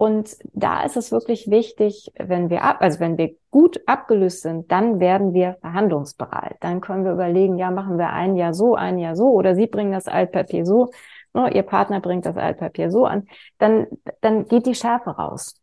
Und 0.02 0.38
da 0.54 0.84
ist 0.84 0.96
es 0.96 1.12
wirklich 1.12 1.50
wichtig, 1.50 2.10
wenn 2.18 2.50
wir 2.50 2.64
ab, 2.64 2.78
also 2.80 3.02
wenn 3.02 3.18
wir 3.18 3.36
gut 3.52 3.82
abgelöst 3.86 4.44
sind, 4.44 4.72
dann 4.72 5.02
werden 5.02 5.34
wir 5.34 5.58
verhandlungsbereit. 5.60 6.56
Dann 6.62 6.80
können 6.80 7.04
wir 7.04 7.12
überlegen, 7.12 7.58
ja, 7.58 7.70
machen 7.70 7.98
wir 7.98 8.10
ein 8.12 8.38
Jahr 8.38 8.54
so, 8.54 8.76
ein 8.76 8.98
Jahr 8.98 9.18
so, 9.18 9.30
oder 9.30 9.56
Sie 9.56 9.68
bringen 9.68 9.92
das 9.92 10.08
Altpapier 10.08 10.66
so, 10.66 10.90
ne, 11.34 11.54
Ihr 11.54 11.64
Partner 11.64 12.00
bringt 12.00 12.26
das 12.26 12.38
Altpapier 12.38 12.92
so 12.92 13.06
an. 13.06 13.28
Dann, 13.58 13.88
dann 14.22 14.48
geht 14.48 14.68
die 14.68 14.74
Schärfe 14.74 15.10
raus. 15.10 15.62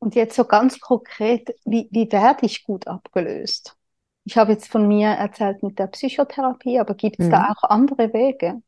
Und 0.00 0.16
jetzt 0.16 0.34
so 0.34 0.44
ganz 0.44 0.80
konkret, 0.80 1.54
wie, 1.64 1.88
wie 1.92 2.10
werde 2.10 2.46
ich 2.46 2.64
gut 2.64 2.88
abgelöst? 2.88 3.76
Ich 4.24 4.36
habe 4.36 4.50
jetzt 4.50 4.66
von 4.66 4.88
mir 4.88 5.10
erzählt 5.10 5.62
mit 5.62 5.78
der 5.78 5.86
Psychotherapie, 5.86 6.80
aber 6.80 6.94
gibt 6.94 7.20
es 7.20 7.26
mhm. 7.26 7.30
da 7.30 7.52
auch 7.52 7.62
andere 7.70 8.12
Wege? 8.12 8.62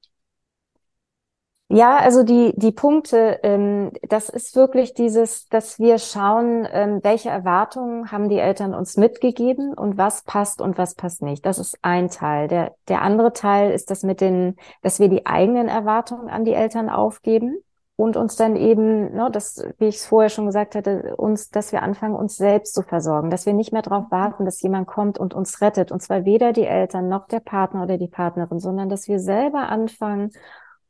Ja, 1.74 1.96
also 1.96 2.22
die, 2.22 2.52
die 2.56 2.70
Punkte, 2.70 3.40
ähm, 3.42 3.92
das 4.06 4.28
ist 4.28 4.54
wirklich 4.56 4.92
dieses, 4.92 5.48
dass 5.48 5.78
wir 5.78 5.96
schauen, 5.96 6.68
ähm, 6.70 7.00
welche 7.02 7.30
Erwartungen 7.30 8.12
haben 8.12 8.28
die 8.28 8.36
Eltern 8.36 8.74
uns 8.74 8.98
mitgegeben 8.98 9.72
und 9.72 9.96
was 9.96 10.22
passt 10.24 10.60
und 10.60 10.76
was 10.76 10.94
passt 10.94 11.22
nicht. 11.22 11.46
Das 11.46 11.58
ist 11.58 11.78
ein 11.80 12.10
Teil. 12.10 12.48
Der, 12.48 12.74
der 12.88 13.00
andere 13.00 13.32
Teil 13.32 13.72
ist 13.72 13.90
das 13.90 14.02
mit 14.02 14.20
den, 14.20 14.56
dass 14.82 15.00
wir 15.00 15.08
die 15.08 15.24
eigenen 15.24 15.68
Erwartungen 15.68 16.28
an 16.28 16.44
die 16.44 16.52
Eltern 16.52 16.90
aufgeben 16.90 17.56
und 17.96 18.18
uns 18.18 18.36
dann 18.36 18.56
eben, 18.56 19.14
ne, 19.14 19.30
das, 19.32 19.64
wie 19.78 19.86
ich 19.86 19.96
es 19.96 20.04
vorher 20.04 20.28
schon 20.28 20.44
gesagt 20.44 20.74
hatte, 20.74 21.16
uns, 21.16 21.48
dass 21.48 21.72
wir 21.72 21.82
anfangen, 21.82 22.16
uns 22.16 22.36
selbst 22.36 22.74
zu 22.74 22.82
versorgen, 22.82 23.30
dass 23.30 23.46
wir 23.46 23.54
nicht 23.54 23.72
mehr 23.72 23.80
darauf 23.80 24.10
warten, 24.10 24.44
dass 24.44 24.60
jemand 24.60 24.88
kommt 24.88 25.18
und 25.18 25.32
uns 25.32 25.62
rettet. 25.62 25.90
Und 25.90 26.02
zwar 26.02 26.26
weder 26.26 26.52
die 26.52 26.66
Eltern 26.66 27.08
noch 27.08 27.28
der 27.28 27.40
Partner 27.40 27.84
oder 27.84 27.96
die 27.96 28.08
Partnerin, 28.08 28.58
sondern 28.60 28.90
dass 28.90 29.08
wir 29.08 29.20
selber 29.20 29.70
anfangen, 29.70 30.32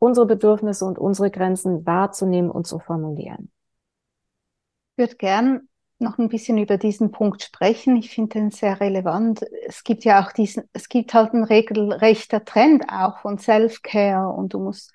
unsere 0.03 0.27
Bedürfnisse 0.27 0.85
und 0.85 0.99
unsere 0.99 1.31
Grenzen 1.31 1.87
wahrzunehmen 1.87 2.51
und 2.51 2.67
zu 2.67 2.81
formulieren. 2.81 3.53
Ich 4.91 4.99
würde 4.99 5.15
gern 5.15 5.69
noch 6.01 6.19
ein 6.19 6.29
bisschen 6.29 6.59
über 6.59 6.77
diesen 6.77 7.13
Punkt 7.13 7.41
sprechen. 7.41 7.95
Ich 7.97 8.11
finde 8.11 8.31
den 8.31 8.51
sehr 8.51 8.81
relevant. 8.81 9.45
Es 9.65 9.85
gibt 9.85 10.03
ja 10.05 10.21
auch 10.21 10.33
diesen, 10.33 10.65
es 10.73 10.89
gibt 10.89 11.15
halt 11.15 11.33
einen 11.33 11.45
regelrechter 11.45 12.45
Trend 12.45 12.85
auch 12.89 13.21
von 13.21 13.39
Self-Care 13.39 14.29
und 14.29 14.55
du 14.55 14.59
musst 14.59 14.93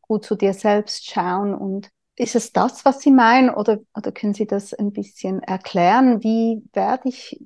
gut 0.00 0.24
zu 0.24 0.36
dir 0.36 0.54
selbst 0.54 1.04
schauen 1.04 1.54
und 1.54 1.90
ist 2.16 2.34
es 2.34 2.50
das, 2.54 2.86
was 2.86 3.02
Sie 3.02 3.10
meinen 3.10 3.50
oder, 3.50 3.80
oder 3.94 4.10
können 4.10 4.32
Sie 4.32 4.46
das 4.46 4.72
ein 4.72 4.94
bisschen 4.94 5.42
erklären? 5.42 6.22
Wie 6.22 6.62
werde 6.72 7.10
ich 7.10 7.38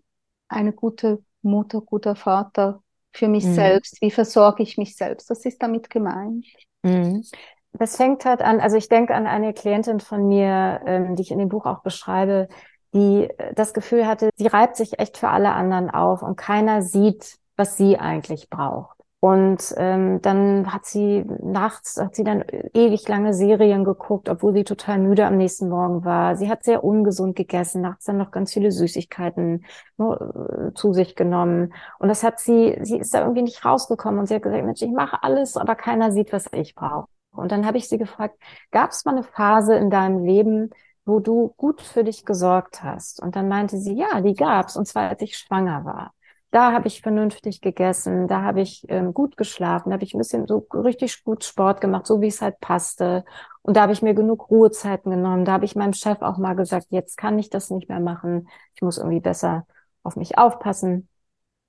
eine 0.47 0.73
gute 0.73 1.25
Mutter, 1.43 1.81
guter 1.81 2.15
Vater 2.15 2.85
für 3.13 3.27
mich 3.27 3.45
mhm. 3.47 3.55
selbst? 3.55 4.01
Wie 4.01 4.13
versorge 4.13 4.63
ich 4.63 4.79
mich 4.79 4.95
selbst? 4.95 5.29
Was 5.29 5.45
ist 5.45 5.61
damit 5.61 5.91
gemeint? 5.91 6.47
Mhm. 6.83 7.25
Das 7.73 7.97
fängt 7.97 8.25
halt 8.25 8.43
an, 8.43 8.61
also 8.61 8.77
ich 8.77 8.89
denke 8.89 9.15
an 9.15 9.27
eine 9.27 9.55
Klientin 9.55 10.01
von 10.01 10.27
mir, 10.27 10.81
ähm, 10.87 11.15
die 11.17 11.23
ich 11.23 11.31
in 11.31 11.39
dem 11.39 11.49
Buch 11.49 11.67
auch 11.67 11.83
beschreibe, 11.83 12.49
die 12.95 13.25
äh, 13.31 13.55
das 13.55 13.73
Gefühl 13.75 14.07
hatte, 14.07 14.31
sie 14.37 14.49
reibt 14.49 14.77
sich 14.77 14.99
echt 14.99 15.19
für 15.19 15.29
alle 15.29 15.53
anderen 15.53 15.91
auf 15.91 16.23
und 16.23 16.37
keiner 16.37 16.83
sieht, 16.83 17.39
was 17.57 17.77
sie 17.77 17.99
eigentlich 17.99 18.51
braucht. 18.51 19.00
Und 19.21 19.75
ähm, 19.77 20.23
dann 20.23 20.73
hat 20.73 20.87
sie 20.87 21.27
nachts, 21.43 21.99
hat 22.01 22.15
sie 22.15 22.25
dann 22.25 22.43
ewig 22.73 23.07
lange 23.07 23.35
Serien 23.35 23.85
geguckt, 23.85 24.31
obwohl 24.31 24.55
sie 24.55 24.65
total 24.65 24.99
müde 24.99 25.27
am 25.27 25.37
nächsten 25.37 25.69
Morgen 25.69 26.07
war. 26.07 26.37
Sie 26.37 26.49
hat 26.49 26.65
sehr 26.65 26.83
ungesund 26.83 27.37
gegessen, 27.37 27.83
nachts 27.83 28.07
dann 28.07 28.17
noch 28.17 28.31
ganz 28.31 28.55
viele 28.55 28.73
Süßigkeiten 28.73 29.67
ne, 29.99 30.73
zu 30.75 30.95
sich 30.95 31.17
genommen. 31.17 31.75
Und 31.99 32.09
das 32.09 32.23
hat 32.23 32.41
sie, 32.41 32.79
sie 32.81 32.97
ist 32.99 33.13
da 33.13 33.21
irgendwie 33.21 33.43
nicht 33.43 33.63
rausgekommen 33.63 34.21
und 34.21 34.27
sie 34.27 34.37
hat 34.37 34.43
gesagt, 34.43 34.65
Mensch, 34.65 34.81
ich 34.81 34.91
mache 34.91 35.23
alles, 35.23 35.59
aber 35.59 35.75
keiner 35.75 36.13
sieht, 36.13 36.33
was 36.33 36.47
ich 36.53 36.75
brauche. 36.75 37.07
Und 37.33 37.53
dann 37.53 37.67
habe 37.67 37.77
ich 37.77 37.91
sie 37.91 37.99
gefragt, 37.99 38.37
gab 38.71 38.91
es 38.91 39.05
mal 39.05 39.13
eine 39.13 39.23
Phase 39.23 39.75
in 39.75 39.91
deinem 39.91 40.25
Leben, 40.25 40.71
wo 41.05 41.21
du 41.21 41.53
gut 41.59 41.83
für 41.83 42.05
dich 42.05 42.25
gesorgt 42.25 42.83
hast? 42.83 43.23
Und 43.23 43.37
dann 43.37 43.49
meinte 43.49 43.77
sie, 43.77 43.95
ja, 43.95 44.23
die 44.23 44.35
gab's, 44.35 44.77
und 44.77 44.87
zwar 44.87 45.11
als 45.11 45.21
ich 45.21 45.37
schwanger 45.37 45.85
war 45.85 46.15
da 46.51 46.73
habe 46.73 46.89
ich 46.89 47.03
vernünftig 47.03 47.61
gegessen, 47.61 48.27
da 48.27 48.43
habe 48.43 48.61
ich 48.61 48.85
ähm, 48.89 49.15
gut 49.15 49.37
geschlafen, 49.37 49.91
da 49.91 49.95
habe 49.95 50.05
ich 50.05 50.15
ein 50.15 50.19
bisschen 50.19 50.47
so 50.47 50.67
richtig 50.75 51.23
gut 51.25 51.45
Sport 51.45 51.81
gemacht, 51.81 52.07
so 52.07 52.21
wie 52.21 52.27
es 52.27 52.43
halt 52.43 52.59
passte. 52.61 53.25
Und 53.63 53.77
da 53.77 53.83
habe 53.83 53.93
ich 53.93 54.03
mir 54.03 54.15
genug 54.15 54.51
Ruhezeiten 54.51 55.11
genommen. 55.11 55.45
Da 55.45 55.53
habe 55.53 55.65
ich 55.65 55.77
meinem 55.77 55.93
Chef 55.93 56.23
auch 56.23 56.39
mal 56.39 56.55
gesagt, 56.55 56.87
jetzt 56.91 57.17
kann 57.17 57.39
ich 57.39 57.51
das 57.51 57.71
nicht 57.71 57.89
mehr 57.89 58.01
machen. 58.01 58.49
Ich 58.75 58.83
muss 58.83 58.99
irgendwie 58.99 59.21
besser 59.21 59.67
auf 60.03 60.17
mich 60.17 60.39
aufpassen. 60.39 61.09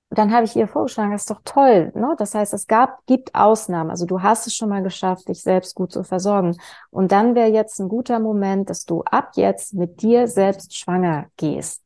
Und 0.10 0.18
dann 0.18 0.34
habe 0.34 0.46
ich 0.46 0.56
ihr 0.56 0.68
vorgeschlagen, 0.68 1.12
das 1.12 1.22
ist 1.22 1.32
doch 1.32 1.42
toll. 1.46 1.92
Ne? 1.96 2.16
Das 2.18 2.36
heißt, 2.36 2.54
es 2.54 2.68
gab, 2.68 3.06
gibt 3.06 3.34
Ausnahmen. 3.34 3.92
Also 3.92 4.06
du 4.06 4.22
hast 4.22 4.46
es 4.48 4.56
schon 4.56 4.68
mal 4.70 4.84
geschafft, 4.84 5.30
dich 5.30 5.42
selbst 5.42 5.74
gut 5.76 5.92
zu 5.94 6.04
versorgen. 6.04 6.58
Und 6.90 7.12
dann 7.14 7.34
wäre 7.36 7.50
jetzt 7.50 7.80
ein 7.80 7.88
guter 7.88 8.20
Moment, 8.20 8.70
dass 8.70 8.84
du 8.86 9.04
ab 9.04 9.32
jetzt 9.36 9.74
mit 9.74 10.02
dir 10.02 10.28
selbst 10.28 10.78
schwanger 10.78 11.28
gehst. 11.38 11.82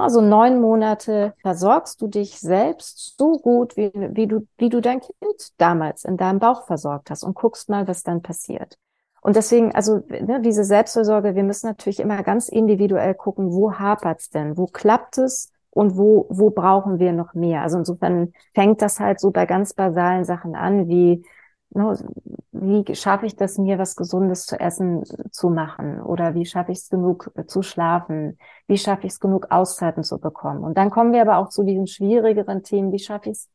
Also 0.00 0.20
neun 0.20 0.60
Monate 0.60 1.34
versorgst 1.42 2.00
du 2.00 2.08
dich 2.08 2.38
selbst 2.38 3.16
so 3.18 3.38
gut, 3.38 3.76
wie, 3.76 3.90
wie, 3.94 4.26
du, 4.26 4.46
wie 4.56 4.68
du 4.68 4.80
dein 4.80 5.00
Kind 5.00 5.52
damals 5.58 6.04
in 6.04 6.16
deinem 6.16 6.38
Bauch 6.38 6.66
versorgt 6.66 7.10
hast 7.10 7.22
und 7.22 7.34
guckst 7.34 7.68
mal, 7.68 7.88
was 7.88 8.02
dann 8.02 8.22
passiert. 8.22 8.76
Und 9.20 9.36
deswegen, 9.36 9.74
also 9.74 10.02
ne, 10.08 10.40
diese 10.40 10.64
Selbstversorge, 10.64 11.34
wir 11.34 11.42
müssen 11.42 11.66
natürlich 11.66 12.00
immer 12.00 12.22
ganz 12.22 12.48
individuell 12.48 13.14
gucken, 13.14 13.52
wo 13.52 13.72
hapert's 13.74 14.30
denn, 14.30 14.56
wo 14.56 14.66
klappt 14.66 15.18
es 15.18 15.50
und 15.70 15.96
wo, 15.96 16.26
wo 16.30 16.50
brauchen 16.50 16.98
wir 16.98 17.12
noch 17.12 17.34
mehr. 17.34 17.62
Also 17.62 17.78
insofern 17.78 18.32
fängt 18.54 18.80
das 18.80 19.00
halt 19.00 19.20
so 19.20 19.30
bei 19.30 19.46
ganz 19.46 19.74
basalen 19.74 20.24
Sachen 20.24 20.54
an, 20.54 20.88
wie 20.88 21.24
wie 21.70 22.94
schaffe 22.94 23.26
ich 23.26 23.36
das, 23.36 23.58
mir 23.58 23.78
was 23.78 23.94
Gesundes 23.94 24.46
zu 24.46 24.58
essen 24.58 25.04
zu 25.30 25.50
machen? 25.50 26.00
Oder 26.00 26.34
wie 26.34 26.46
schaffe 26.46 26.72
ich 26.72 26.78
es 26.78 26.88
genug 26.88 27.30
äh, 27.36 27.46
zu 27.46 27.62
schlafen? 27.62 28.38
Wie 28.66 28.78
schaffe 28.78 29.06
ich 29.06 29.12
es 29.12 29.20
genug 29.20 29.50
Auszeiten 29.50 30.02
zu 30.02 30.18
bekommen? 30.18 30.64
Und 30.64 30.78
dann 30.78 30.90
kommen 30.90 31.12
wir 31.12 31.22
aber 31.22 31.38
auch 31.38 31.50
zu 31.50 31.62
diesen 31.62 31.86
schwierigeren 31.86 32.62
Themen, 32.62 32.92
wie 32.92 32.98
schaffe 32.98 33.30
ich 33.30 33.38
es, 33.38 33.48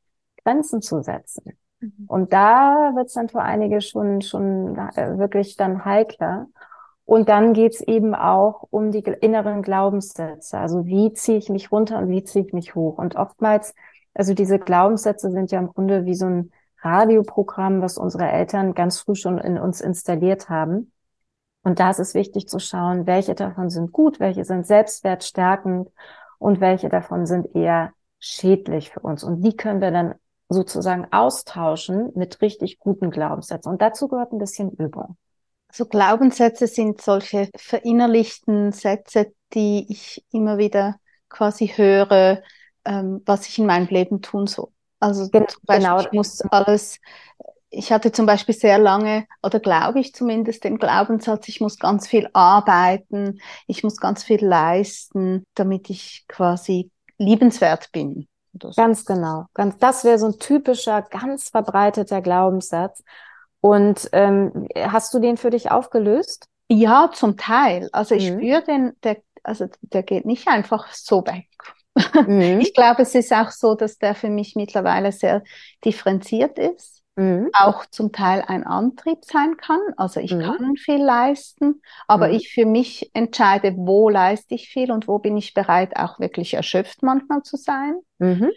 Grenzen 0.44 0.82
zu 0.82 1.02
setzen? 1.02 1.54
Mhm. 1.80 2.06
Und 2.08 2.34
da 2.34 2.92
wird 2.96 3.08
es 3.08 3.14
dann 3.14 3.30
für 3.30 3.42
einige 3.42 3.82
schon, 3.82 4.22
schon 4.22 4.78
äh, 4.96 5.18
wirklich 5.18 5.58
dann 5.58 5.84
heikler. 5.86 6.48
Und 7.06 7.28
dann 7.28 7.54
geht's 7.54 7.82
eben 7.82 8.16
auch 8.16 8.66
um 8.70 8.92
die 8.92 9.00
inneren 9.00 9.62
Glaubenssätze. 9.62 10.58
Also 10.58 10.86
wie 10.86 11.12
ziehe 11.14 11.38
ich 11.38 11.50
mich 11.50 11.72
runter 11.72 11.98
und 11.98 12.10
wie 12.10 12.24
ziehe 12.24 12.46
ich 12.46 12.54
mich 12.54 12.76
hoch? 12.76 12.98
Und 12.98 13.18
oftmals, 13.18 13.76
also 14.14 14.34
diese 14.34 14.60
Glaubenssätze 14.60 15.30
sind 15.32 15.52
ja 15.52 15.60
im 15.60 15.68
Grunde 15.68 16.06
wie 16.06 16.16
so 16.16 16.28
ein 16.28 16.52
Radioprogramm, 16.84 17.82
was 17.82 17.98
unsere 17.98 18.30
Eltern 18.30 18.74
ganz 18.74 19.00
früh 19.00 19.16
schon 19.16 19.38
in 19.38 19.58
uns 19.58 19.82
installiert 19.82 20.50
haben. 20.50 20.92
Und 21.64 21.80
da 21.80 21.90
ist 21.90 22.00
es 22.00 22.14
wichtig 22.14 22.48
zu 22.50 22.60
schauen, 22.60 23.08
welche 23.08 23.36
davon 23.36 23.70
sind 23.70 23.92
gut, 23.92 24.20
welche 24.20 24.44
sind 24.44 24.68
selbstwertstärkend 24.68 25.90
und 26.38 26.60
welche 26.60 26.90
davon 26.90 27.26
sind 27.26 27.56
eher 27.56 27.94
schädlich 28.20 28.92
für 28.92 29.00
uns. 29.00 29.24
Und 29.24 29.42
die 29.42 29.56
können 29.56 29.82
wir 29.82 29.92
dann 29.92 30.16
sozusagen 30.50 31.08
austauschen 31.12 32.12
mit 32.16 32.42
richtig 32.42 32.80
guten 32.80 33.12
Glaubenssätzen. 33.12 33.72
Und 33.72 33.82
dazu 33.82 34.08
gehört 34.08 34.34
ein 34.34 34.40
bisschen 34.40 34.72
Übung. 34.72 35.18
So 35.72 35.86
Glaubenssätze 35.86 36.68
sind 36.68 37.02
solche 37.02 37.50
verinnerlichten 37.56 38.72
Sätze, 38.74 39.34
die 39.54 39.88
ich 39.90 40.24
immer 40.32 40.58
wieder 40.58 40.98
quasi 41.30 41.68
höre, 41.68 42.44
ähm, 42.86 43.22
was 43.26 43.48
ich 43.48 43.58
in 43.58 43.66
meinem 43.66 43.88
Leben 43.88 44.22
tun 44.22 44.48
soll. 44.48 44.73
Also 45.04 45.30
Gen 45.30 45.48
zum 45.50 45.62
Beispiel, 45.66 45.86
genau. 45.86 46.00
ich 46.00 46.12
muss 46.14 46.42
alles, 46.50 47.02
ich 47.70 47.92
hatte 47.92 48.14
zum 48.14 48.26
Beispiel 48.26 48.56
sehr 48.56 48.80
lange, 48.80 49.28
oder 49.44 49.60
glaube 49.60 50.00
ich 50.00 50.16
zumindest, 50.16 50.64
den 50.64 50.78
Glaubenssatz, 50.78 51.50
ich 51.50 51.60
muss 51.60 51.78
ganz 51.78 52.08
viel 52.08 52.30
arbeiten, 52.32 53.42
ich 53.68 53.84
muss 53.84 53.98
ganz 53.98 54.24
viel 54.24 54.46
leisten, 54.46 55.44
damit 55.56 55.90
ich 55.90 56.24
quasi 56.30 56.90
liebenswert 57.18 57.92
bin. 57.92 58.30
So. 58.62 58.72
Ganz 58.72 59.04
genau. 59.04 59.48
Ganz, 59.54 59.78
das 59.78 60.06
wäre 60.06 60.20
so 60.20 60.28
ein 60.28 60.40
typischer, 60.40 61.02
ganz 61.02 61.50
verbreiteter 61.50 62.22
Glaubenssatz. 62.22 63.04
Und 63.60 64.08
ähm, 64.14 64.70
hast 64.76 65.14
du 65.14 65.20
den 65.20 65.36
für 65.36 65.50
dich 65.50 65.70
aufgelöst? 65.70 66.46
Ja, 66.70 67.12
zum 67.14 67.36
Teil. 67.36 67.90
Also 67.92 68.16
ich 68.16 68.32
mhm. 68.32 68.38
spüre 68.38 68.64
den, 68.64 68.94
der, 69.04 69.18
also 69.44 69.68
der 69.82 70.04
geht 70.04 70.26
nicht 70.26 70.48
einfach 70.48 70.94
so 70.94 71.26
weg. 71.26 71.50
Mhm. 72.28 72.60
Ich 72.62 72.74
glaube, 72.74 73.04
es 73.04 73.16
ist 73.16 73.32
auch 73.34 73.52
so, 73.52 73.76
dass 73.76 73.98
der 73.98 74.16
für 74.16 74.30
mich 74.30 74.56
mittlerweile 74.56 75.12
sehr 75.12 75.44
differenziert 75.84 76.58
ist. 76.58 77.04
Mhm. 77.16 77.52
Auch 77.54 77.86
zum 77.86 78.12
Teil 78.12 78.44
ein 78.48 78.64
Antrieb 78.64 79.20
sein 79.24 79.58
kann. 79.58 79.80
Also 79.98 80.20
ich 80.20 80.34
mhm. 80.34 80.42
kann 80.42 80.76
viel 80.78 81.04
leisten, 81.04 81.82
aber 82.08 82.30
mhm. 82.30 82.34
ich 82.34 82.52
für 82.52 82.66
mich 82.66 83.12
entscheide, 83.14 83.76
wo 83.78 84.10
leiste 84.10 84.56
ich 84.56 84.70
viel 84.70 84.92
und 84.92 85.08
wo 85.08 85.20
bin 85.20 85.38
ich 85.38 85.54
bereit, 85.54 85.96
auch 85.96 86.20
wirklich 86.20 86.56
erschöpft 86.56 87.04
manchmal 87.04 87.44
zu 87.44 87.56
sein. 87.56 87.98
Mhm. 88.18 88.50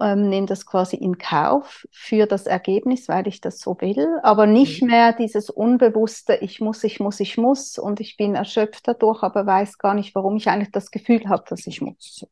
Ähm, 0.00 0.28
nehme 0.28 0.46
das 0.46 0.66
quasi 0.66 0.96
in 0.96 1.18
Kauf 1.18 1.86
für 1.92 2.26
das 2.26 2.46
Ergebnis, 2.46 3.08
weil 3.08 3.28
ich 3.28 3.40
das 3.40 3.60
so 3.60 3.76
will, 3.80 4.18
aber 4.24 4.44
nicht 4.46 4.82
mhm. 4.82 4.88
mehr 4.88 5.12
dieses 5.12 5.48
unbewusste, 5.50 6.34
ich 6.40 6.60
muss, 6.60 6.82
ich 6.82 6.98
muss, 6.98 7.20
ich 7.20 7.38
muss 7.38 7.78
und 7.78 8.00
ich 8.00 8.16
bin 8.16 8.34
erschöpft 8.34 8.88
dadurch, 8.88 9.22
aber 9.22 9.46
weiß 9.46 9.78
gar 9.78 9.94
nicht, 9.94 10.14
warum 10.16 10.36
ich 10.36 10.48
eigentlich 10.48 10.72
das 10.72 10.90
Gefühl 10.90 11.28
habe, 11.28 11.44
dass 11.48 11.66
ich 11.68 11.80
muss. 11.80 12.26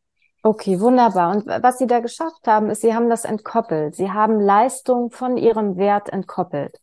Okay, 0.44 0.80
wunderbar. 0.80 1.36
Und 1.36 1.46
was 1.46 1.78
Sie 1.78 1.86
da 1.86 2.00
geschafft 2.00 2.46
haben, 2.46 2.68
ist, 2.68 2.80
Sie 2.80 2.94
haben 2.94 3.08
das 3.08 3.24
entkoppelt. 3.24 3.94
Sie 3.94 4.10
haben 4.10 4.40
Leistung 4.40 5.10
von 5.10 5.36
Ihrem 5.36 5.76
Wert 5.76 6.12
entkoppelt. 6.12 6.80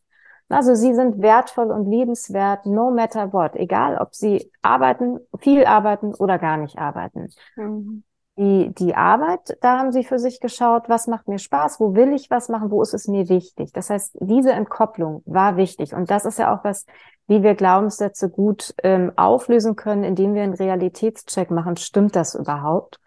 Also 0.48 0.74
Sie 0.74 0.94
sind 0.94 1.20
wertvoll 1.20 1.70
und 1.70 1.86
liebenswert, 1.86 2.64
no 2.64 2.90
matter 2.90 3.32
what. 3.32 3.54
Egal, 3.56 3.98
ob 3.98 4.14
Sie 4.14 4.50
arbeiten, 4.62 5.20
viel 5.38 5.64
arbeiten 5.64 6.14
oder 6.14 6.38
gar 6.38 6.56
nicht 6.56 6.78
arbeiten. 6.78 7.28
Mhm. 7.56 8.02
Die, 8.38 8.72
die 8.72 8.94
Arbeit, 8.94 9.58
da 9.60 9.78
haben 9.78 9.92
Sie 9.92 10.04
für 10.04 10.18
sich 10.18 10.40
geschaut, 10.40 10.88
was 10.88 11.06
macht 11.06 11.28
mir 11.28 11.38
Spaß, 11.38 11.78
wo 11.78 11.94
will 11.94 12.14
ich 12.14 12.30
was 12.30 12.48
machen, 12.48 12.70
wo 12.70 12.80
ist 12.80 12.94
es 12.94 13.06
mir 13.06 13.28
wichtig. 13.28 13.72
Das 13.72 13.90
heißt, 13.90 14.16
diese 14.20 14.52
Entkopplung 14.52 15.22
war 15.26 15.58
wichtig. 15.58 15.94
Und 15.94 16.10
das 16.10 16.24
ist 16.24 16.38
ja 16.38 16.54
auch 16.54 16.64
was, 16.64 16.86
wie 17.26 17.42
wir 17.42 17.54
Glaubenssätze 17.54 18.30
gut 18.30 18.74
ähm, 18.82 19.12
auflösen 19.16 19.76
können, 19.76 20.02
indem 20.02 20.34
wir 20.34 20.42
einen 20.42 20.54
Realitätscheck 20.54 21.50
machen. 21.50 21.76
Stimmt 21.76 22.16
das 22.16 22.34
überhaupt? 22.34 22.98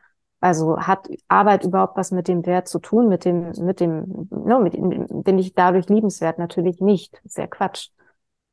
Also 0.44 0.78
hat 0.78 1.08
Arbeit 1.30 1.64
überhaupt 1.64 1.96
was 1.96 2.12
mit 2.12 2.28
dem 2.28 2.46
Wert 2.46 2.68
zu 2.68 2.80
tun, 2.80 3.08
mit 3.08 3.24
dem, 3.24 3.52
mit 3.62 3.80
dem, 3.80 4.28
no, 4.30 4.60
mit, 4.60 4.74
bin 4.74 5.40
ich 5.40 5.54
dadurch 5.54 5.88
liebenswert? 5.88 6.38
Natürlich 6.38 6.82
nicht. 6.82 7.22
Sehr 7.24 7.48
Quatsch. 7.48 7.92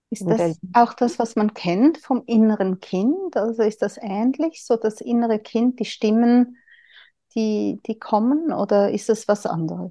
Ist 0.09 0.25
das 0.25 0.61
auch 0.73 0.95
das, 0.95 1.19
was 1.19 1.35
man 1.35 1.53
kennt 1.53 1.99
vom 1.99 2.23
inneren 2.27 2.79
Kind? 2.79 3.37
Also 3.37 3.65
ist 3.65 3.83
das 3.83 3.99
ähnlich, 4.01 4.65
so 4.65 4.77
das 4.77 5.01
innere 5.01 5.41
Kind, 5.41 5.81
die 5.81 5.85
Stimmen, 5.85 6.59
die, 7.35 7.81
die 7.85 7.99
kommen, 7.99 8.53
oder 8.53 8.93
ist 8.93 9.09
das 9.09 9.27
was 9.27 9.45
anderes? 9.45 9.91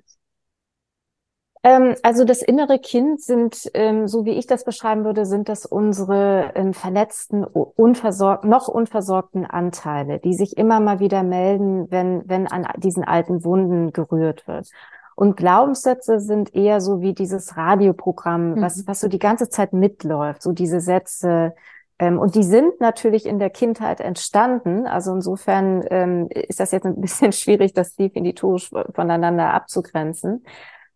Ähm, 1.62 1.96
also 2.04 2.24
das 2.24 2.42
innere 2.42 2.80
Kind 2.80 3.22
sind, 3.22 3.70
ähm, 3.74 4.08
so 4.08 4.26
wie 4.26 4.32
ich 4.32 4.48
das 4.48 4.64
beschreiben 4.64 5.04
würde, 5.04 5.26
sind 5.26 5.50
das 5.50 5.66
unsere 5.66 6.52
ähm, 6.56 6.74
verletzten, 6.74 7.44
unversorgt, 7.44 8.46
noch 8.46 8.68
unversorgten 8.70 9.46
Anteile, 9.46 10.20
die 10.20 10.34
sich 10.34 10.58
immer 10.58 10.80
mal 10.80 11.00
wieder 11.00 11.24
melden, 11.24 11.92
wenn, 11.92 12.24
wenn 12.28 12.48
an 12.48 12.68
diesen 12.78 13.04
alten 13.04 13.44
Wunden 13.44 13.92
gerührt 13.92 14.48
wird. 14.48 14.70
Und 15.16 15.36
Glaubenssätze 15.36 16.22
sind 16.22 16.56
eher 16.56 16.80
so 16.80 17.02
wie 17.02 17.14
dieses 17.14 17.58
Radioprogramm, 17.58 18.52
mhm. 18.52 18.62
was, 18.62 18.88
was 18.88 19.02
so 19.02 19.10
die 19.10 19.20
ganze 19.20 19.50
Zeit 19.50 19.74
mitläuft, 19.74 20.42
so 20.42 20.54
diese 20.54 20.80
Sätze, 20.80 21.54
ähm, 22.00 22.18
und 22.18 22.36
die 22.36 22.44
sind 22.44 22.80
natürlich 22.80 23.26
in 23.26 23.40
der 23.40 23.50
Kindheit 23.50 24.00
entstanden. 24.00 24.88
Also 24.88 25.14
insofern 25.14 25.84
ähm, 25.90 26.30
ist 26.30 26.62
das 26.62 26.72
jetzt 26.72 26.86
ein 26.86 27.02
bisschen 27.02 27.32
schwierig, 27.34 27.74
das 27.74 27.96
definitorisch 27.96 28.70
voneinander 28.96 29.54
abzugrenzen. 29.54 30.46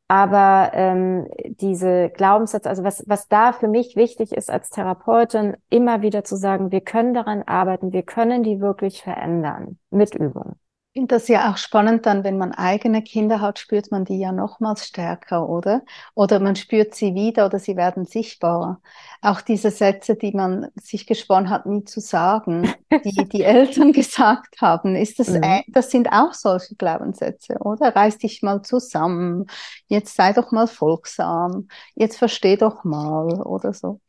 Aber 0.08 0.72
ähm, 0.74 1.28
diese 1.45 2.10
Glaubenssätze, 2.10 2.70
also 2.70 2.84
was, 2.84 3.04
was 3.08 3.28
da 3.30 3.54
für 3.54 3.68
mich 3.68 3.95
wichtig 3.95 4.32
ist 4.34 4.49
als 4.49 4.70
Therapeutin, 4.70 5.56
immer 5.70 6.01
wieder 6.01 6.24
zu 6.24 6.36
sagen, 6.36 6.72
wir 6.72 6.82
können 6.82 7.14
daran 7.14 7.43
arbeiten, 7.43 7.93
wir 7.93 8.04
können 8.04 8.43
die 8.43 8.60
wirklich 8.60 9.01
verändern 9.01 9.80
mit 9.89 10.14
Übung 10.14 10.56
finde 10.93 11.15
das 11.15 11.27
ja 11.27 11.51
auch 11.51 11.57
spannend 11.57 12.05
dann, 12.05 12.23
wenn 12.23 12.37
man 12.37 12.51
eigene 12.51 13.01
Kinder 13.01 13.41
hat, 13.41 13.57
spürt 13.57 13.91
man 13.91 14.05
die 14.05 14.19
ja 14.19 14.31
nochmals 14.31 14.85
stärker, 14.85 15.49
oder? 15.49 15.81
Oder 16.13 16.39
man 16.39 16.55
spürt 16.55 16.93
sie 16.93 17.15
wieder 17.15 17.47
oder 17.47 17.57
sie 17.59 17.75
werden 17.75 18.05
sichtbarer. 18.05 18.79
Auch 19.21 19.41
diese 19.41 19.71
Sätze, 19.71 20.15
die 20.15 20.31
man 20.33 20.67
sich 20.75 21.07
gesponnen 21.07 21.49
hat, 21.49 21.65
nie 21.65 21.83
zu 21.83 21.99
sagen, 21.99 22.71
die 23.03 23.27
die 23.29 23.43
Eltern 23.43 23.91
gesagt 23.91 24.61
haben, 24.61 24.95
ist 24.95 25.19
das, 25.19 25.29
mhm. 25.29 25.63
das 25.67 25.89
sind 25.89 26.09
auch 26.11 26.33
solche 26.33 26.75
Glaubenssätze, 26.75 27.57
oder? 27.59 27.95
Reiß 27.95 28.19
dich 28.19 28.43
mal 28.43 28.61
zusammen, 28.61 29.47
jetzt 29.87 30.15
sei 30.15 30.31
doch 30.33 30.51
mal 30.51 30.67
folgsam, 30.67 31.67
jetzt 31.95 32.17
versteh 32.17 32.55
doch 32.55 32.83
mal, 32.83 33.41
oder 33.41 33.73
so. 33.73 33.99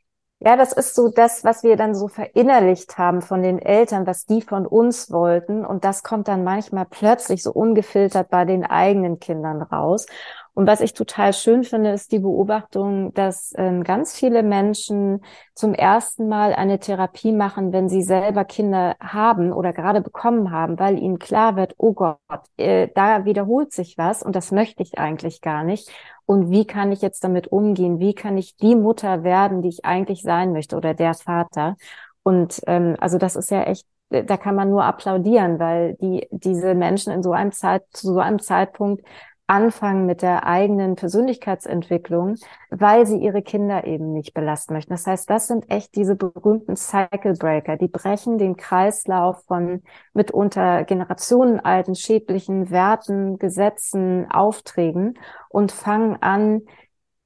Ja, 0.40 0.56
das 0.56 0.72
ist 0.72 0.94
so 0.94 1.08
das, 1.08 1.42
was 1.44 1.62
wir 1.62 1.76
dann 1.76 1.94
so 1.94 2.06
verinnerlicht 2.08 2.98
haben 2.98 3.22
von 3.22 3.42
den 3.42 3.58
Eltern, 3.58 4.06
was 4.06 4.26
die 4.26 4.42
von 4.42 4.66
uns 4.66 5.10
wollten. 5.10 5.64
Und 5.64 5.84
das 5.84 6.02
kommt 6.02 6.28
dann 6.28 6.44
manchmal 6.44 6.84
plötzlich 6.84 7.42
so 7.42 7.50
ungefiltert 7.52 8.28
bei 8.28 8.44
den 8.44 8.64
eigenen 8.66 9.18
Kindern 9.20 9.62
raus. 9.62 10.06
Und 10.54 10.68
was 10.68 10.80
ich 10.80 10.94
total 10.94 11.32
schön 11.32 11.64
finde, 11.64 11.90
ist 11.90 12.12
die 12.12 12.20
Beobachtung, 12.20 13.12
dass 13.14 13.52
ähm, 13.56 13.82
ganz 13.82 14.16
viele 14.16 14.44
Menschen 14.44 15.24
zum 15.52 15.74
ersten 15.74 16.28
Mal 16.28 16.54
eine 16.54 16.78
Therapie 16.78 17.32
machen, 17.32 17.72
wenn 17.72 17.88
sie 17.88 18.02
selber 18.02 18.44
Kinder 18.44 18.94
haben 19.00 19.52
oder 19.52 19.72
gerade 19.72 20.00
bekommen 20.00 20.52
haben, 20.52 20.78
weil 20.78 20.96
ihnen 20.98 21.18
klar 21.18 21.56
wird, 21.56 21.74
oh 21.76 21.92
Gott, 21.92 22.18
äh, 22.56 22.88
da 22.94 23.24
wiederholt 23.24 23.72
sich 23.72 23.98
was 23.98 24.22
und 24.22 24.36
das 24.36 24.52
möchte 24.52 24.84
ich 24.84 24.96
eigentlich 24.96 25.40
gar 25.40 25.64
nicht. 25.64 25.90
Und 26.24 26.50
wie 26.50 26.66
kann 26.66 26.92
ich 26.92 27.02
jetzt 27.02 27.24
damit 27.24 27.48
umgehen? 27.48 27.98
Wie 27.98 28.14
kann 28.14 28.38
ich 28.38 28.56
die 28.56 28.76
Mutter 28.76 29.24
werden, 29.24 29.60
die 29.60 29.68
ich 29.68 29.84
eigentlich 29.84 30.22
sein 30.22 30.52
möchte 30.52 30.76
oder 30.76 30.94
der 30.94 31.14
Vater? 31.14 31.76
Und 32.22 32.60
ähm, 32.68 32.96
also 33.00 33.18
das 33.18 33.34
ist 33.36 33.50
ja 33.50 33.64
echt 33.64 33.86
da 34.10 34.36
kann 34.36 34.54
man 34.54 34.70
nur 34.70 34.84
applaudieren, 34.84 35.58
weil 35.58 35.94
die, 35.94 36.28
diese 36.30 36.74
Menschen 36.74 37.12
in 37.12 37.22
so 37.22 37.32
einem 37.32 37.50
Zeit, 37.50 37.82
zu 37.90 38.12
so 38.12 38.20
einem 38.20 38.38
Zeitpunkt 38.38 39.04
anfangen 39.46 40.06
mit 40.06 40.22
der 40.22 40.46
eigenen 40.46 40.96
Persönlichkeitsentwicklung, 40.96 42.36
weil 42.70 43.06
sie 43.06 43.18
ihre 43.18 43.42
Kinder 43.42 43.86
eben 43.86 44.12
nicht 44.12 44.32
belasten 44.32 44.72
möchten. 44.74 44.92
Das 44.92 45.06
heißt, 45.06 45.28
das 45.28 45.46
sind 45.48 45.70
echt 45.70 45.94
diese 45.96 46.16
berühmten 46.16 46.76
Cycle 46.76 47.34
Breaker, 47.34 47.76
die 47.76 47.88
brechen 47.88 48.38
den 48.38 48.56
Kreislauf 48.56 49.44
von 49.44 49.82
mitunter 50.14 50.84
generationenalten 50.84 51.94
schädlichen 51.94 52.70
Werten, 52.70 53.38
Gesetzen, 53.38 54.30
Aufträgen 54.30 55.18
und 55.50 55.72
fangen 55.72 56.16
an, 56.22 56.62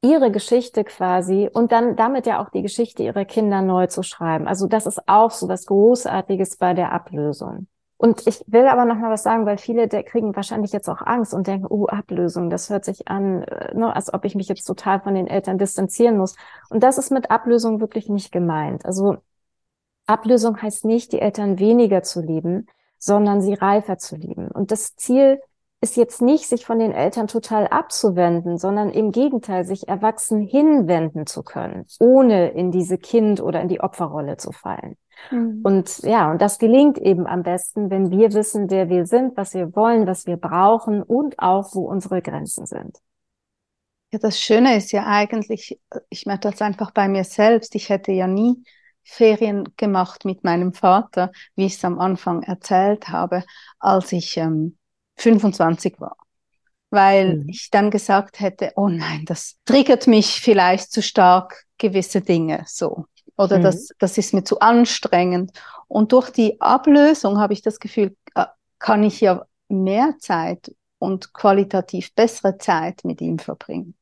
ihre 0.02 0.30
Geschichte 0.30 0.84
quasi 0.84 1.48
und 1.52 1.72
dann 1.72 1.96
damit 1.96 2.26
ja 2.26 2.42
auch 2.42 2.50
die 2.50 2.62
Geschichte 2.62 3.02
ihrer 3.02 3.24
Kinder 3.24 3.62
neu 3.62 3.86
zu 3.88 4.02
schreiben. 4.02 4.46
Also 4.46 4.66
das 4.68 4.86
ist 4.86 5.08
auch 5.08 5.30
so 5.30 5.48
was 5.48 5.66
Großartiges 5.66 6.56
bei 6.56 6.74
der 6.74 6.92
Ablösung. 6.92 7.66
Und 7.98 8.28
ich 8.28 8.44
will 8.46 8.66
aber 8.68 8.84
noch 8.84 8.96
mal 8.96 9.10
was 9.10 9.24
sagen, 9.24 9.44
weil 9.44 9.58
viele 9.58 9.88
der 9.88 10.04
kriegen 10.04 10.34
wahrscheinlich 10.36 10.72
jetzt 10.72 10.88
auch 10.88 11.02
Angst 11.02 11.34
und 11.34 11.48
denken, 11.48 11.66
oh, 11.68 11.86
Ablösung, 11.86 12.48
das 12.48 12.70
hört 12.70 12.84
sich 12.84 13.08
an, 13.08 13.42
äh, 13.42 13.74
ne, 13.74 13.94
als 13.94 14.14
ob 14.14 14.24
ich 14.24 14.36
mich 14.36 14.48
jetzt 14.48 14.64
total 14.64 15.00
von 15.00 15.16
den 15.16 15.26
Eltern 15.26 15.58
distanzieren 15.58 16.16
muss. 16.16 16.36
Und 16.70 16.84
das 16.84 16.96
ist 16.96 17.10
mit 17.10 17.30
Ablösung 17.32 17.80
wirklich 17.80 18.08
nicht 18.08 18.30
gemeint. 18.30 18.86
Also 18.86 19.16
Ablösung 20.06 20.62
heißt 20.62 20.84
nicht, 20.84 21.12
die 21.12 21.20
Eltern 21.20 21.58
weniger 21.58 22.02
zu 22.02 22.20
lieben, 22.20 22.66
sondern 22.98 23.40
sie 23.40 23.54
reifer 23.54 23.98
zu 23.98 24.14
lieben. 24.14 24.48
Und 24.48 24.70
das 24.70 24.94
Ziel 24.94 25.40
ist 25.80 25.96
jetzt 25.96 26.22
nicht, 26.22 26.48
sich 26.48 26.66
von 26.66 26.78
den 26.78 26.92
Eltern 26.92 27.26
total 27.26 27.66
abzuwenden, 27.66 28.58
sondern 28.58 28.90
im 28.90 29.12
Gegenteil, 29.12 29.64
sich 29.64 29.88
erwachsen 29.88 30.40
hinwenden 30.40 31.26
zu 31.26 31.42
können, 31.42 31.84
ohne 32.00 32.50
in 32.50 32.70
diese 32.70 32.98
Kind- 32.98 33.40
oder 33.40 33.60
in 33.60 33.68
die 33.68 33.80
Opferrolle 33.80 34.36
zu 34.36 34.52
fallen. 34.52 34.96
Mhm. 35.30 35.60
Und 35.62 35.98
ja, 35.98 36.30
und 36.30 36.40
das 36.40 36.58
gelingt 36.58 36.98
eben 36.98 37.26
am 37.26 37.42
besten, 37.42 37.90
wenn 37.90 38.10
wir 38.10 38.32
wissen, 38.32 38.70
wer 38.70 38.88
wir 38.88 39.06
sind, 39.06 39.36
was 39.36 39.54
wir 39.54 39.74
wollen, 39.74 40.06
was 40.06 40.26
wir 40.26 40.36
brauchen 40.36 41.02
und 41.02 41.38
auch, 41.38 41.74
wo 41.74 41.88
unsere 41.88 42.22
Grenzen 42.22 42.66
sind. 42.66 42.98
Ja, 44.10 44.18
das 44.18 44.40
Schöne 44.40 44.76
ist 44.76 44.92
ja 44.92 45.06
eigentlich, 45.06 45.78
ich 46.08 46.24
merke 46.24 46.50
das 46.50 46.62
einfach 46.62 46.92
bei 46.92 47.08
mir 47.08 47.24
selbst, 47.24 47.74
ich 47.74 47.90
hätte 47.90 48.12
ja 48.12 48.26
nie 48.26 48.64
Ferien 49.02 49.64
gemacht 49.76 50.24
mit 50.24 50.44
meinem 50.44 50.72
Vater, 50.72 51.30
wie 51.56 51.66
ich 51.66 51.74
es 51.74 51.84
am 51.84 51.98
Anfang 51.98 52.42
erzählt 52.42 53.08
habe, 53.08 53.44
als 53.78 54.12
ich 54.12 54.36
ähm, 54.36 54.78
25 55.16 56.00
war. 56.00 56.16
Weil 56.90 57.38
mhm. 57.38 57.48
ich 57.48 57.70
dann 57.70 57.90
gesagt 57.90 58.40
hätte, 58.40 58.72
oh 58.76 58.88
nein, 58.88 59.24
das 59.26 59.56
triggert 59.66 60.06
mich 60.06 60.40
vielleicht 60.40 60.90
zu 60.90 61.02
stark 61.02 61.64
gewisse 61.76 62.22
Dinge 62.22 62.64
so. 62.66 63.06
Oder 63.38 63.58
mhm. 63.58 63.62
das, 63.62 63.88
das 63.98 64.18
ist 64.18 64.34
mir 64.34 64.44
zu 64.44 64.60
anstrengend. 64.60 65.52
Und 65.86 66.12
durch 66.12 66.30
die 66.30 66.60
Ablösung 66.60 67.38
habe 67.38 67.52
ich 67.52 67.62
das 67.62 67.78
Gefühl, 67.78 68.16
äh, 68.34 68.44
kann 68.78 69.02
ich 69.02 69.20
ja 69.20 69.46
mehr 69.68 70.14
Zeit 70.18 70.74
und 70.98 71.32
qualitativ 71.32 72.14
bessere 72.14 72.58
Zeit 72.58 73.04
mit 73.04 73.20
ihm 73.20 73.38
verbringen. 73.38 73.94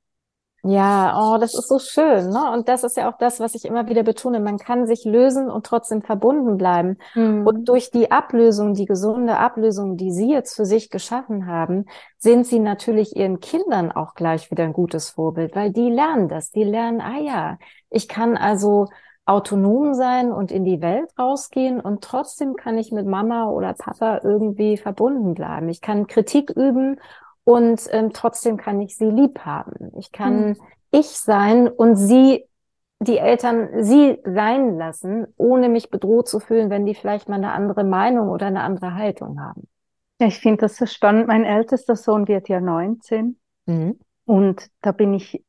Ja, 0.69 1.17
oh, 1.17 1.39
das 1.39 1.55
ist 1.55 1.69
so 1.69 1.79
schön, 1.79 2.31
ne? 2.31 2.51
Und 2.53 2.69
das 2.69 2.83
ist 2.83 2.97
ja 2.97 3.09
auch 3.09 3.19
das, 3.19 3.39
was 3.39 3.55
ich 3.55 3.67
immer 3.67 3.89
wieder 3.89 4.03
betone. 4.03 4.41
Man 4.41 4.59
kann 4.59 4.89
sich 4.89 5.05
lösen 5.05 5.49
und 5.49 5.65
trotzdem 5.65 6.03
verbunden 6.03 6.57
bleiben. 6.57 6.99
Mhm. 7.15 7.47
Und 7.47 7.69
durch 7.69 7.93
die 7.93 8.11
Ablösung, 8.11 8.75
die 8.75 8.87
gesunde 8.87 9.37
Ablösung, 9.37 9.97
die 9.97 10.11
Sie 10.11 10.29
jetzt 10.29 10.57
für 10.57 10.65
sich 10.65 10.91
geschaffen 10.91 11.47
haben, 11.47 11.85
sind 12.19 12.49
Sie 12.49 12.59
natürlich 12.59 13.15
Ihren 13.15 13.39
Kindern 13.39 13.93
auch 13.93 14.15
gleich 14.15 14.51
wieder 14.51 14.65
ein 14.65 14.73
gutes 14.73 15.11
Vorbild, 15.11 15.55
weil 15.55 15.71
die 15.71 15.89
lernen 15.89 16.29
das. 16.29 16.51
Die 16.51 16.65
lernen, 16.65 17.01
ah 17.01 17.21
ja, 17.21 17.59
ich 17.89 18.09
kann 18.09 18.37
also 18.37 18.89
autonom 19.27 19.93
sein 19.95 20.33
und 20.33 20.53
in 20.53 20.65
die 20.65 20.81
Welt 20.81 21.11
rausgehen 21.19 21.81
und 21.81 22.03
trotzdem 22.03 22.55
kann 22.55 22.79
ich 22.79 22.93
mit 22.93 23.07
Mama 23.07 23.51
oder 23.51 23.75
Papa 23.75 24.21
irgendwie 24.23 24.77
verbunden 24.77 25.35
bleiben. 25.35 25.69
Ich 25.69 25.81
kann 25.81 26.07
Kritik 26.07 26.51
üben 26.51 27.01
und 27.43 27.83
ähm, 27.91 28.13
trotzdem 28.13 28.57
kann 28.57 28.81
ich 28.81 28.97
sie 28.97 29.11
lieb 29.11 29.41
haben. 29.41 29.91
Ich 29.99 30.13
kann 30.13 30.51
mhm. 30.51 30.57
ich 30.93 31.09
sein 31.09 31.69
und 31.69 31.97
sie, 31.97 32.45
die 33.01 33.19
Eltern, 33.19 33.83
sie 33.83 34.21
sein 34.25 34.79
lassen, 34.79 35.27
ohne 35.37 35.69
mich 35.69 35.91
bedroht 35.91 36.29
zu 36.29 36.39
fühlen, 36.39 36.71
wenn 36.71 36.87
die 36.87 36.95
vielleicht 36.95 37.29
mal 37.29 37.37
eine 37.37 37.51
andere 37.51 37.83
Meinung 37.83 38.29
oder 38.29 38.47
eine 38.47 38.63
andere 38.63 38.95
Haltung 38.95 39.41
haben. 39.41 39.67
Ja, 40.21 40.29
ich 40.29 40.39
finde 40.39 40.63
das 40.63 40.77
so 40.77 40.87
spannend. 40.87 41.27
Mein 41.27 41.45
ältester 41.45 41.97
Sohn 41.97 42.29
wird 42.29 42.49
ja 42.49 42.61
19 42.61 43.37
mhm. 43.67 43.99
und 44.25 44.71
da 44.83 44.93
bin 44.93 45.15
ich 45.15 45.45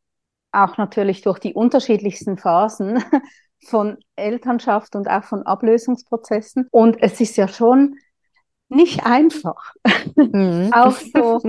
auch 0.52 0.78
natürlich 0.78 1.22
durch 1.22 1.38
die 1.38 1.54
unterschiedlichsten 1.54 2.38
Phasen 2.38 3.04
von 3.66 3.98
Elternschaft 4.16 4.96
und 4.96 5.10
auch 5.10 5.24
von 5.24 5.44
Ablösungsprozessen. 5.44 6.68
Und 6.72 7.02
es 7.02 7.20
ist 7.20 7.38
ja 7.38 7.48
schon 7.48 7.98
nicht 8.70 9.06
einfach. 9.06 9.74
Mhm. 10.16 10.72
auch 10.74 10.92
so, 10.92 11.42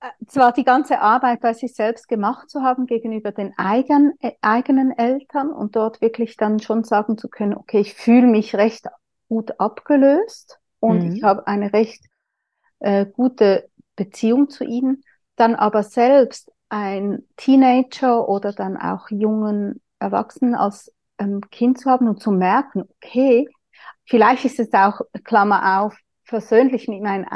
äh, 0.00 0.08
zwar 0.26 0.52
die 0.52 0.64
ganze 0.64 1.00
Arbeit 1.00 1.40
bei 1.40 1.54
sich 1.54 1.74
selbst 1.74 2.08
gemacht 2.08 2.50
zu 2.50 2.62
haben 2.62 2.86
gegenüber 2.86 3.32
den 3.32 3.52
eigen, 3.56 4.12
äh, 4.20 4.32
eigenen 4.40 4.96
Eltern 4.96 5.50
und 5.50 5.76
dort 5.76 6.00
wirklich 6.00 6.36
dann 6.36 6.60
schon 6.60 6.84
sagen 6.84 7.18
zu 7.18 7.28
können, 7.28 7.54
okay, 7.54 7.80
ich 7.80 7.94
fühle 7.94 8.26
mich 8.26 8.54
recht 8.54 8.86
gut 9.28 9.58
abgelöst 9.58 10.58
und 10.80 11.04
mhm. 11.04 11.12
ich 11.12 11.22
habe 11.22 11.46
eine 11.46 11.72
recht 11.72 12.04
äh, 12.80 13.06
gute 13.06 13.68
Beziehung 13.96 14.50
zu 14.50 14.64
ihnen, 14.64 15.02
dann 15.36 15.54
aber 15.54 15.82
selbst 15.82 16.52
ein 16.68 17.24
Teenager 17.36 18.28
oder 18.28 18.52
dann 18.52 18.76
auch 18.76 19.08
jungen 19.10 19.80
Erwachsenen 20.04 20.54
als 20.54 20.92
ähm, 21.18 21.40
Kind 21.50 21.78
zu 21.78 21.90
haben 21.90 22.08
und 22.08 22.20
zu 22.20 22.30
merken, 22.30 22.82
okay, 22.96 23.48
vielleicht 24.04 24.44
ist 24.44 24.60
es 24.60 24.72
auch, 24.72 25.00
Klammer 25.24 25.82
auf, 25.82 25.96
versöhnlich 26.24 26.88
mit 26.88 27.02
meinen 27.02 27.26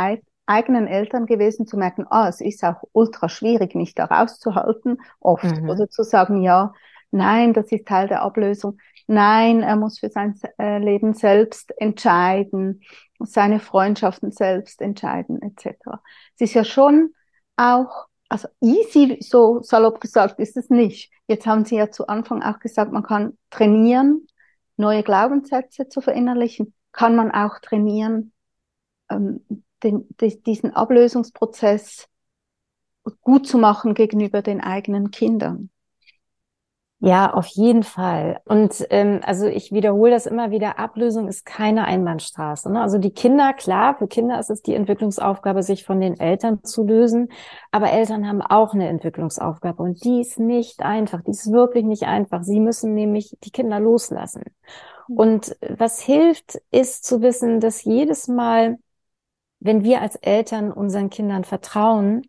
eigenen 0.46 0.86
Eltern 0.86 1.26
gewesen, 1.26 1.66
zu 1.66 1.76
merken, 1.76 2.06
ah, 2.08 2.28
es 2.28 2.40
ist 2.40 2.64
auch 2.64 2.82
ultra 2.92 3.28
schwierig, 3.28 3.74
mich 3.74 3.94
da 3.94 4.06
rauszuhalten, 4.06 4.98
oft, 5.20 5.44
mhm. 5.44 5.68
oder 5.68 5.88
zu 5.88 6.02
sagen, 6.02 6.42
ja, 6.42 6.72
nein, 7.10 7.52
das 7.52 7.70
ist 7.70 7.86
Teil 7.86 8.08
der 8.08 8.22
Ablösung, 8.22 8.78
nein, 9.06 9.62
er 9.62 9.76
muss 9.76 9.98
für 9.98 10.08
sein 10.10 10.38
äh, 10.58 10.78
Leben 10.78 11.14
selbst 11.14 11.72
entscheiden, 11.78 12.82
seine 13.20 13.60
Freundschaften 13.60 14.30
selbst 14.30 14.80
entscheiden, 14.80 15.42
etc. 15.42 16.00
Es 16.34 16.48
ist 16.48 16.54
ja 16.54 16.64
schon 16.64 17.12
auch 17.56 18.07
also 18.28 18.48
easy, 18.60 19.18
so 19.20 19.62
salopp 19.62 20.00
gesagt, 20.00 20.38
ist 20.38 20.56
es 20.56 20.70
nicht. 20.70 21.10
Jetzt 21.26 21.46
haben 21.46 21.64
Sie 21.64 21.76
ja 21.76 21.90
zu 21.90 22.06
Anfang 22.08 22.42
auch 22.42 22.58
gesagt, 22.58 22.92
man 22.92 23.02
kann 23.02 23.38
trainieren, 23.50 24.26
neue 24.76 25.02
Glaubenssätze 25.02 25.88
zu 25.88 26.00
verinnerlichen. 26.00 26.74
Kann 26.92 27.16
man 27.16 27.30
auch 27.30 27.58
trainieren, 27.60 28.32
ähm, 29.10 29.44
den, 29.82 30.08
den, 30.20 30.42
diesen 30.42 30.74
Ablösungsprozess 30.74 32.08
gut 33.22 33.46
zu 33.46 33.58
machen 33.58 33.94
gegenüber 33.94 34.42
den 34.42 34.60
eigenen 34.60 35.10
Kindern? 35.10 35.70
Ja, 37.00 37.32
auf 37.32 37.46
jeden 37.46 37.84
Fall. 37.84 38.40
Und 38.44 38.84
ähm, 38.90 39.20
also 39.24 39.46
ich 39.46 39.70
wiederhole 39.70 40.10
das 40.10 40.26
immer 40.26 40.50
wieder, 40.50 40.80
Ablösung 40.80 41.28
ist 41.28 41.46
keine 41.46 41.84
Einbahnstraße. 41.84 42.72
Ne? 42.72 42.80
Also 42.80 42.98
die 42.98 43.12
Kinder, 43.12 43.52
klar, 43.52 43.96
für 43.96 44.08
Kinder 44.08 44.40
ist 44.40 44.50
es 44.50 44.62
die 44.62 44.74
Entwicklungsaufgabe, 44.74 45.62
sich 45.62 45.84
von 45.84 46.00
den 46.00 46.18
Eltern 46.18 46.64
zu 46.64 46.82
lösen. 46.82 47.28
Aber 47.70 47.92
Eltern 47.92 48.26
haben 48.26 48.42
auch 48.42 48.74
eine 48.74 48.88
Entwicklungsaufgabe 48.88 49.80
und 49.80 50.02
die 50.04 50.20
ist 50.22 50.40
nicht 50.40 50.82
einfach, 50.82 51.22
die 51.22 51.30
ist 51.30 51.52
wirklich 51.52 51.84
nicht 51.84 52.02
einfach. 52.02 52.42
Sie 52.42 52.58
müssen 52.58 52.94
nämlich 52.94 53.36
die 53.44 53.52
Kinder 53.52 53.78
loslassen. 53.78 54.42
Mhm. 55.06 55.16
Und 55.16 55.56
was 55.68 56.00
hilft, 56.00 56.60
ist 56.72 57.04
zu 57.04 57.22
wissen, 57.22 57.60
dass 57.60 57.84
jedes 57.84 58.26
Mal, 58.26 58.76
wenn 59.60 59.84
wir 59.84 60.02
als 60.02 60.16
Eltern 60.16 60.72
unseren 60.72 61.10
Kindern 61.10 61.44
vertrauen, 61.44 62.22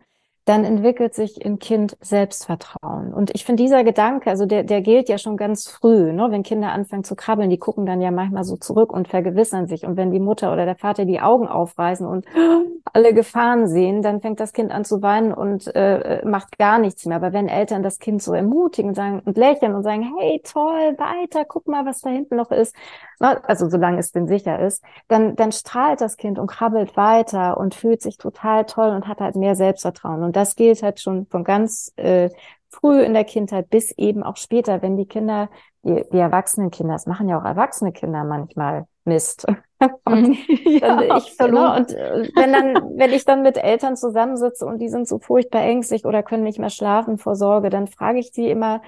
dann 0.45 0.63
entwickelt 0.63 1.13
sich 1.13 1.41
im 1.41 1.59
Kind 1.59 1.95
Selbstvertrauen. 2.01 3.13
Und 3.13 3.29
ich 3.35 3.45
finde 3.45 3.61
dieser 3.61 3.83
Gedanke, 3.83 4.29
also 4.29 4.45
der, 4.45 4.63
der 4.63 4.81
gilt 4.81 5.07
ja 5.07 5.17
schon 5.17 5.37
ganz 5.37 5.67
früh, 5.67 6.11
ne? 6.11 6.27
wenn 6.31 6.43
Kinder 6.43 6.71
anfangen 6.71 7.03
zu 7.03 7.15
krabbeln, 7.15 7.49
die 7.49 7.59
gucken 7.59 7.85
dann 7.85 8.01
ja 8.01 8.09
manchmal 8.09 8.43
so 8.43 8.55
zurück 8.57 8.91
und 8.91 9.07
vergewissern 9.07 9.67
sich. 9.67 9.85
Und 9.85 9.95
wenn 9.95 10.11
die 10.11 10.19
Mutter 10.19 10.51
oder 10.51 10.65
der 10.65 10.75
Vater 10.75 11.05
die 11.05 11.21
Augen 11.21 11.47
aufreißen 11.47 12.05
und 12.05 12.25
alle 12.93 13.13
Gefahren 13.13 13.67
sehen, 13.67 14.01
dann 14.01 14.21
fängt 14.21 14.39
das 14.39 14.53
Kind 14.53 14.71
an 14.71 14.85
zu 14.85 15.01
weinen 15.01 15.33
und 15.33 15.67
äh, 15.75 16.25
macht 16.25 16.57
gar 16.57 16.79
nichts 16.79 17.05
mehr. 17.05 17.17
Aber 17.17 17.33
wenn 17.33 17.47
Eltern 17.47 17.83
das 17.83 17.99
Kind 17.99 18.23
so 18.23 18.33
ermutigen 18.33 18.89
und 18.89 18.95
sagen 18.95 19.21
und 19.23 19.37
lächeln 19.37 19.75
und 19.75 19.83
sagen, 19.83 20.15
hey, 20.17 20.41
toll, 20.43 20.95
weiter, 20.97 21.45
guck 21.45 21.67
mal, 21.67 21.85
was 21.85 22.01
da 22.01 22.09
hinten 22.09 22.37
noch 22.37 22.51
ist, 22.51 22.75
ne? 23.19 23.41
also 23.47 23.69
solange 23.69 23.99
es 23.99 24.11
denn 24.11 24.27
sicher 24.27 24.59
ist, 24.59 24.83
dann, 25.07 25.35
dann 25.35 25.51
strahlt 25.51 26.01
das 26.01 26.17
Kind 26.17 26.39
und 26.39 26.47
krabbelt 26.47 26.97
weiter 26.97 27.57
und 27.57 27.75
fühlt 27.75 28.01
sich 28.01 28.17
total 28.17 28.65
toll 28.65 28.89
und 28.89 29.07
hat 29.07 29.19
halt 29.19 29.35
mehr 29.35 29.55
Selbstvertrauen. 29.55 30.23
Und 30.23 30.35
das 30.39 30.55
gilt 30.55 30.81
halt 30.81 30.99
schon 30.99 31.25
von 31.27 31.43
ganz 31.43 31.91
äh, 31.97 32.29
früh 32.69 33.01
in 33.01 33.13
der 33.13 33.25
Kindheit 33.25 33.69
bis 33.69 33.91
eben 33.97 34.23
auch 34.23 34.37
später, 34.37 34.81
wenn 34.81 34.95
die 34.95 35.05
Kinder, 35.05 35.49
die, 35.83 36.03
die 36.11 36.17
erwachsenen 36.17 36.71
Kinder, 36.71 36.93
das 36.93 37.05
machen 37.07 37.27
ja 37.27 37.39
auch 37.39 37.45
erwachsene 37.45 37.91
Kinder 37.91 38.23
manchmal 38.23 38.85
Mist. 39.05 39.45
und 40.05 40.37
ja, 40.65 41.17
ich, 41.17 41.37
ne, 41.39 41.75
und 41.75 41.91
äh, 41.93 42.29
wenn 42.35 42.53
dann, 42.53 42.97
wenn 42.97 43.11
ich 43.11 43.25
dann 43.25 43.41
mit 43.41 43.57
Eltern 43.57 43.97
zusammensitze 43.97 44.65
und 44.65 44.79
die 44.79 44.89
sind 44.89 45.07
so 45.07 45.19
furchtbar 45.19 45.61
ängstlich 45.61 46.05
oder 46.05 46.23
können 46.23 46.43
nicht 46.43 46.59
mehr 46.59 46.69
schlafen 46.69 47.17
vor 47.17 47.35
Sorge, 47.35 47.69
dann 47.69 47.87
frage 47.87 48.19
ich 48.19 48.31
sie 48.31 48.49
immer, 48.49 48.81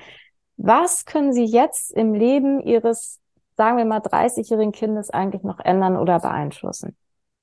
was 0.58 1.06
können 1.06 1.34
sie 1.34 1.46
jetzt 1.46 1.92
im 1.92 2.14
Leben 2.14 2.62
ihres, 2.62 3.20
sagen 3.58 3.78
wir 3.78 3.86
mal, 3.86 4.00
30-jährigen 4.00 4.72
Kindes 4.72 5.10
eigentlich 5.10 5.44
noch 5.44 5.60
ändern 5.60 5.98
oder 5.98 6.20
beeinflussen? 6.20 6.96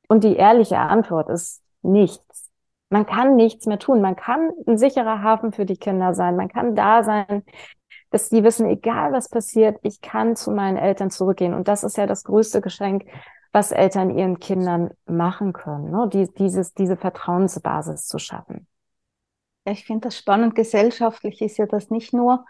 Und 0.08 0.24
die 0.24 0.36
ehrliche 0.36 0.78
Antwort 0.78 1.28
ist 1.28 1.60
nichts. 1.82 2.47
Man 2.90 3.06
kann 3.06 3.36
nichts 3.36 3.66
mehr 3.66 3.78
tun. 3.78 4.00
Man 4.00 4.16
kann 4.16 4.50
ein 4.66 4.78
sicherer 4.78 5.22
Hafen 5.22 5.52
für 5.52 5.66
die 5.66 5.76
Kinder 5.76 6.14
sein. 6.14 6.36
Man 6.36 6.48
kann 6.48 6.74
da 6.74 7.04
sein, 7.04 7.42
dass 8.10 8.30
die 8.30 8.42
wissen, 8.44 8.66
egal 8.66 9.12
was 9.12 9.28
passiert, 9.28 9.78
ich 9.82 10.00
kann 10.00 10.36
zu 10.36 10.50
meinen 10.50 10.78
Eltern 10.78 11.10
zurückgehen. 11.10 11.54
Und 11.54 11.68
das 11.68 11.84
ist 11.84 11.96
ja 11.96 12.06
das 12.06 12.24
größte 12.24 12.60
Geschenk, 12.60 13.04
was 13.52 13.72
Eltern 13.72 14.16
ihren 14.16 14.38
Kindern 14.38 14.90
machen 15.06 15.52
können, 15.52 15.90
ne? 15.90 16.08
Die, 16.12 16.32
dieses, 16.34 16.74
diese 16.74 16.96
Vertrauensbasis 16.96 18.06
zu 18.06 18.18
schaffen. 18.18 18.66
Ja, 19.66 19.72
ich 19.72 19.84
finde 19.84 20.08
das 20.08 20.16
spannend. 20.16 20.54
Gesellschaftlich 20.54 21.40
ist 21.40 21.56
ja 21.58 21.66
das 21.66 21.90
nicht 21.90 22.12
nur, 22.12 22.44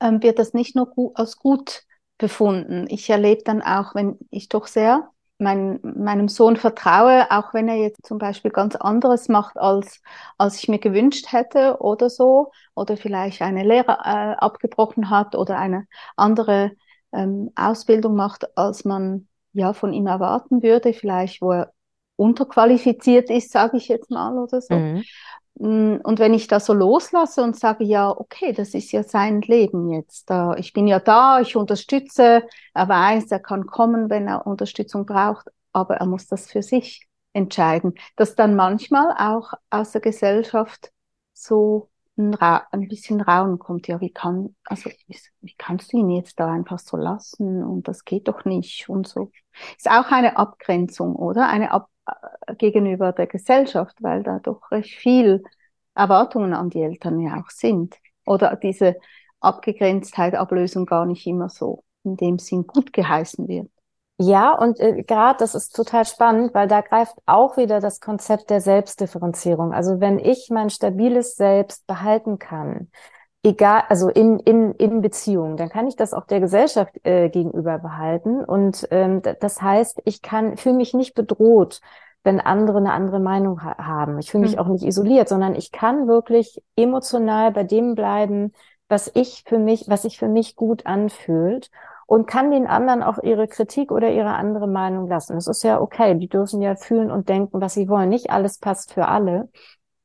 ähm, 0.00 0.22
wird 0.22 0.38
das 0.38 0.52
nicht 0.52 0.74
nur 0.76 0.86
gut, 0.86 1.16
als 1.16 1.36
gut 1.36 1.84
befunden. 2.18 2.86
Ich 2.88 3.08
erlebe 3.08 3.42
dann 3.44 3.62
auch, 3.62 3.94
wenn 3.94 4.18
ich 4.30 4.48
doch 4.48 4.66
sehr 4.66 5.08
mein, 5.42 5.80
meinem 5.82 6.28
Sohn 6.28 6.56
vertraue, 6.56 7.30
auch 7.30 7.52
wenn 7.52 7.68
er 7.68 7.76
jetzt 7.76 8.06
zum 8.06 8.18
Beispiel 8.18 8.50
ganz 8.50 8.76
anderes 8.76 9.28
macht, 9.28 9.56
als, 9.58 10.00
als 10.38 10.58
ich 10.58 10.68
mir 10.68 10.78
gewünscht 10.78 11.32
hätte 11.32 11.78
oder 11.80 12.08
so, 12.08 12.52
oder 12.74 12.96
vielleicht 12.96 13.42
eine 13.42 13.64
Lehre 13.64 13.92
äh, 14.04 14.36
abgebrochen 14.36 15.10
hat 15.10 15.34
oder 15.34 15.58
eine 15.58 15.86
andere 16.16 16.72
ähm, 17.12 17.50
Ausbildung 17.54 18.14
macht, 18.16 18.56
als 18.56 18.84
man 18.84 19.28
ja 19.52 19.72
von 19.72 19.92
ihm 19.92 20.06
erwarten 20.06 20.62
würde, 20.62 20.92
vielleicht 20.94 21.42
wo 21.42 21.52
er 21.52 21.72
unterqualifiziert 22.16 23.30
ist, 23.30 23.50
sage 23.50 23.76
ich 23.76 23.88
jetzt 23.88 24.10
mal 24.10 24.38
oder 24.38 24.60
so. 24.60 24.74
Mhm. 24.74 25.04
Mm, 25.54 25.96
und 26.02 26.18
wenn 26.18 26.34
ich 26.34 26.46
das 26.46 26.66
so 26.66 26.72
loslasse 26.72 27.42
und 27.42 27.56
sage, 27.56 27.84
ja, 27.84 28.10
okay, 28.10 28.52
das 28.52 28.74
ist 28.74 28.92
ja 28.92 29.02
sein 29.02 29.40
Leben 29.42 29.90
jetzt. 29.90 30.30
Ich 30.56 30.72
bin 30.72 30.86
ja 30.86 30.98
da, 31.00 31.40
ich 31.40 31.56
unterstütze, 31.56 32.44
er 32.74 32.88
weiß, 32.88 33.30
er 33.30 33.40
kann 33.40 33.66
kommen, 33.66 34.10
wenn 34.10 34.28
er 34.28 34.46
Unterstützung 34.46 35.06
braucht, 35.06 35.48
aber 35.72 35.96
er 35.96 36.06
muss 36.06 36.26
das 36.26 36.50
für 36.50 36.62
sich 36.62 37.06
entscheiden. 37.32 37.94
Dass 38.16 38.34
dann 38.34 38.56
manchmal 38.56 39.14
auch 39.18 39.52
aus 39.70 39.92
der 39.92 40.00
Gesellschaft 40.00 40.92
so 41.32 41.90
ein, 42.16 42.34
Ra 42.34 42.66
ein 42.72 42.88
bisschen 42.88 43.20
Raum 43.20 43.58
kommt, 43.58 43.88
ja, 43.88 44.00
wie 44.00 44.12
kann, 44.12 44.54
also, 44.64 44.90
wie 45.40 45.54
kannst 45.56 45.92
du 45.92 45.98
ihn 45.98 46.10
jetzt 46.10 46.38
da 46.38 46.50
einfach 46.52 46.78
so 46.78 46.96
lassen 46.96 47.62
und 47.64 47.88
das 47.88 48.04
geht 48.04 48.28
doch 48.28 48.44
nicht 48.44 48.88
und 48.88 49.08
so. 49.08 49.30
Ist 49.76 49.90
auch 49.90 50.10
eine 50.10 50.36
Abgrenzung, 50.36 51.16
oder? 51.16 51.48
Eine 51.48 51.70
Ab 51.72 51.88
äh, 51.90 51.91
gegenüber 52.58 53.12
der 53.12 53.26
Gesellschaft, 53.26 53.96
weil 54.00 54.22
da 54.22 54.38
doch 54.38 54.70
recht 54.70 54.94
viel 54.94 55.42
Erwartungen 55.94 56.54
an 56.54 56.70
die 56.70 56.82
Eltern 56.82 57.20
ja 57.20 57.40
auch 57.40 57.50
sind. 57.50 57.96
Oder 58.26 58.56
diese 58.56 58.96
Abgegrenztheit, 59.40 60.34
Ablösung 60.34 60.86
gar 60.86 61.06
nicht 61.06 61.26
immer 61.26 61.48
so 61.48 61.84
in 62.04 62.16
dem 62.16 62.38
Sinn 62.38 62.66
gut 62.66 62.92
geheißen 62.92 63.48
wird. 63.48 63.70
Ja, 64.18 64.52
und 64.56 64.78
äh, 64.78 65.02
gerade 65.02 65.38
das 65.38 65.54
ist 65.54 65.74
total 65.74 66.04
spannend, 66.04 66.54
weil 66.54 66.68
da 66.68 66.80
greift 66.80 67.14
auch 67.26 67.56
wieder 67.56 67.80
das 67.80 67.98
Konzept 67.98 68.50
der 68.50 68.60
Selbstdifferenzierung. 68.60 69.72
Also 69.72 70.00
wenn 70.00 70.18
ich 70.18 70.48
mein 70.50 70.70
stabiles 70.70 71.34
Selbst 71.34 71.86
behalten 71.86 72.38
kann, 72.38 72.90
egal, 73.42 73.84
also 73.88 74.08
in, 74.08 74.38
in, 74.40 74.72
in 74.74 75.00
Beziehung, 75.00 75.56
dann 75.56 75.68
kann 75.68 75.86
ich 75.86 75.96
das 75.96 76.14
auch 76.14 76.26
der 76.26 76.40
Gesellschaft 76.40 76.94
äh, 77.04 77.28
gegenüber 77.28 77.78
behalten. 77.78 78.44
Und 78.44 78.86
ähm, 78.90 79.22
das 79.40 79.60
heißt, 79.60 80.02
ich 80.04 80.22
kann, 80.22 80.56
fühle 80.56 80.76
mich 80.76 80.94
nicht 80.94 81.14
bedroht, 81.14 81.80
wenn 82.24 82.40
andere 82.40 82.78
eine 82.78 82.92
andere 82.92 83.20
Meinung 83.20 83.62
ha 83.64 83.76
haben. 83.78 84.18
Ich 84.18 84.30
fühle 84.30 84.44
mich 84.44 84.54
mhm. 84.54 84.58
auch 84.60 84.68
nicht 84.68 84.84
isoliert, 84.84 85.28
sondern 85.28 85.54
ich 85.54 85.72
kann 85.72 86.06
wirklich 86.06 86.62
emotional 86.76 87.50
bei 87.52 87.64
dem 87.64 87.94
bleiben, 87.94 88.52
was 88.88 89.10
ich 89.14 89.44
für 89.46 89.58
mich, 89.58 89.88
was 89.88 90.02
sich 90.02 90.18
für 90.18 90.28
mich 90.28 90.54
gut 90.54 90.86
anfühlt 90.86 91.70
und 92.06 92.26
kann 92.26 92.50
den 92.50 92.66
anderen 92.66 93.02
auch 93.02 93.18
ihre 93.22 93.48
Kritik 93.48 93.90
oder 93.90 94.10
ihre 94.10 94.34
andere 94.34 94.68
Meinung 94.68 95.08
lassen. 95.08 95.34
Das 95.34 95.46
ist 95.46 95.64
ja 95.64 95.80
okay. 95.80 96.14
Die 96.16 96.28
dürfen 96.28 96.60
ja 96.60 96.76
fühlen 96.76 97.10
und 97.10 97.28
denken, 97.28 97.60
was 97.60 97.74
sie 97.74 97.88
wollen. 97.88 98.10
Nicht 98.10 98.30
alles 98.30 98.58
passt 98.58 98.92
für 98.92 99.08
alle. 99.08 99.48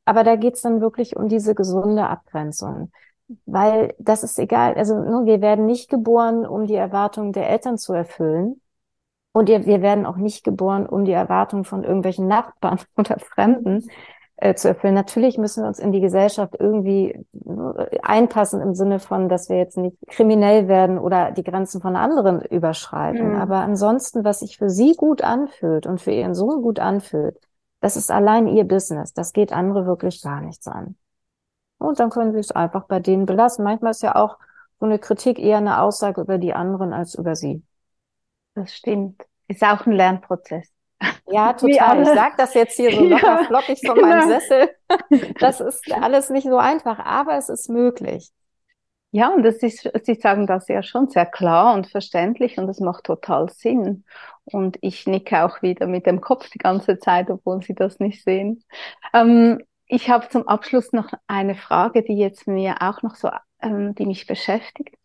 Aber 0.05 0.23
da 0.23 0.37
geht's 0.37 0.61
dann 0.61 0.79
wirklich 0.79 1.17
um 1.17 1.27
diese 1.27 1.53
gesunde 1.53 2.07
Abgrenzung. 2.07 2.91
Weil 3.45 3.93
das 3.99 4.23
ist 4.23 4.39
egal. 4.39 4.75
Also 4.75 4.95
nur, 4.95 5.25
wir 5.25 5.41
werden 5.41 5.65
nicht 5.65 5.89
geboren, 5.89 6.45
um 6.45 6.65
die 6.65 6.75
Erwartungen 6.75 7.33
der 7.33 7.49
Eltern 7.49 7.77
zu 7.77 7.93
erfüllen. 7.93 8.61
Und 9.33 9.49
wir 9.49 9.81
werden 9.81 10.05
auch 10.05 10.17
nicht 10.17 10.43
geboren, 10.43 10.87
um 10.87 11.05
die 11.05 11.11
Erwartungen 11.11 11.63
von 11.63 11.83
irgendwelchen 11.83 12.27
Nachbarn 12.27 12.79
oder 12.97 13.19
Fremden 13.19 13.87
äh, 14.37 14.55
zu 14.55 14.67
erfüllen. 14.69 14.93
Natürlich 14.93 15.37
müssen 15.37 15.63
wir 15.63 15.67
uns 15.67 15.79
in 15.79 15.91
die 15.91 15.99
Gesellschaft 15.99 16.55
irgendwie 16.57 17.11
äh, 17.11 17.99
einpassen 18.01 18.61
im 18.61 18.73
Sinne 18.73 18.99
von, 18.99 19.29
dass 19.29 19.49
wir 19.49 19.57
jetzt 19.57 19.77
nicht 19.77 19.97
kriminell 20.07 20.67
werden 20.67 20.97
oder 20.97 21.31
die 21.31 21.43
Grenzen 21.43 21.81
von 21.81 21.95
anderen 21.95 22.41
überschreiten. 22.41 23.33
Mhm. 23.33 23.35
Aber 23.35 23.57
ansonsten, 23.57 24.23
was 24.23 24.39
sich 24.39 24.57
für 24.57 24.69
sie 24.69 24.95
gut 24.95 25.21
anfühlt 25.21 25.85
und 25.85 26.01
für 26.01 26.11
ihren 26.11 26.33
Sohn 26.33 26.61
gut 26.61 26.79
anfühlt, 26.79 27.37
das 27.79 27.95
ist 27.95 28.09
allein 28.09 28.47
ihr 28.47 28.63
Business. 28.63 29.13
Das 29.13 29.33
geht 29.33 29.53
andere 29.53 29.85
wirklich 29.85 30.21
gar 30.21 30.41
nichts 30.41 30.67
an. 30.67 30.95
Und 31.77 31.99
dann 31.99 32.09
können 32.09 32.33
sie 32.33 32.39
es 32.39 32.51
einfach 32.51 32.85
bei 32.85 32.99
denen 32.99 33.25
belassen. 33.25 33.63
Manchmal 33.63 33.91
ist 33.91 34.03
ja 34.03 34.15
auch 34.15 34.37
so 34.79 34.85
eine 34.85 34.99
Kritik 34.99 35.39
eher 35.39 35.57
eine 35.57 35.81
Aussage 35.81 36.21
über 36.21 36.37
die 36.37 36.53
anderen 36.53 36.93
als 36.93 37.15
über 37.15 37.35
sie. 37.35 37.63
Das 38.55 38.73
stimmt. 38.73 39.23
Ist 39.47 39.63
auch 39.63 39.85
ein 39.85 39.93
Lernprozess. 39.93 40.71
Ja, 41.27 41.53
total. 41.53 42.01
Ich 42.01 42.09
sag 42.09 42.37
das 42.37 42.53
jetzt 42.53 42.75
hier 42.75 42.91
so 42.91 43.03
locker 43.05 43.41
ja, 43.41 43.43
flockig 43.45 43.79
von 43.85 43.95
genau. 43.95 44.07
meinem 44.07 44.29
Sessel. 44.29 44.69
Das 45.39 45.59
ist 45.61 45.91
alles 45.91 46.29
nicht 46.29 46.47
so 46.47 46.57
einfach, 46.57 46.99
aber 46.99 47.37
es 47.37 47.49
ist 47.49 47.69
möglich. 47.69 48.31
Ja, 49.11 49.29
und 49.29 49.43
das 49.43 49.57
ist, 49.57 49.89
Sie 50.03 50.15
sagen 50.15 50.47
das 50.47 50.67
ja 50.67 50.83
schon 50.83 51.09
sehr 51.09 51.25
klar 51.25 51.73
und 51.73 51.87
verständlich 51.87 52.57
und 52.57 52.67
es 52.67 52.79
macht 52.79 53.05
total 53.05 53.49
Sinn. 53.49 54.03
Und 54.45 54.77
ich 54.81 55.07
nicke 55.07 55.43
auch 55.43 55.61
wieder 55.61 55.87
mit 55.87 56.05
dem 56.05 56.19
Kopf 56.21 56.49
die 56.49 56.57
ganze 56.57 56.99
Zeit, 56.99 57.29
obwohl 57.29 57.61
Sie 57.61 57.73
das 57.73 57.99
nicht 57.99 58.23
sehen. 58.23 58.63
Ähm, 59.13 59.63
ich 59.87 60.09
habe 60.09 60.29
zum 60.29 60.47
Abschluss 60.47 60.91
noch 60.91 61.11
eine 61.27 61.55
Frage, 61.55 62.03
die 62.03 62.17
jetzt 62.17 62.47
mir 62.47 62.81
auch 62.81 63.01
noch 63.01 63.15
so, 63.15 63.29
ähm, 63.61 63.95
die 63.95 64.05
mich 64.05 64.27
beschäftigt. 64.27 64.95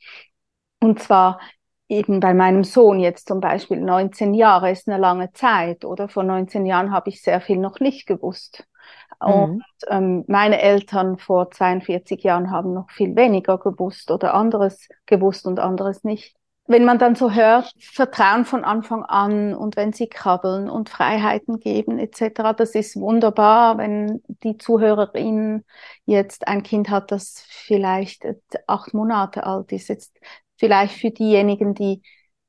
Und 0.80 1.00
zwar, 1.00 1.40
eben 1.88 2.20
bei 2.20 2.34
meinem 2.34 2.64
Sohn 2.64 3.00
jetzt 3.00 3.28
zum 3.28 3.40
Beispiel 3.40 3.80
19 3.80 4.34
Jahre 4.34 4.70
ist 4.70 4.88
eine 4.88 4.98
lange 4.98 5.32
Zeit 5.32 5.84
oder 5.84 6.08
vor 6.08 6.22
19 6.22 6.64
Jahren 6.66 6.90
habe 6.90 7.10
ich 7.10 7.22
sehr 7.22 7.40
viel 7.40 7.58
noch 7.58 7.80
nicht 7.80 8.06
gewusst. 8.06 8.66
Mhm. 9.20 9.32
Und 9.32 9.64
ähm, 9.88 10.24
meine 10.26 10.60
Eltern 10.60 11.18
vor 11.18 11.50
42 11.50 12.22
Jahren 12.22 12.50
haben 12.50 12.72
noch 12.72 12.90
viel 12.90 13.14
weniger 13.14 13.58
gewusst 13.58 14.10
oder 14.10 14.34
anderes 14.34 14.88
gewusst 15.06 15.46
und 15.46 15.60
anderes 15.60 16.02
nicht. 16.02 16.34
Wenn 16.72 16.86
man 16.86 16.98
dann 16.98 17.16
so 17.16 17.32
hört, 17.32 17.70
Vertrauen 17.78 18.46
von 18.46 18.64
Anfang 18.64 19.04
an 19.04 19.54
und 19.54 19.76
wenn 19.76 19.92
sie 19.92 20.06
krabbeln 20.08 20.70
und 20.70 20.88
Freiheiten 20.88 21.60
geben 21.60 21.98
etc., 21.98 22.54
das 22.56 22.74
ist 22.74 22.96
wunderbar, 22.96 23.76
wenn 23.76 24.22
die 24.42 24.56
Zuhörerin 24.56 25.66
jetzt 26.06 26.48
ein 26.48 26.62
Kind 26.62 26.88
hat, 26.88 27.10
das 27.10 27.44
vielleicht 27.46 28.24
acht 28.66 28.94
Monate 28.94 29.44
alt 29.44 29.70
ist. 29.72 29.88
Jetzt 29.88 30.18
vielleicht 30.56 30.98
für 30.98 31.10
diejenigen, 31.10 31.74
die 31.74 32.00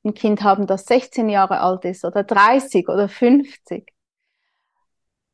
ein 0.06 0.14
Kind 0.14 0.42
haben, 0.42 0.68
das 0.68 0.86
16 0.86 1.28
Jahre 1.28 1.60
alt 1.60 1.84
ist 1.84 2.06
oder 2.06 2.24
30 2.24 2.88
oder 2.88 3.10
50. 3.10 3.92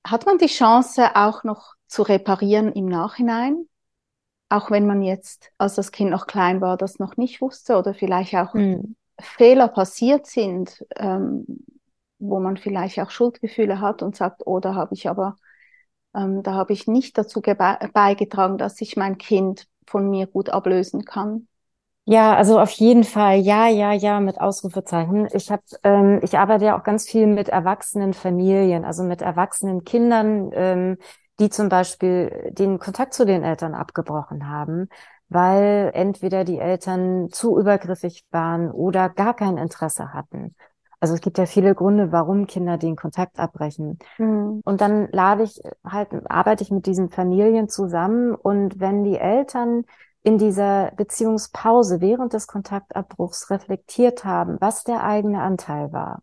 Hat 0.03 0.25
man 0.25 0.39
die 0.39 0.47
Chance 0.47 1.15
auch 1.15 1.43
noch 1.43 1.75
zu 1.85 2.01
reparieren 2.01 2.73
im 2.73 2.87
Nachhinein? 2.87 3.68
Auch 4.49 4.71
wenn 4.71 4.87
man 4.87 5.03
jetzt, 5.03 5.51
als 5.57 5.75
das 5.75 5.91
Kind 5.91 6.09
noch 6.09 6.27
klein 6.27 6.59
war, 6.59 6.75
das 6.75 6.99
noch 6.99 7.17
nicht 7.17 7.39
wusste 7.41 7.77
oder 7.77 7.93
vielleicht 7.93 8.35
auch 8.35 8.53
mhm. 8.53 8.95
Fehler 9.19 9.67
passiert 9.67 10.25
sind, 10.25 10.85
ähm, 10.95 11.45
wo 12.17 12.39
man 12.39 12.57
vielleicht 12.57 12.99
auch 12.99 13.11
Schuldgefühle 13.11 13.79
hat 13.79 14.01
und 14.01 14.15
sagt, 14.15 14.41
oh, 14.45 14.59
da 14.59 14.75
habe 14.75 14.93
ich 14.93 15.07
aber, 15.09 15.37
ähm, 16.15 16.43
da 16.43 16.53
habe 16.53 16.73
ich 16.73 16.87
nicht 16.87 17.17
dazu 17.17 17.41
beigetragen, 17.41 18.57
dass 18.57 18.81
ich 18.81 18.97
mein 18.97 19.17
Kind 19.17 19.67
von 19.85 20.09
mir 20.09 20.27
gut 20.27 20.49
ablösen 20.49 21.05
kann. 21.05 21.47
Ja, 22.05 22.35
also 22.35 22.59
auf 22.59 22.71
jeden 22.71 23.03
Fall, 23.03 23.39
ja, 23.39 23.67
ja, 23.67 23.93
ja, 23.93 24.19
mit 24.19 24.41
Ausrufezeichen. 24.41 25.27
Ich 25.31 25.51
habe, 25.51 25.61
ähm, 25.83 26.19
ich 26.23 26.39
arbeite 26.39 26.65
ja 26.65 26.79
auch 26.79 26.83
ganz 26.83 27.07
viel 27.07 27.27
mit 27.27 27.49
erwachsenen 27.49 28.13
Familien, 28.13 28.83
also 28.83 29.03
mit 29.03 29.21
erwachsenen 29.21 29.83
Kindern, 29.83 30.49
ähm, 30.53 30.97
die 31.39 31.49
zum 31.49 31.69
Beispiel 31.69 32.51
den 32.51 32.79
Kontakt 32.79 33.13
zu 33.13 33.25
den 33.25 33.43
Eltern 33.43 33.73
abgebrochen 33.73 34.49
haben, 34.49 34.89
weil 35.29 35.91
entweder 35.93 36.43
die 36.43 36.59
Eltern 36.59 37.29
zu 37.29 37.57
übergriffig 37.57 38.25
waren 38.31 38.71
oder 38.71 39.09
gar 39.09 39.35
kein 39.35 39.57
Interesse 39.57 40.13
hatten. 40.13 40.55
Also 40.99 41.13
es 41.13 41.21
gibt 41.21 41.37
ja 41.37 41.45
viele 41.45 41.75
Gründe, 41.75 42.11
warum 42.11 42.45
Kinder 42.45 42.77
den 42.77 42.95
Kontakt 42.95 43.39
abbrechen. 43.39 43.99
Mhm. 44.17 44.61
Und 44.65 44.81
dann 44.81 45.07
lade 45.11 45.43
ich 45.43 45.61
halt, 45.85 46.09
arbeite 46.29 46.63
ich 46.63 46.71
mit 46.71 46.85
diesen 46.85 47.09
Familien 47.09 47.69
zusammen 47.69 48.35
und 48.35 48.79
wenn 48.79 49.03
die 49.03 49.17
Eltern 49.17 49.85
in 50.23 50.37
dieser 50.37 50.91
Beziehungspause 50.97 52.01
während 52.01 52.33
des 52.33 52.47
Kontaktabbruchs 52.47 53.49
reflektiert 53.49 54.25
haben, 54.25 54.57
was 54.59 54.83
der 54.83 55.03
eigene 55.03 55.41
Anteil 55.41 55.93
war. 55.93 56.21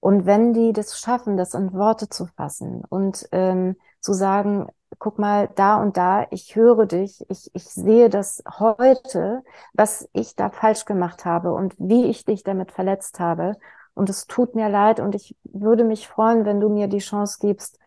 Und 0.00 0.24
wenn 0.24 0.54
die 0.54 0.72
das 0.72 0.98
schaffen, 0.98 1.36
das 1.36 1.52
in 1.52 1.72
Worte 1.74 2.08
zu 2.08 2.26
fassen 2.26 2.82
und 2.88 3.28
ähm, 3.32 3.76
zu 4.00 4.12
sagen, 4.12 4.68
guck 4.98 5.18
mal, 5.18 5.48
da 5.54 5.76
und 5.80 5.96
da, 5.96 6.26
ich 6.30 6.56
höre 6.56 6.86
dich, 6.86 7.24
ich, 7.30 7.50
ich 7.54 7.64
sehe 7.64 8.08
das 8.08 8.42
heute, 8.58 9.42
was 9.72 10.08
ich 10.12 10.34
da 10.36 10.50
falsch 10.50 10.84
gemacht 10.84 11.24
habe 11.24 11.52
und 11.52 11.74
wie 11.78 12.06
ich 12.06 12.24
dich 12.24 12.42
damit 12.42 12.72
verletzt 12.72 13.20
habe. 13.20 13.56
Und 13.94 14.10
es 14.10 14.26
tut 14.26 14.54
mir 14.54 14.68
leid 14.68 15.00
und 15.00 15.14
ich 15.14 15.36
würde 15.44 15.84
mich 15.84 16.08
freuen, 16.08 16.44
wenn 16.44 16.60
du 16.60 16.68
mir 16.68 16.88
die 16.88 16.98
Chance 16.98 17.38
gibst, 17.40 17.78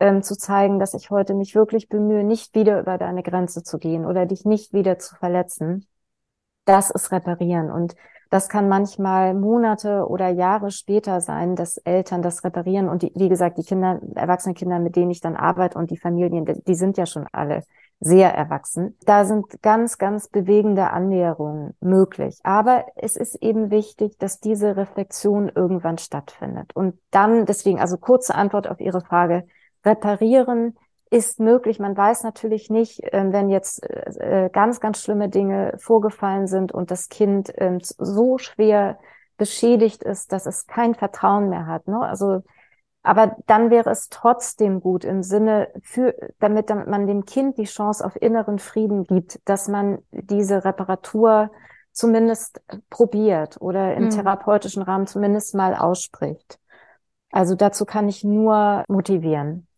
ähm, 0.00 0.22
zu 0.22 0.36
zeigen, 0.36 0.78
dass 0.78 0.94
ich 0.94 1.10
heute 1.10 1.34
mich 1.34 1.54
wirklich 1.54 1.88
bemühe, 1.88 2.24
nicht 2.24 2.54
wieder 2.54 2.80
über 2.80 2.98
deine 2.98 3.22
Grenze 3.22 3.62
zu 3.62 3.78
gehen 3.78 4.04
oder 4.06 4.26
dich 4.26 4.44
nicht 4.44 4.72
wieder 4.72 4.98
zu 4.98 5.14
verletzen. 5.16 5.86
Das 6.66 6.90
ist 6.90 7.12
reparieren. 7.12 7.70
Und 7.70 7.94
das 8.34 8.48
kann 8.48 8.68
manchmal 8.68 9.32
Monate 9.32 10.08
oder 10.08 10.28
Jahre 10.28 10.72
später 10.72 11.20
sein, 11.20 11.54
dass 11.54 11.76
Eltern 11.76 12.20
das 12.20 12.42
reparieren. 12.42 12.88
Und 12.88 13.02
die, 13.02 13.12
wie 13.14 13.28
gesagt, 13.28 13.58
die 13.58 13.62
Kinder, 13.62 14.00
erwachsene 14.16 14.54
Kinder, 14.54 14.80
mit 14.80 14.96
denen 14.96 15.12
ich 15.12 15.20
dann 15.20 15.36
arbeite 15.36 15.78
und 15.78 15.92
die 15.92 15.96
Familien, 15.96 16.44
die 16.44 16.74
sind 16.74 16.98
ja 16.98 17.06
schon 17.06 17.28
alle 17.30 17.62
sehr 18.00 18.34
erwachsen. 18.34 18.98
Da 19.06 19.24
sind 19.24 19.62
ganz, 19.62 19.98
ganz 19.98 20.26
bewegende 20.26 20.90
Annäherungen 20.90 21.74
möglich. 21.78 22.40
Aber 22.42 22.86
es 22.96 23.14
ist 23.14 23.36
eben 23.36 23.70
wichtig, 23.70 24.18
dass 24.18 24.40
diese 24.40 24.76
Reflexion 24.76 25.48
irgendwann 25.54 25.98
stattfindet. 25.98 26.74
Und 26.74 26.98
dann, 27.12 27.46
deswegen, 27.46 27.78
also 27.78 27.98
kurze 27.98 28.34
Antwort 28.34 28.66
auf 28.68 28.80
Ihre 28.80 29.00
Frage, 29.00 29.46
reparieren 29.84 30.76
ist 31.14 31.38
möglich. 31.38 31.78
Man 31.78 31.96
weiß 31.96 32.24
natürlich 32.24 32.70
nicht, 32.70 33.00
ähm, 33.12 33.32
wenn 33.32 33.48
jetzt 33.48 33.84
äh, 33.88 34.50
ganz, 34.52 34.80
ganz 34.80 35.00
schlimme 35.00 35.28
Dinge 35.28 35.74
vorgefallen 35.78 36.48
sind 36.48 36.72
und 36.72 36.90
das 36.90 37.08
Kind 37.08 37.52
ähm, 37.56 37.78
so 37.80 38.36
schwer 38.36 38.98
beschädigt 39.36 40.02
ist, 40.02 40.32
dass 40.32 40.44
es 40.46 40.66
kein 40.66 40.96
Vertrauen 40.96 41.48
mehr 41.50 41.68
hat. 41.68 41.86
Ne? 41.86 42.00
Also, 42.00 42.42
aber 43.04 43.36
dann 43.46 43.70
wäre 43.70 43.90
es 43.90 44.08
trotzdem 44.08 44.80
gut 44.80 45.04
im 45.04 45.22
Sinne 45.22 45.68
für, 45.82 46.16
damit, 46.40 46.68
damit 46.68 46.88
man 46.88 47.06
dem 47.06 47.24
Kind 47.24 47.58
die 47.58 47.64
Chance 47.64 48.04
auf 48.04 48.20
inneren 48.20 48.58
Frieden 48.58 49.04
gibt, 49.04 49.38
dass 49.48 49.68
man 49.68 49.98
diese 50.10 50.64
Reparatur 50.64 51.52
zumindest 51.92 52.60
probiert 52.90 53.60
oder 53.60 53.94
im 53.94 54.06
mhm. 54.06 54.10
therapeutischen 54.10 54.82
Rahmen 54.82 55.06
zumindest 55.06 55.54
mal 55.54 55.76
ausspricht. 55.76 56.58
Also 57.30 57.54
dazu 57.54 57.84
kann 57.84 58.08
ich 58.08 58.24
nur 58.24 58.82
motivieren. 58.88 59.68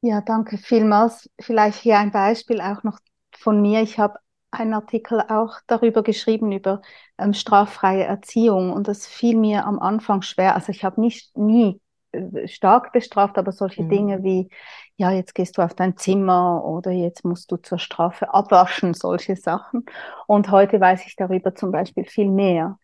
Ja, 0.00 0.20
danke 0.20 0.58
vielmals. 0.58 1.28
Vielleicht 1.40 1.80
hier 1.80 1.98
ein 1.98 2.12
Beispiel 2.12 2.60
auch 2.60 2.82
noch 2.84 2.98
von 3.36 3.60
mir. 3.60 3.82
Ich 3.82 3.98
habe 3.98 4.18
einen 4.50 4.74
Artikel 4.74 5.20
auch 5.20 5.54
darüber 5.66 6.02
geschrieben, 6.02 6.52
über 6.52 6.80
ähm, 7.18 7.34
straffreie 7.34 8.04
Erziehung. 8.04 8.72
Und 8.72 8.88
das 8.88 9.06
fiel 9.06 9.36
mir 9.36 9.66
am 9.66 9.78
Anfang 9.78 10.22
schwer. 10.22 10.54
Also 10.54 10.70
ich 10.70 10.84
habe 10.84 11.00
nicht 11.00 11.36
nie 11.36 11.80
äh, 12.12 12.46
stark 12.46 12.92
bestraft, 12.92 13.36
aber 13.38 13.52
solche 13.52 13.82
mhm. 13.82 13.88
Dinge 13.90 14.22
wie, 14.22 14.48
ja, 14.96 15.10
jetzt 15.10 15.34
gehst 15.34 15.58
du 15.58 15.62
auf 15.62 15.74
dein 15.74 15.96
Zimmer 15.96 16.64
oder 16.64 16.92
jetzt 16.92 17.24
musst 17.24 17.50
du 17.50 17.56
zur 17.56 17.78
Strafe 17.78 18.32
abwaschen, 18.32 18.94
solche 18.94 19.36
Sachen. 19.36 19.84
Und 20.26 20.50
heute 20.50 20.80
weiß 20.80 21.06
ich 21.06 21.16
darüber 21.16 21.54
zum 21.54 21.72
Beispiel 21.72 22.04
viel 22.04 22.30
mehr. 22.30 22.78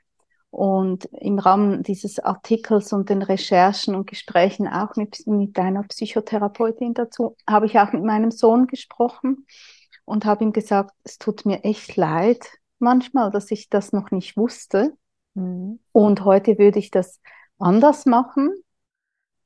Und 0.53 1.07
im 1.13 1.39
Rahmen 1.39 1.83
dieses 1.83 2.19
Artikels 2.19 2.93
und 2.93 3.09
den 3.09 3.23
Recherchen 3.23 3.95
und 3.95 4.07
Gesprächen 4.07 4.69
auch 4.69 4.97
mit, 4.97 5.27
mit 5.27 5.57
deiner 5.57 5.83
Psychotherapeutin 5.85 6.93
dazu, 6.93 7.37
habe 7.49 7.65
ich 7.65 7.79
auch 7.79 7.93
mit 7.95 8.05
meinem 8.05 8.31
Sohn 8.31 8.67
gesprochen 8.67 9.47
und 10.05 10.27
habe 10.27 10.45
ihm 10.45 10.53
gesagt, 10.53 10.91
es 11.05 11.17
tut 11.17 11.47
mir 11.47 11.65
echt 11.65 11.97
leid 11.97 12.47
manchmal, 12.79 13.31
dass 13.31 13.51
ich 13.51 13.71
das 13.71 13.93
noch 13.93 14.11
nicht 14.11 14.37
wusste. 14.37 14.93
Mhm. 15.33 15.81
Und 15.91 16.23
heute 16.27 16.59
würde 16.59 16.79
ich 16.79 16.91
das 16.91 17.19
anders 17.59 18.05
machen. 18.05 18.53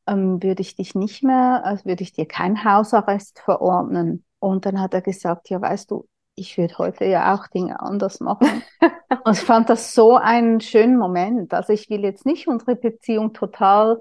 Ähm, 0.08 0.42
würde 0.42 0.62
ich 0.62 0.74
dich 0.74 0.96
nicht 0.96 1.22
mehr, 1.22 1.64
also 1.64 1.84
würde 1.84 2.02
ich 2.02 2.14
dir 2.14 2.26
kein 2.26 2.64
Hausarrest 2.64 3.38
verordnen. 3.38 4.24
Und 4.40 4.66
dann 4.66 4.80
hat 4.80 4.92
er 4.92 5.02
gesagt, 5.02 5.50
ja, 5.50 5.60
weißt 5.60 5.88
du, 5.92 6.08
ich 6.36 6.58
würde 6.58 6.78
heute 6.78 7.06
ja 7.06 7.34
auch 7.34 7.46
Dinge 7.48 7.80
anders 7.80 8.20
machen. 8.20 8.62
und 9.24 9.32
ich 9.32 9.42
fand 9.42 9.68
das 9.70 9.94
so 9.94 10.16
einen 10.16 10.60
schönen 10.60 10.96
Moment. 10.98 11.52
Also 11.52 11.72
ich 11.72 11.90
will 11.90 12.02
jetzt 12.02 12.26
nicht 12.26 12.46
unsere 12.46 12.76
Beziehung 12.76 13.32
total 13.32 14.00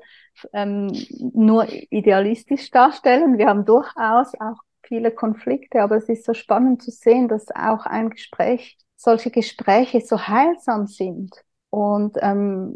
ähm, 0.53 0.87
nur 1.33 1.65
idealistisch 1.91 2.69
darstellen. 2.71 3.37
Wir 3.37 3.47
haben 3.47 3.65
durchaus 3.65 4.33
auch 4.39 4.57
viele 4.83 5.11
Konflikte, 5.11 5.81
aber 5.81 5.95
es 5.95 6.09
ist 6.09 6.25
so 6.25 6.33
spannend 6.33 6.83
zu 6.83 6.91
sehen, 6.91 7.27
dass 7.29 7.49
auch 7.51 7.85
ein 7.85 8.09
Gespräch, 8.09 8.77
solche 8.97 9.31
Gespräche 9.31 10.01
so 10.01 10.27
heilsam 10.27 10.87
sind. 10.87 11.31
Und 11.69 12.17
ähm, 12.21 12.75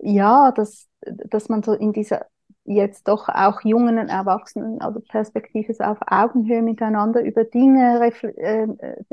ja, 0.00 0.52
dass, 0.52 0.88
dass 1.02 1.48
man 1.48 1.62
so 1.62 1.72
in 1.72 1.92
dieser 1.92 2.26
jetzt 2.64 3.08
doch 3.08 3.28
auch 3.28 3.60
jungen 3.62 4.08
Erwachsenen 4.08 4.76
oder 4.76 5.00
Perspektive 5.00 5.74
auf 5.86 5.98
Augenhöhe 6.06 6.62
miteinander 6.62 7.22
über 7.22 7.44
Dinge 7.44 8.00
äh, 8.22 8.66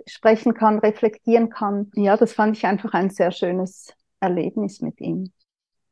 sprechen 0.08 0.54
kann, 0.54 0.80
reflektieren 0.80 1.50
kann. 1.50 1.92
Ja, 1.96 2.18
das 2.18 2.34
fand 2.34 2.58
ich 2.58 2.66
einfach 2.66 2.94
ein 2.94 3.10
sehr 3.10 3.32
schönes 3.32 3.94
Erlebnis 4.20 4.82
mit 4.82 5.02
ihm. 5.02 5.32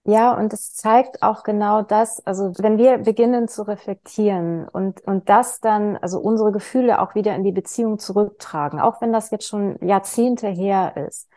Ja, 0.05 0.35
und 0.35 0.53
es 0.53 0.73
zeigt 0.73 1.21
auch 1.21 1.43
genau 1.43 1.81
das, 1.81 2.25
also 2.25 2.53
wenn 2.57 2.77
wir 2.77 2.97
beginnen 2.99 3.47
zu 3.47 3.63
reflektieren 3.67 4.67
und, 4.67 5.01
und 5.01 5.29
das 5.29 5.59
dann, 5.59 5.97
also 5.97 6.19
unsere 6.19 6.51
Gefühle 6.51 7.01
auch 7.01 7.15
wieder 7.15 7.35
in 7.35 7.43
die 7.43 7.51
Beziehung 7.51 7.99
zurücktragen, 7.99 8.79
auch 8.79 9.01
wenn 9.01 9.11
das 9.11 9.29
jetzt 9.29 9.47
schon 9.47 9.77
Jahrzehnte 9.85 10.47
her 10.47 10.95
ist, 10.95 11.29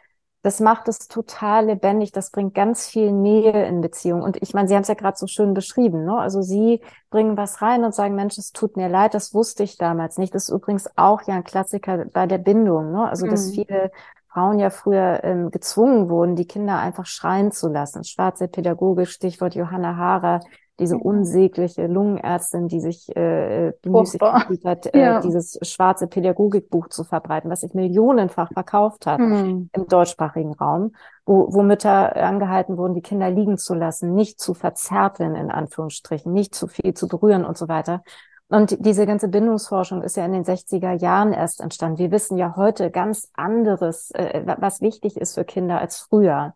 das 0.43 0.59
macht 0.59 0.89
es 0.89 1.07
total 1.07 1.67
lebendig, 1.67 2.11
das 2.11 2.31
bringt 2.31 2.55
ganz 2.55 2.89
viel 2.89 3.13
Nähe 3.13 3.67
in 3.67 3.81
Beziehung. 3.81 4.23
Und 4.23 4.43
ich 4.43 4.55
meine, 4.55 4.67
Sie 4.67 4.75
haben 4.75 4.83
es 4.83 4.89
ja 4.89 4.95
gerade 4.95 5.17
so 5.17 5.29
schön 5.29 5.55
beschrieben, 5.55 6.05
ne? 6.05 6.19
Also 6.19 6.43
Sie 6.43 6.81
bringen 7.11 7.37
was 7.37 7.63
rein 7.63 7.85
und 7.85 7.95
sagen, 7.95 8.17
Mensch, 8.17 8.39
es 8.39 8.51
tut 8.51 8.77
mir 8.77 8.89
leid, 8.89 9.15
das 9.15 9.35
wusste 9.35 9.63
ich 9.63 9.79
damals 9.79 10.19
nicht. 10.19 10.35
Das 10.35 10.49
ist 10.49 10.55
übrigens 10.55 10.91
auch 10.97 11.23
ja 11.23 11.35
ein 11.35 11.45
Klassiker 11.45 12.07
bei 12.13 12.27
der 12.27 12.39
Bindung, 12.39 12.91
ne? 12.91 13.09
Also, 13.09 13.27
dass 13.27 13.49
mhm. 13.49 13.53
viele 13.53 13.93
Frauen 14.33 14.59
ja 14.59 14.71
früher 14.71 15.21
ähm, 15.23 15.51
gezwungen 15.51 16.09
wurden, 16.09 16.35
die 16.35 16.47
Kinder 16.47 16.79
einfach 16.79 17.07
schreien 17.07 17.53
zu 17.53 17.69
lassen. 17.69 18.03
Schwarze 18.03 18.49
Pädagogik, 18.49 19.09
Stichwort 19.09 19.55
Johanna 19.55 19.97
Haarer, 19.97 20.41
diese 20.83 20.99
unsägliche 20.99 21.87
Lungenärztin, 21.87 22.67
die 22.67 22.81
sich 22.81 23.09
äh, 23.17 23.73
bemüßigt 23.83 24.21
hat, 24.65 24.93
äh, 24.93 25.01
ja. 25.01 25.21
dieses 25.21 25.59
schwarze 25.63 26.09
Pädagogikbuch 26.09 26.89
zu 26.89 27.05
verbreiten, 27.05 27.51
was 27.51 27.61
sich 27.61 27.73
millionenfach 27.73 28.53
verkauft 28.53 29.07
hat 29.07 29.21
hm. 29.21 29.71
im 29.73 29.87
deutschsprachigen 29.87 30.55
Raum, 30.55 30.93
wo, 31.25 31.53
wo 31.55 31.63
Mütter 31.63 32.17
angehalten 32.17 32.77
wurden, 32.77 32.95
die 32.95 33.01
Kinder 33.01 33.31
liegen 33.31 33.59
zu 33.59 33.75
lassen, 33.75 34.13
nicht 34.15 34.41
zu 34.41 34.55
verzärteln, 34.55 35.37
in 35.37 35.53
Anführungsstrichen, 35.53 36.33
nicht 36.33 36.55
zu 36.55 36.67
viel 36.67 36.95
zu 36.95 37.07
berühren 37.07 37.45
und 37.45 37.57
so 37.57 37.69
weiter. 37.69 38.03
Und 38.49 38.85
diese 38.85 39.07
ganze 39.07 39.29
Bindungsforschung 39.29 40.03
ist 40.03 40.17
ja 40.17 40.27
in 40.27 40.33
den 40.33 40.45
60er 40.45 41.01
Jahren 41.01 41.33
erst 41.33 41.61
entstanden. 41.61 41.99
Wir 41.99 42.11
wissen 42.11 42.37
ja 42.37 42.57
heute 42.57 42.91
ganz 42.91 43.31
anderes, 43.35 44.11
äh, 44.11 44.43
was 44.59 44.81
wichtig 44.81 45.17
ist 45.17 45.35
für 45.35 45.45
Kinder 45.45 45.79
als 45.81 46.01
früher. 46.01 46.55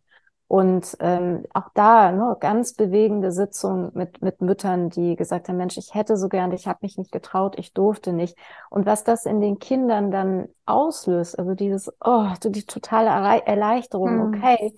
Und 0.48 0.96
ähm, 1.00 1.44
auch 1.54 1.70
da 1.74 2.12
ne, 2.12 2.36
ganz 2.38 2.74
bewegende 2.74 3.32
Sitzungen 3.32 3.90
mit, 3.94 4.22
mit 4.22 4.40
Müttern, 4.40 4.90
die 4.90 5.16
gesagt 5.16 5.48
haben, 5.48 5.56
Mensch, 5.56 5.76
ich 5.76 5.94
hätte 5.94 6.16
so 6.16 6.28
gern, 6.28 6.52
ich 6.52 6.68
habe 6.68 6.78
mich 6.82 6.96
nicht 6.96 7.10
getraut, 7.10 7.58
ich 7.58 7.72
durfte 7.72 8.12
nicht. 8.12 8.38
Und 8.70 8.86
was 8.86 9.02
das 9.02 9.26
in 9.26 9.40
den 9.40 9.58
Kindern 9.58 10.12
dann 10.12 10.48
auslöst, 10.64 11.36
also 11.36 11.54
dieses, 11.54 11.92
oh, 12.04 12.28
die 12.44 12.64
totale 12.64 13.10
Erleichterung, 13.44 14.16
mhm. 14.16 14.34
okay, 14.34 14.72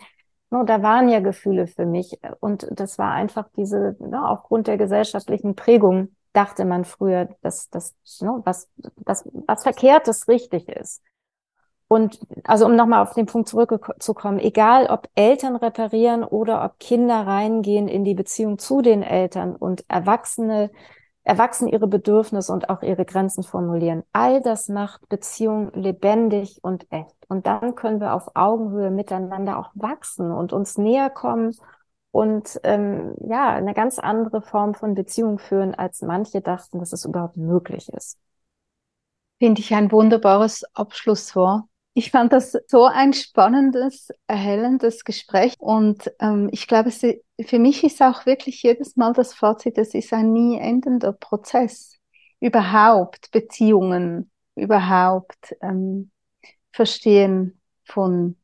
no, 0.50 0.64
da 0.64 0.82
waren 0.82 1.10
ja 1.10 1.20
Gefühle 1.20 1.66
für 1.66 1.84
mich. 1.84 2.18
Und 2.40 2.66
das 2.70 2.96
war 2.96 3.12
einfach 3.12 3.48
diese, 3.54 3.94
ne, 4.00 4.26
aufgrund 4.26 4.68
der 4.68 4.78
gesellschaftlichen 4.78 5.54
Prägung, 5.54 6.14
dachte 6.32 6.64
man 6.64 6.86
früher, 6.86 7.28
dass 7.42 7.68
das, 7.68 7.94
ne, 8.20 8.40
was, 8.44 8.70
das, 8.96 9.28
was 9.46 9.64
Verkehrtes 9.64 10.28
richtig 10.28 10.66
ist. 10.68 11.02
Und 11.88 12.20
also 12.44 12.66
um 12.66 12.76
nochmal 12.76 13.02
auf 13.02 13.14
den 13.14 13.24
Punkt 13.24 13.48
zurückzukommen, 13.48 14.38
egal 14.38 14.88
ob 14.88 15.08
Eltern 15.14 15.56
reparieren 15.56 16.22
oder 16.22 16.62
ob 16.64 16.78
Kinder 16.78 17.26
reingehen 17.26 17.88
in 17.88 18.04
die 18.04 18.14
Beziehung 18.14 18.58
zu 18.58 18.82
den 18.82 19.02
Eltern 19.02 19.56
und 19.56 19.84
Erwachsene, 19.88 20.70
Erwachsene 21.24 21.72
ihre 21.72 21.88
Bedürfnisse 21.88 22.52
und 22.52 22.68
auch 22.68 22.82
ihre 22.82 23.06
Grenzen 23.06 23.42
formulieren, 23.42 24.02
all 24.12 24.42
das 24.42 24.68
macht 24.68 25.08
Beziehung 25.08 25.72
lebendig 25.72 26.58
und 26.62 26.86
echt. 26.90 27.16
Und 27.28 27.46
dann 27.46 27.74
können 27.74 28.00
wir 28.00 28.12
auf 28.12 28.32
Augenhöhe 28.34 28.90
miteinander 28.90 29.58
auch 29.58 29.70
wachsen 29.74 30.30
und 30.30 30.52
uns 30.52 30.76
näher 30.76 31.08
kommen 31.08 31.54
und 32.10 32.60
ähm, 32.64 33.14
ja, 33.20 33.50
eine 33.50 33.74
ganz 33.74 33.98
andere 33.98 34.42
Form 34.42 34.74
von 34.74 34.94
Beziehung 34.94 35.38
führen, 35.38 35.74
als 35.74 36.02
manche 36.02 36.40
dachten, 36.40 36.80
dass 36.80 36.92
es 36.92 37.04
überhaupt 37.04 37.36
möglich 37.36 37.88
ist. 37.90 38.18
Finde 39.38 39.60
ich 39.60 39.74
ein 39.74 39.92
wunderbares 39.92 40.64
Abschlusswort. 40.74 41.64
Ich 41.94 42.10
fand 42.12 42.32
das 42.32 42.56
so 42.68 42.84
ein 42.84 43.12
spannendes, 43.12 44.10
erhellendes 44.28 45.02
Gespräch 45.04 45.54
und 45.58 46.10
ähm, 46.20 46.48
ich 46.52 46.68
glaube, 46.68 46.90
es, 46.90 47.02
für 47.46 47.58
mich 47.58 47.82
ist 47.82 48.00
auch 48.02 48.24
wirklich 48.24 48.62
jedes 48.62 48.96
Mal 48.96 49.12
das 49.12 49.34
Fazit, 49.34 49.78
es 49.78 49.94
ist 49.94 50.12
ein 50.12 50.32
nie 50.32 50.58
endender 50.58 51.12
Prozess. 51.12 51.96
Überhaupt 52.40 53.32
Beziehungen, 53.32 54.30
überhaupt 54.54 55.56
ähm, 55.60 56.12
Verstehen 56.72 57.60
von 57.84 58.36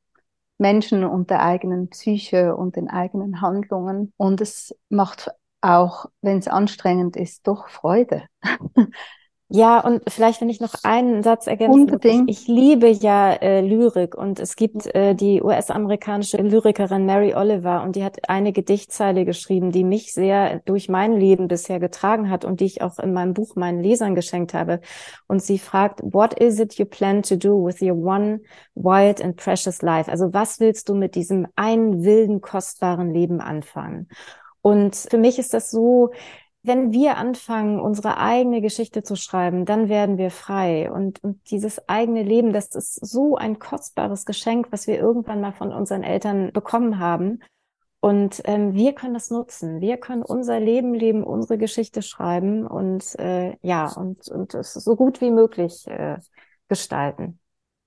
Menschen 0.59 1.05
und 1.05 1.31
der 1.31 1.43
eigenen 1.43 1.91
Psyche 1.91 2.57
und 2.57 2.77
den 2.77 2.89
eigenen 2.89 3.41
Handlungen. 3.41 4.13
Und 4.17 4.41
es 4.41 4.75
macht 4.89 5.31
auch, 5.61 6.07
wenn 6.23 6.39
es 6.39 6.49
anstrengend 6.49 7.17
ist, 7.17 7.47
doch 7.47 7.69
Freude. 7.69 8.27
Ja, 9.57 9.79
und 9.79 10.03
vielleicht, 10.09 10.41
wenn 10.41 10.49
ich 10.49 10.59
noch 10.59 10.75
einen 10.83 11.23
Satz 11.23 11.47
ergänzen 11.47 11.83
Unbedingt. 11.83 12.29
Ich, 12.29 12.41
ich 12.43 12.49
liebe 12.49 12.89
ja 12.89 13.35
äh, 13.35 13.61
Lyrik 13.61 14.17
und 14.17 14.41
es 14.41 14.57
gibt 14.57 14.93
äh, 14.97 15.15
die 15.15 15.45
US-amerikanische 15.45 16.39
Lyrikerin 16.39 17.07
Mary 17.07 17.37
Oliver 17.37 17.85
und 17.85 17.95
die 17.95 18.03
hat 18.03 18.29
eine 18.29 18.53
Gedichtzeile 18.53 19.25
geschrieben, 19.25 19.71
die 19.71 19.85
mich 19.85 20.13
sehr 20.13 20.59
durch 20.65 20.89
mein 20.89 21.13
Leben 21.13 21.47
bisher 21.47 21.79
getragen 21.79 22.31
hat 22.31 22.45
und 22.45 22.59
die 22.59 22.65
ich 22.65 22.83
auch 22.83 22.99
in 22.99 23.13
meinem 23.13 23.33
Buch 23.33 23.55
meinen 23.55 23.81
Lesern 23.81 24.17
geschenkt 24.17 24.55
habe. 24.55 24.81
Und 25.29 25.41
sie 25.41 25.61
fragt, 25.61 26.01
what 26.03 26.35
is 26.35 26.59
it 26.59 26.75
you 26.75 26.85
plan 26.85 27.23
to 27.23 27.37
do 27.37 27.65
with 27.65 27.81
your 27.81 27.95
one 27.97 28.41
wild 28.75 29.23
and 29.23 29.37
precious 29.37 29.83
life? 29.83 30.11
Also 30.11 30.35
was 30.35 30.59
willst 30.59 30.89
du 30.89 30.97
mit 30.97 31.15
diesem 31.15 31.47
einen 31.55 32.03
wilden, 32.03 32.41
kostbaren 32.41 33.09
Leben 33.09 33.41
anfangen? 33.41 34.09
Und 34.63 34.97
für 34.97 35.19
mich 35.19 35.39
ist 35.39 35.55
das 35.55 35.71
so, 35.71 36.11
wenn 36.65 36.93
wir 36.93 37.19
anfangen, 37.19 37.79
unsere 37.79 38.17
eigene 38.17 38.63
Geschichte 38.63 39.03
zu 39.03 39.17
schreiben, 39.17 39.67
dann 39.67 39.91
werden 39.91 40.17
wir 40.17 40.31
frei. 40.31 40.91
Und, 40.91 41.23
und 41.23 41.51
dieses 41.51 41.91
eigene 41.91 42.23
Leben, 42.23 42.55
das 42.55 42.75
ist 42.75 42.95
so 42.95 43.37
ein 43.37 43.59
kostbares 43.59 44.25
Geschenk, 44.25 44.69
was 44.71 44.87
wir 44.87 44.99
irgendwann 44.99 45.43
mal 45.43 45.53
von 45.53 45.73
unseren 45.73 46.03
Eltern 46.03 46.53
bekommen 46.53 46.99
haben. 46.99 47.41
Und 48.01 48.41
ähm, 48.47 48.73
wir 48.73 48.95
können 48.95 49.13
das 49.13 49.31
nutzen. 49.31 49.83
Wir 49.83 49.99
können 49.99 50.23
unser 50.23 50.59
Leben 50.59 50.95
leben, 50.95 51.23
unsere 51.23 51.59
Geschichte 51.59 52.01
schreiben 52.01 52.67
und 52.67 53.19
äh, 53.19 53.57
ja, 53.61 53.93
und, 53.93 54.29
und 54.29 54.55
es 54.55 54.73
so 54.73 54.97
gut 54.97 55.21
wie 55.21 55.31
möglich 55.31 55.87
äh, 55.87 56.17
gestalten. 56.69 57.39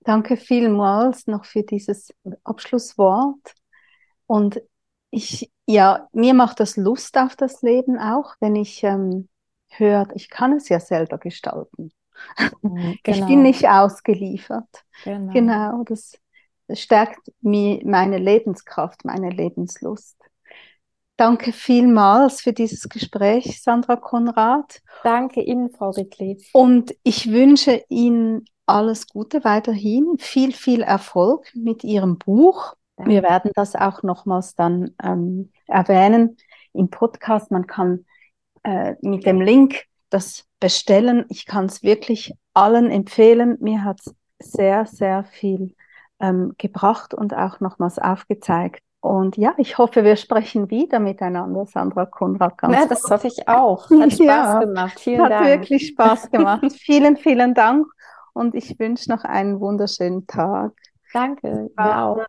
Danke 0.01 0.37
vielmals 0.37 1.25
noch 1.25 1.45
für 1.45 1.63
dieses 1.63 2.13
Abschlusswort. 2.43 3.55
Und 4.27 4.61
ich, 5.09 5.51
ja, 5.65 6.07
mir 6.11 6.33
macht 6.33 6.59
das 6.59 6.77
Lust 6.77 7.17
auf 7.17 7.35
das 7.35 7.61
Leben 7.61 7.97
auch, 7.97 8.35
wenn 8.39 8.55
ich 8.55 8.83
ähm, 8.83 9.29
höre, 9.69 10.07
ich 10.15 10.29
kann 10.29 10.53
es 10.53 10.69
ja 10.69 10.79
selber 10.79 11.17
gestalten. 11.17 11.91
Genau. 12.61 12.93
Ich 13.05 13.19
bin 13.19 13.27
genau. 13.27 13.41
nicht 13.41 13.67
ausgeliefert. 13.67 14.83
Genau, 15.03 15.33
genau 15.33 15.83
das, 15.83 16.17
das 16.67 16.79
stärkt 16.79 17.31
mir 17.41 17.79
meine 17.85 18.17
Lebenskraft, 18.17 19.05
meine 19.05 19.29
Lebenslust. 19.29 20.17
Danke 21.15 21.51
vielmals 21.51 22.41
für 22.41 22.53
dieses 22.53 22.89
Gespräch, 22.89 23.61
Sandra 23.61 23.95
Konrad. 23.95 24.81
Danke 25.03 25.41
Ihnen, 25.41 25.71
Frau 25.71 25.89
Rickli. 25.89 26.43
Und 26.53 26.95
ich 27.03 27.31
wünsche 27.31 27.83
Ihnen 27.89 28.45
alles 28.67 29.07
Gute 29.07 29.43
weiterhin, 29.43 30.17
viel, 30.19 30.53
viel 30.53 30.81
Erfolg 30.81 31.51
mit 31.55 31.83
Ihrem 31.83 32.17
Buch 32.17 32.75
wir 32.97 33.23
werden 33.23 33.51
das 33.53 33.75
auch 33.75 34.03
nochmals 34.03 34.55
dann 34.55 34.91
ähm, 35.03 35.51
erwähnen 35.67 36.37
im 36.73 36.89
Podcast. 36.89 37.51
Man 37.51 37.67
kann 37.67 38.05
äh, 38.63 38.95
mit 39.01 39.25
dem 39.25 39.41
Link 39.41 39.83
das 40.09 40.45
bestellen. 40.59 41.25
Ich 41.29 41.45
kann 41.45 41.65
es 41.65 41.83
wirklich 41.83 42.33
allen 42.53 42.89
empfehlen. 42.89 43.57
Mir 43.59 43.83
hat 43.83 43.99
es 43.99 44.15
sehr, 44.39 44.85
sehr 44.85 45.23
viel 45.23 45.75
ähm, 46.19 46.53
gebracht 46.57 47.13
und 47.13 47.35
auch 47.35 47.59
nochmals 47.59 47.99
aufgezeigt, 47.99 48.81
Und 48.99 49.37
ja, 49.37 49.53
ich 49.57 49.77
hoffe, 49.77 50.03
wir 50.03 50.15
sprechen 50.15 50.69
wieder 50.69 50.99
miteinander, 50.99 51.65
Sandra 51.65 52.05
Konrad. 52.05 52.57
Ganz 52.57 52.75
ja, 52.75 52.85
das 52.87 53.03
hoffe 53.09 53.27
ich 53.27 53.47
auch. 53.47 53.89
Hat 53.91 54.13
Spaß 54.13 54.19
ja, 54.19 54.59
gemacht. 54.59 54.99
Vielen 54.99 55.21
hat 55.21 55.31
Dank. 55.31 55.45
Hat 55.45 55.49
wirklich 55.49 55.87
Spaß 55.89 56.31
gemacht. 56.31 56.71
vielen, 56.79 57.17
vielen 57.17 57.53
Dank. 57.53 57.85
Und 58.33 58.55
ich 58.55 58.79
wünsche 58.79 59.09
noch 59.09 59.23
einen 59.23 59.59
wunderschönen 59.59 60.27
Tag. 60.27 60.73
Danke. 61.13 61.69
Wow. 61.77 62.25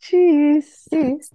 Tschüss. 0.00 0.86
Tschüss. 0.90 1.30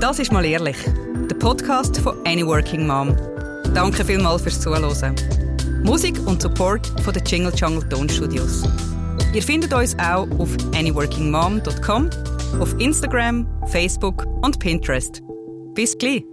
Das 0.00 0.18
ist 0.18 0.32
mal 0.32 0.44
ehrlich. 0.44 0.76
Der 1.30 1.36
Podcast 1.36 1.98
von 1.98 2.16
Any 2.26 2.46
Working 2.46 2.86
Mom. 2.86 3.14
Danke 3.74 4.04
vielmals 4.04 4.42
fürs 4.42 4.60
Zuhören. 4.60 5.14
Musik 5.84 6.18
und 6.26 6.40
Support 6.42 6.86
von 7.02 7.12
den 7.12 7.24
Jingle 7.24 7.52
Jungle 7.54 7.88
Tonstudios. 7.88 8.64
Ihr 9.34 9.42
findet 9.42 9.72
uns 9.74 9.96
auch 9.98 10.26
auf 10.38 10.48
anyworkingmom.com, 10.74 12.10
auf 12.60 12.80
Instagram, 12.80 13.46
Facebook 13.66 14.26
und 14.42 14.58
Pinterest. 14.58 15.22
Bis 15.74 15.96
gleich! 15.98 16.24